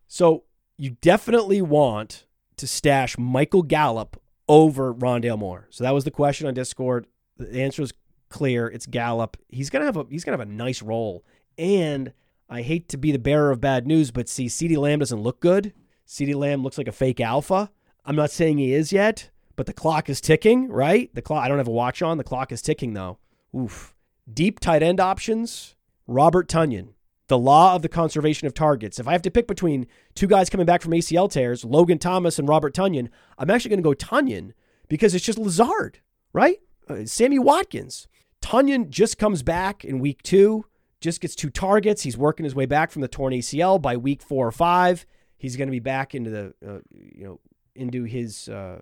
So 0.08 0.44
you 0.78 0.92
definitely 1.02 1.62
want 1.62 2.26
to 2.58 2.68
stash 2.68 3.18
Michael 3.18 3.62
Gallup 3.62 4.22
over 4.48 4.94
Rondale 4.94 5.38
Moore. 5.38 5.68
So 5.70 5.84
that 5.84 5.94
was 5.94 6.04
the 6.04 6.12
question 6.12 6.48
on 6.48 6.54
Discord. 6.54 7.08
The 7.38 7.62
answer 7.62 7.82
is 7.82 7.94
clear. 8.30 8.68
It's 8.68 8.86
Gallup. 8.86 9.38
He's 9.50 9.70
gonna 9.70 9.86
have 9.86 9.98
a 9.98 10.06
he's 10.10 10.24
gonna 10.24 10.38
have 10.38 10.48
a 10.48 10.52
nice 10.52 10.82
role. 10.82 11.24
And 11.58 12.14
I 12.50 12.62
hate 12.62 12.90
to 12.90 12.98
be 12.98 13.12
the 13.12 13.20
bearer 13.20 13.52
of 13.52 13.62
bad 13.62 13.88
news, 13.88 14.12
but 14.12 14.28
see, 14.28 14.48
CeeDee 14.48 14.78
Lamb 14.78 15.00
doesn't 15.00 15.22
look 15.22 15.40
good. 15.40 15.74
CeeDee 16.08 16.36
Lamb 16.36 16.64
looks 16.64 16.78
like 16.78 16.88
a 16.88 16.92
fake 16.92 17.22
alpha. 17.22 17.72
I'm 18.04 18.16
not 18.16 18.32
saying 18.32 18.58
he 18.58 18.74
is 18.74 18.92
yet, 18.92 19.30
but 19.56 19.68
the 19.68 19.74
clock 19.74 20.10
is 20.10 20.20
ticking, 20.20 20.70
right? 20.70 21.14
The 21.14 21.22
clock. 21.22 21.44
I 21.44 21.48
don't 21.48 21.60
have 21.60 21.68
a 21.68 21.72
watch 21.72 22.02
on. 22.02 22.18
The 22.18 22.24
clock 22.24 22.52
is 22.52 22.62
ticking 22.62 22.94
though. 22.94 23.20
Oof. 23.56 23.94
Deep 24.32 24.60
tight 24.60 24.84
end 24.84 25.00
options. 25.00 25.76
Robert 26.08 26.48
Tonyan. 26.48 26.90
The 27.32 27.38
law 27.38 27.76
of 27.76 27.82
the 27.82 27.88
conservation 27.88 28.46
of 28.46 28.54
targets. 28.54 29.00
If 29.00 29.08
I 29.08 29.14
have 29.14 29.22
to 29.22 29.32
pick 29.32 29.48
between 29.48 29.88
two 30.16 30.28
guys 30.28 30.50
coming 30.50 30.66
back 30.66 30.82
from 30.82 30.92
ACL 30.92 31.32
tears, 31.32 31.64
Logan 31.64 31.98
Thomas 31.98 32.38
and 32.38 32.50
Robert 32.50 32.74
Tonyan, 32.74 33.08
I'm 33.38 33.50
actually 33.50 33.70
going 33.70 33.82
to 33.82 33.90
go 33.90 33.94
Tonyan 33.94 34.52
because 34.90 35.16
it's 35.16 35.24
just 35.24 35.40
Lazard, 35.40 36.00
right? 36.34 36.58
Uh, 36.90 37.06
Sammy 37.06 37.40
Watkins. 37.40 38.10
Tonyan 38.42 38.90
just 38.90 39.18
comes 39.18 39.44
back 39.44 39.86
in 39.86 40.00
week 40.00 40.22
two, 40.24 40.66
just 41.00 41.22
gets 41.22 41.34
two 41.34 41.50
targets. 41.50 42.04
He's 42.04 42.18
working 42.18 42.44
his 42.44 42.54
way 42.54 42.66
back 42.66 42.92
from 42.92 43.02
the 43.02 43.08
torn 43.08 43.32
ACL 43.32 43.82
by 43.82 43.96
week 43.96 44.22
four 44.22 44.46
or 44.46 44.52
five. 44.52 45.06
He's 45.38 45.56
going 45.56 45.70
to 45.70 45.72
be 45.72 45.80
back 45.80 46.14
into 46.14 46.30
the, 46.32 46.54
uh, 46.68 46.80
you 46.92 47.24
know, 47.24 47.40
into 47.76 48.04
his 48.04 48.50
uh, 48.50 48.82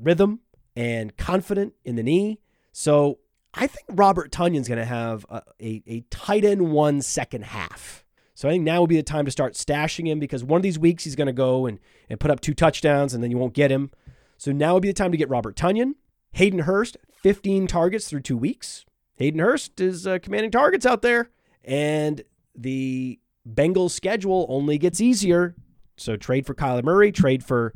rhythm 0.00 0.40
and 0.74 1.14
confident 1.18 1.74
in 1.84 1.96
the 1.96 2.02
knee. 2.02 2.40
So 2.72 3.18
I 3.56 3.66
think 3.66 3.86
Robert 3.88 4.30
Tonyan's 4.30 4.68
going 4.68 4.78
to 4.78 4.84
have 4.84 5.24
a, 5.30 5.42
a, 5.60 5.82
a, 5.86 6.00
tight 6.10 6.44
end 6.44 6.70
one 6.70 7.00
second 7.00 7.44
half. 7.44 8.04
So 8.34 8.48
I 8.48 8.52
think 8.52 8.64
now 8.64 8.82
would 8.82 8.90
be 8.90 8.96
the 8.96 9.02
time 9.02 9.24
to 9.24 9.30
start 9.30 9.54
stashing 9.54 10.06
him 10.06 10.20
because 10.20 10.44
one 10.44 10.58
of 10.58 10.62
these 10.62 10.78
weeks 10.78 11.04
he's 11.04 11.16
going 11.16 11.26
to 11.26 11.32
go 11.32 11.64
and, 11.64 11.80
and 12.10 12.20
put 12.20 12.30
up 12.30 12.40
two 12.40 12.52
touchdowns 12.52 13.14
and 13.14 13.24
then 13.24 13.30
you 13.30 13.38
won't 13.38 13.54
get 13.54 13.72
him. 13.72 13.90
So 14.36 14.52
now 14.52 14.74
would 14.74 14.82
be 14.82 14.90
the 14.90 14.94
time 14.94 15.10
to 15.10 15.16
get 15.16 15.30
Robert 15.30 15.56
Tonyan. 15.56 15.94
Hayden 16.32 16.60
Hurst, 16.60 16.98
15 17.22 17.66
targets 17.66 18.08
through 18.08 18.20
two 18.20 18.36
weeks. 18.36 18.84
Hayden 19.16 19.40
Hurst 19.40 19.80
is 19.80 20.06
uh, 20.06 20.18
commanding 20.22 20.50
targets 20.50 20.84
out 20.84 21.00
there. 21.00 21.30
And 21.64 22.20
the 22.54 23.18
Bengals 23.48 23.92
schedule 23.92 24.44
only 24.50 24.76
gets 24.76 25.00
easier. 25.00 25.54
So 25.96 26.16
trade 26.16 26.44
for 26.44 26.54
Kyler 26.54 26.84
Murray, 26.84 27.10
trade 27.10 27.42
for 27.42 27.72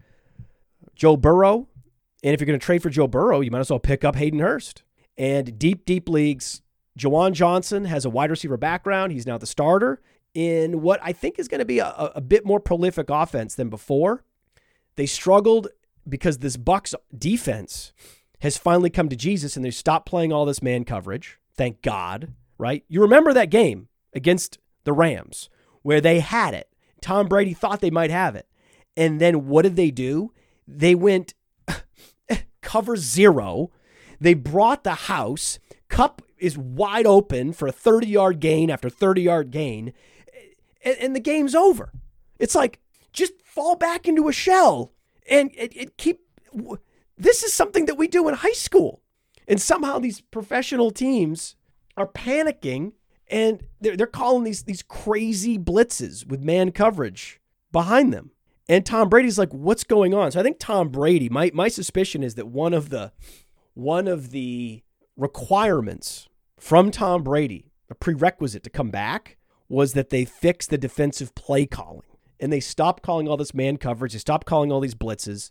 Joe 0.94 1.16
Burrow. 1.16 1.68
And 2.22 2.34
if 2.34 2.40
you're 2.40 2.46
going 2.46 2.60
to 2.60 2.64
trade 2.64 2.82
for 2.82 2.90
Joe 2.90 3.06
Burrow, 3.06 3.40
you 3.40 3.50
might 3.50 3.60
as 3.60 3.70
well 3.70 3.78
pick 3.78 4.04
up 4.04 4.16
Hayden 4.16 4.40
Hurst. 4.40 4.82
And 5.20 5.58
deep, 5.58 5.84
deep 5.84 6.08
leagues, 6.08 6.62
Juwan 6.98 7.32
Johnson 7.32 7.84
has 7.84 8.06
a 8.06 8.10
wide 8.10 8.30
receiver 8.30 8.56
background. 8.56 9.12
He's 9.12 9.26
now 9.26 9.36
the 9.36 9.46
starter 9.46 10.00
in 10.32 10.80
what 10.80 10.98
I 11.02 11.12
think 11.12 11.38
is 11.38 11.46
going 11.46 11.58
to 11.58 11.66
be 11.66 11.78
a, 11.78 11.90
a 12.14 12.22
bit 12.22 12.46
more 12.46 12.58
prolific 12.58 13.10
offense 13.10 13.54
than 13.54 13.68
before. 13.68 14.24
They 14.96 15.04
struggled 15.04 15.68
because 16.08 16.38
this 16.38 16.56
Bucks 16.56 16.94
defense 17.14 17.92
has 18.38 18.56
finally 18.56 18.88
come 18.88 19.10
to 19.10 19.16
Jesus 19.16 19.56
and 19.56 19.64
they 19.64 19.70
stopped 19.70 20.08
playing 20.08 20.32
all 20.32 20.46
this 20.46 20.62
man 20.62 20.84
coverage. 20.84 21.38
Thank 21.54 21.82
God, 21.82 22.32
right? 22.56 22.82
You 22.88 23.02
remember 23.02 23.34
that 23.34 23.50
game 23.50 23.88
against 24.14 24.58
the 24.84 24.94
Rams 24.94 25.50
where 25.82 26.00
they 26.00 26.20
had 26.20 26.54
it. 26.54 26.70
Tom 27.02 27.28
Brady 27.28 27.52
thought 27.52 27.82
they 27.82 27.90
might 27.90 28.10
have 28.10 28.36
it. 28.36 28.48
And 28.96 29.20
then 29.20 29.48
what 29.48 29.62
did 29.62 29.76
they 29.76 29.90
do? 29.90 30.32
They 30.66 30.94
went 30.94 31.34
cover 32.62 32.96
zero 32.96 33.70
they 34.20 34.34
brought 34.34 34.84
the 34.84 34.94
house. 34.94 35.58
Kupp 35.88 36.22
is 36.38 36.56
wide 36.56 37.06
open 37.06 37.52
for 37.52 37.68
a 37.68 37.72
30 37.72 38.06
yard 38.06 38.40
gain 38.40 38.70
after 38.70 38.88
30 38.88 39.22
yard 39.22 39.50
gain, 39.50 39.92
and, 40.84 40.96
and 40.98 41.16
the 41.16 41.20
game's 41.20 41.54
over. 41.54 41.92
It's 42.38 42.54
like, 42.54 42.80
just 43.12 43.32
fall 43.44 43.76
back 43.76 44.06
into 44.06 44.28
a 44.28 44.32
shell 44.32 44.92
and 45.28 45.50
it, 45.54 45.76
it 45.76 45.96
keep. 45.96 46.20
This 47.16 47.42
is 47.42 47.52
something 47.52 47.86
that 47.86 47.96
we 47.96 48.08
do 48.08 48.28
in 48.28 48.34
high 48.34 48.52
school. 48.52 49.02
And 49.46 49.60
somehow 49.60 49.98
these 49.98 50.20
professional 50.20 50.90
teams 50.90 51.56
are 51.96 52.06
panicking 52.06 52.92
and 53.28 53.62
they're, 53.80 53.96
they're 53.96 54.06
calling 54.06 54.44
these, 54.44 54.62
these 54.62 54.82
crazy 54.82 55.58
blitzes 55.58 56.26
with 56.26 56.42
man 56.42 56.72
coverage 56.72 57.40
behind 57.72 58.12
them. 58.12 58.30
And 58.68 58.86
Tom 58.86 59.08
Brady's 59.08 59.38
like, 59.38 59.52
what's 59.52 59.84
going 59.84 60.14
on? 60.14 60.30
So 60.30 60.40
I 60.40 60.42
think 60.42 60.58
Tom 60.58 60.88
Brady, 60.88 61.28
my, 61.28 61.50
my 61.52 61.68
suspicion 61.68 62.22
is 62.22 62.36
that 62.36 62.46
one 62.46 62.72
of 62.72 62.90
the 62.90 63.12
one 63.80 64.06
of 64.06 64.30
the 64.30 64.82
requirements 65.16 66.28
from 66.58 66.90
Tom 66.90 67.22
Brady, 67.22 67.72
a 67.88 67.94
prerequisite 67.94 68.62
to 68.64 68.70
come 68.70 68.90
back, 68.90 69.38
was 69.68 69.94
that 69.94 70.10
they 70.10 70.26
fix 70.26 70.66
the 70.66 70.76
defensive 70.76 71.34
play 71.34 71.64
calling. 71.64 72.02
And 72.38 72.52
they 72.52 72.60
stopped 72.60 73.02
calling 73.02 73.26
all 73.26 73.38
this 73.38 73.54
man 73.54 73.78
coverage. 73.78 74.12
They 74.12 74.18
stopped 74.18 74.46
calling 74.46 74.70
all 74.70 74.80
these 74.80 74.94
blitzes. 74.94 75.50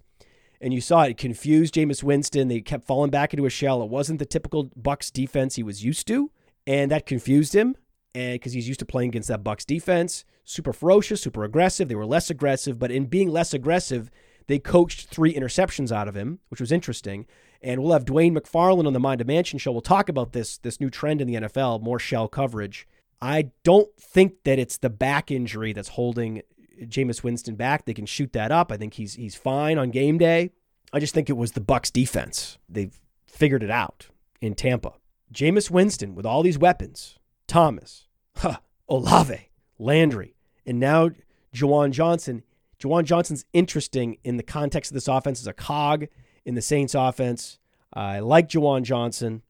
And 0.61 0.73
you 0.73 0.81
saw 0.81 1.03
it, 1.03 1.11
it 1.11 1.17
confused 1.17 1.73
Jameis 1.73 2.03
Winston. 2.03 2.49
They 2.49 2.61
kept 2.61 2.85
falling 2.85 3.09
back 3.09 3.33
into 3.33 3.45
a 3.45 3.49
shell. 3.49 3.81
It 3.81 3.89
wasn't 3.89 4.19
the 4.19 4.25
typical 4.25 4.69
Bucks 4.75 5.09
defense 5.09 5.55
he 5.55 5.63
was 5.63 5.83
used 5.83 6.05
to. 6.07 6.31
And 6.67 6.91
that 6.91 7.05
confused 7.05 7.55
him. 7.55 7.75
Eh, 8.13 8.19
and 8.19 8.33
because 8.35 8.53
he's 8.53 8.67
used 8.67 8.79
to 8.81 8.85
playing 8.85 9.09
against 9.09 9.29
that 9.29 9.43
Bucks 9.43 9.65
defense. 9.65 10.25
Super 10.45 10.73
ferocious, 10.73 11.21
super 11.21 11.43
aggressive. 11.43 11.87
They 11.87 11.95
were 11.95 12.05
less 12.05 12.29
aggressive, 12.29 12.77
but 12.77 12.91
in 12.91 13.05
being 13.05 13.29
less 13.29 13.53
aggressive, 13.53 14.11
they 14.47 14.59
coached 14.59 15.09
three 15.09 15.33
interceptions 15.33 15.91
out 15.91 16.07
of 16.07 16.15
him, 16.15 16.39
which 16.49 16.59
was 16.59 16.71
interesting. 16.71 17.25
And 17.61 17.81
we'll 17.81 17.93
have 17.93 18.05
Dwain 18.05 18.37
McFarland 18.37 18.87
on 18.87 18.93
the 18.93 18.99
Mind 18.99 19.21
of 19.21 19.27
Mansion 19.27 19.59
show. 19.59 19.71
We'll 19.71 19.81
talk 19.81 20.07
about 20.07 20.31
this 20.31 20.57
this 20.57 20.79
new 20.79 20.89
trend 20.89 21.21
in 21.21 21.27
the 21.27 21.35
NFL, 21.35 21.81
more 21.81 21.99
shell 21.99 22.27
coverage. 22.27 22.87
I 23.21 23.51
don't 23.63 23.89
think 23.99 24.43
that 24.45 24.59
it's 24.59 24.77
the 24.77 24.89
back 24.89 25.29
injury 25.29 25.73
that's 25.73 25.89
holding 25.89 26.41
Jameis 26.81 27.23
Winston 27.23 27.55
back. 27.55 27.85
They 27.85 27.93
can 27.93 28.05
shoot 28.05 28.31
that 28.33 28.51
up. 28.51 28.71
I 28.71 28.77
think 28.77 28.93
he's 28.93 29.15
he's 29.15 29.35
fine 29.35 29.77
on 29.77 29.91
game 29.91 30.17
day. 30.17 30.51
I 30.93 30.99
just 30.99 31.13
think 31.13 31.29
it 31.29 31.37
was 31.37 31.51
the 31.51 31.61
Bucks 31.61 31.91
defense. 31.91 32.57
They've 32.67 32.97
figured 33.25 33.63
it 33.63 33.71
out 33.71 34.07
in 34.41 34.55
Tampa. 34.55 34.93
Jameis 35.33 35.69
Winston 35.69 36.15
with 36.15 36.25
all 36.25 36.41
these 36.41 36.57
weapons, 36.57 37.19
Thomas, 37.47 38.07
huh, 38.37 38.57
Olave, 38.87 39.49
Landry, 39.77 40.35
and 40.65 40.79
now 40.79 41.11
Juwan 41.53 41.91
Johnson. 41.91 42.43
Juwan 42.79 43.03
Johnson's 43.03 43.45
interesting 43.51 44.17
in 44.23 44.37
the 44.37 44.43
context 44.43 44.91
of 44.91 44.95
this 44.95 45.09
offense 45.09 45.41
as 45.41 45.47
a 45.47 45.53
cog 45.53 46.07
in 46.49 46.55
the 46.55 46.61
Saints 46.63 46.95
offense. 46.95 47.59
I 47.93 48.19
like 48.19 48.49
Juwan 48.49 48.81
Johnson. 48.81 49.43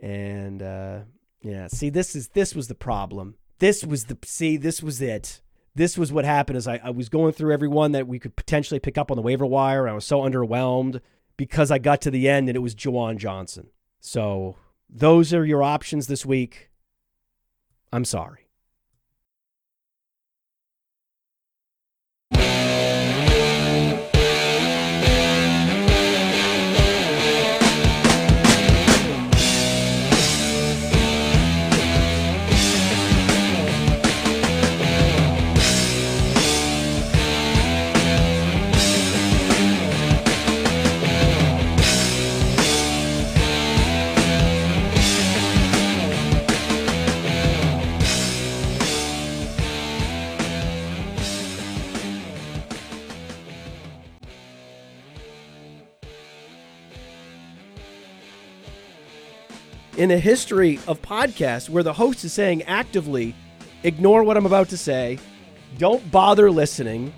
And 0.00 0.60
uh, 0.60 1.00
yeah, 1.40 1.68
see, 1.68 1.88
this 1.88 2.16
is 2.16 2.28
this 2.28 2.52
was 2.52 2.66
the 2.66 2.74
problem. 2.74 3.36
This 3.60 3.84
was 3.84 4.06
the 4.06 4.18
see, 4.24 4.56
this 4.56 4.82
was 4.82 5.00
it. 5.00 5.40
This 5.76 5.96
was 5.96 6.12
what 6.12 6.24
happened 6.24 6.56
is 6.56 6.66
I, 6.66 6.80
I 6.82 6.90
was 6.90 7.08
going 7.08 7.32
through 7.32 7.52
everyone 7.52 7.92
that 7.92 8.08
we 8.08 8.18
could 8.18 8.34
potentially 8.34 8.80
pick 8.80 8.98
up 8.98 9.10
on 9.10 9.16
the 9.16 9.22
waiver 9.22 9.46
wire. 9.46 9.88
I 9.88 9.92
was 9.92 10.04
so 10.04 10.20
underwhelmed 10.20 11.00
because 11.36 11.70
I 11.70 11.78
got 11.78 12.00
to 12.02 12.10
the 12.10 12.28
end 12.28 12.48
and 12.48 12.56
it 12.56 12.60
was 12.60 12.74
Juwan 12.74 13.18
Johnson. 13.18 13.68
So 14.00 14.56
those 14.90 15.32
are 15.32 15.44
your 15.44 15.62
options 15.62 16.08
this 16.08 16.26
week. 16.26 16.70
I'm 17.92 18.04
sorry. 18.04 18.45
In 59.96 60.10
a 60.10 60.18
history 60.18 60.78
of 60.86 61.00
podcasts 61.00 61.70
where 61.70 61.82
the 61.82 61.94
host 61.94 62.22
is 62.22 62.30
saying 62.30 62.64
actively, 62.64 63.34
ignore 63.82 64.24
what 64.24 64.36
I'm 64.36 64.44
about 64.44 64.68
to 64.68 64.76
say, 64.76 65.18
don't 65.78 66.10
bother 66.10 66.50
listening, 66.50 67.14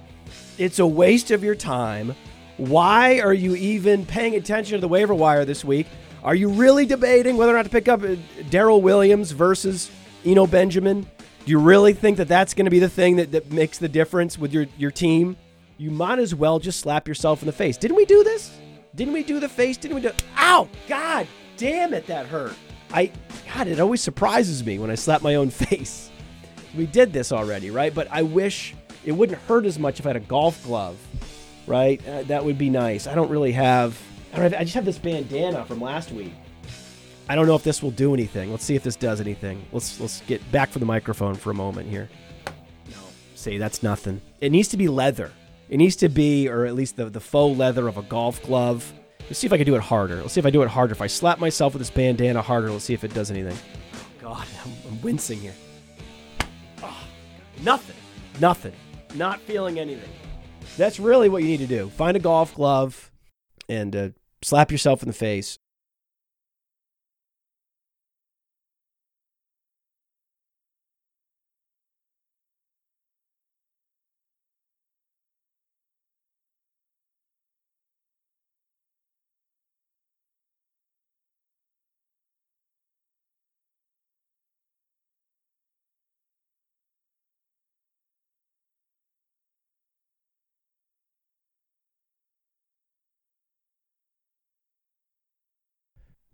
it's 0.58 0.78
a 0.78 0.86
waste 0.86 1.32
of 1.32 1.42
your 1.42 1.56
time. 1.56 2.14
Why 2.56 3.18
are 3.18 3.34
you 3.34 3.56
even 3.56 4.06
paying 4.06 4.36
attention 4.36 4.76
to 4.76 4.80
the 4.80 4.86
waiver 4.86 5.12
wire 5.12 5.44
this 5.44 5.64
week? 5.64 5.88
Are 6.22 6.36
you 6.36 6.50
really 6.50 6.86
debating 6.86 7.36
whether 7.36 7.52
or 7.52 7.56
not 7.56 7.64
to 7.64 7.68
pick 7.68 7.88
up 7.88 8.04
uh, 8.04 8.14
Darrel 8.48 8.80
Williams 8.80 9.32
versus 9.32 9.90
Eno 10.24 10.46
Benjamin? 10.46 11.02
Do 11.46 11.50
you 11.50 11.58
really 11.58 11.94
think 11.94 12.16
that 12.18 12.28
that's 12.28 12.54
going 12.54 12.66
to 12.66 12.70
be 12.70 12.78
the 12.78 12.88
thing 12.88 13.16
that, 13.16 13.32
that 13.32 13.50
makes 13.50 13.78
the 13.78 13.88
difference 13.88 14.38
with 14.38 14.52
your, 14.52 14.66
your 14.76 14.92
team? 14.92 15.36
You 15.78 15.90
might 15.90 16.20
as 16.20 16.32
well 16.32 16.60
just 16.60 16.78
slap 16.78 17.08
yourself 17.08 17.42
in 17.42 17.46
the 17.46 17.52
face. 17.52 17.76
Didn't 17.76 17.96
we 17.96 18.04
do 18.04 18.22
this? 18.22 18.56
Didn't 18.94 19.14
we 19.14 19.24
do 19.24 19.40
the 19.40 19.48
face? 19.48 19.76
Didn't 19.76 19.96
we 19.96 20.02
do? 20.02 20.12
Ow! 20.36 20.68
God 20.88 21.26
damn 21.56 21.92
it, 21.92 22.06
that 22.06 22.26
hurt. 22.26 22.54
I, 22.92 23.12
God, 23.54 23.68
it 23.68 23.80
always 23.80 24.00
surprises 24.00 24.64
me 24.64 24.78
when 24.78 24.90
I 24.90 24.94
slap 24.94 25.22
my 25.22 25.34
own 25.34 25.50
face. 25.66 26.10
We 26.76 26.86
did 26.86 27.12
this 27.12 27.32
already, 27.32 27.70
right? 27.70 27.94
But 27.94 28.08
I 28.10 28.22
wish 28.22 28.74
it 29.04 29.12
wouldn't 29.12 29.40
hurt 29.42 29.64
as 29.64 29.78
much 29.78 30.00
if 30.00 30.06
I 30.06 30.10
had 30.10 30.16
a 30.16 30.20
golf 30.20 30.62
glove, 30.64 30.96
right? 31.66 32.06
Uh, 32.06 32.22
that 32.24 32.44
would 32.44 32.58
be 32.58 32.70
nice. 32.70 33.06
I 33.06 33.14
don't 33.14 33.30
really 33.30 33.52
have, 33.52 34.00
I, 34.32 34.36
don't 34.36 34.52
have, 34.52 34.60
I 34.60 34.64
just 34.64 34.74
have 34.74 34.84
this 34.84 34.98
bandana 34.98 35.64
from 35.64 35.80
last 35.80 36.12
week. 36.12 36.32
I 37.28 37.34
don't 37.34 37.46
know 37.46 37.54
if 37.54 37.62
this 37.62 37.82
will 37.82 37.90
do 37.90 38.14
anything. 38.14 38.50
Let's 38.50 38.64
see 38.64 38.74
if 38.74 38.82
this 38.82 38.96
does 38.96 39.20
anything. 39.20 39.62
Let's 39.70 40.00
let's 40.00 40.22
get 40.22 40.50
back 40.50 40.70
for 40.70 40.78
the 40.78 40.86
microphone 40.86 41.34
for 41.34 41.50
a 41.50 41.54
moment 41.54 41.90
here. 41.90 42.08
No, 42.90 42.96
see, 43.34 43.58
that's 43.58 43.82
nothing. 43.82 44.22
It 44.40 44.50
needs 44.50 44.68
to 44.68 44.78
be 44.78 44.88
leather. 44.88 45.30
It 45.68 45.76
needs 45.76 45.96
to 45.96 46.08
be, 46.08 46.48
or 46.48 46.64
at 46.64 46.74
least 46.74 46.96
the, 46.96 47.10
the 47.10 47.20
faux 47.20 47.58
leather 47.58 47.86
of 47.86 47.98
a 47.98 48.02
golf 48.02 48.42
glove. 48.42 48.90
Let's 49.28 49.38
see 49.40 49.46
if 49.46 49.52
I 49.52 49.58
can 49.58 49.66
do 49.66 49.74
it 49.74 49.82
harder. 49.82 50.16
Let's 50.16 50.32
see 50.32 50.40
if 50.40 50.46
I 50.46 50.50
do 50.50 50.62
it 50.62 50.68
harder. 50.68 50.92
If 50.92 51.02
I 51.02 51.06
slap 51.06 51.38
myself 51.38 51.74
with 51.74 51.80
this 51.80 51.90
bandana 51.90 52.40
harder, 52.40 52.70
let's 52.70 52.84
see 52.84 52.94
if 52.94 53.04
it 53.04 53.12
does 53.12 53.30
anything. 53.30 53.56
Oh, 53.94 54.06
God, 54.20 54.46
I'm, 54.64 54.72
I'm 54.88 55.02
wincing 55.02 55.38
here. 55.38 55.54
Oh, 56.82 56.96
nothing. 57.62 57.96
Nothing. 58.40 58.72
Not 59.14 59.40
feeling 59.40 59.78
anything. 59.78 60.10
That's 60.78 60.98
really 60.98 61.28
what 61.28 61.42
you 61.42 61.48
need 61.48 61.58
to 61.58 61.66
do. 61.66 61.90
Find 61.90 62.16
a 62.16 62.20
golf 62.20 62.54
glove 62.54 63.10
and 63.68 63.94
uh, 63.94 64.08
slap 64.40 64.72
yourself 64.72 65.02
in 65.02 65.08
the 65.08 65.14
face. 65.14 65.58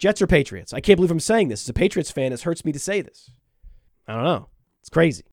Jets 0.05 0.21
or 0.21 0.27
Patriots? 0.27 0.75
I 0.75 0.81
can't 0.81 0.99
believe 0.99 1.11
I'm 1.11 1.19
saying 1.19 1.49
this. 1.49 1.65
As 1.65 1.69
a 1.71 1.73
Patriots 1.73 2.11
fan, 2.11 2.35
it 2.35 2.43
hurts 2.43 2.63
me 2.63 2.73
to 2.73 2.79
say 2.79 3.01
this. 3.01 3.31
I 4.07 4.13
don't 4.13 4.25
know. 4.25 4.49
It's 4.83 4.91
crazy. 4.91 5.25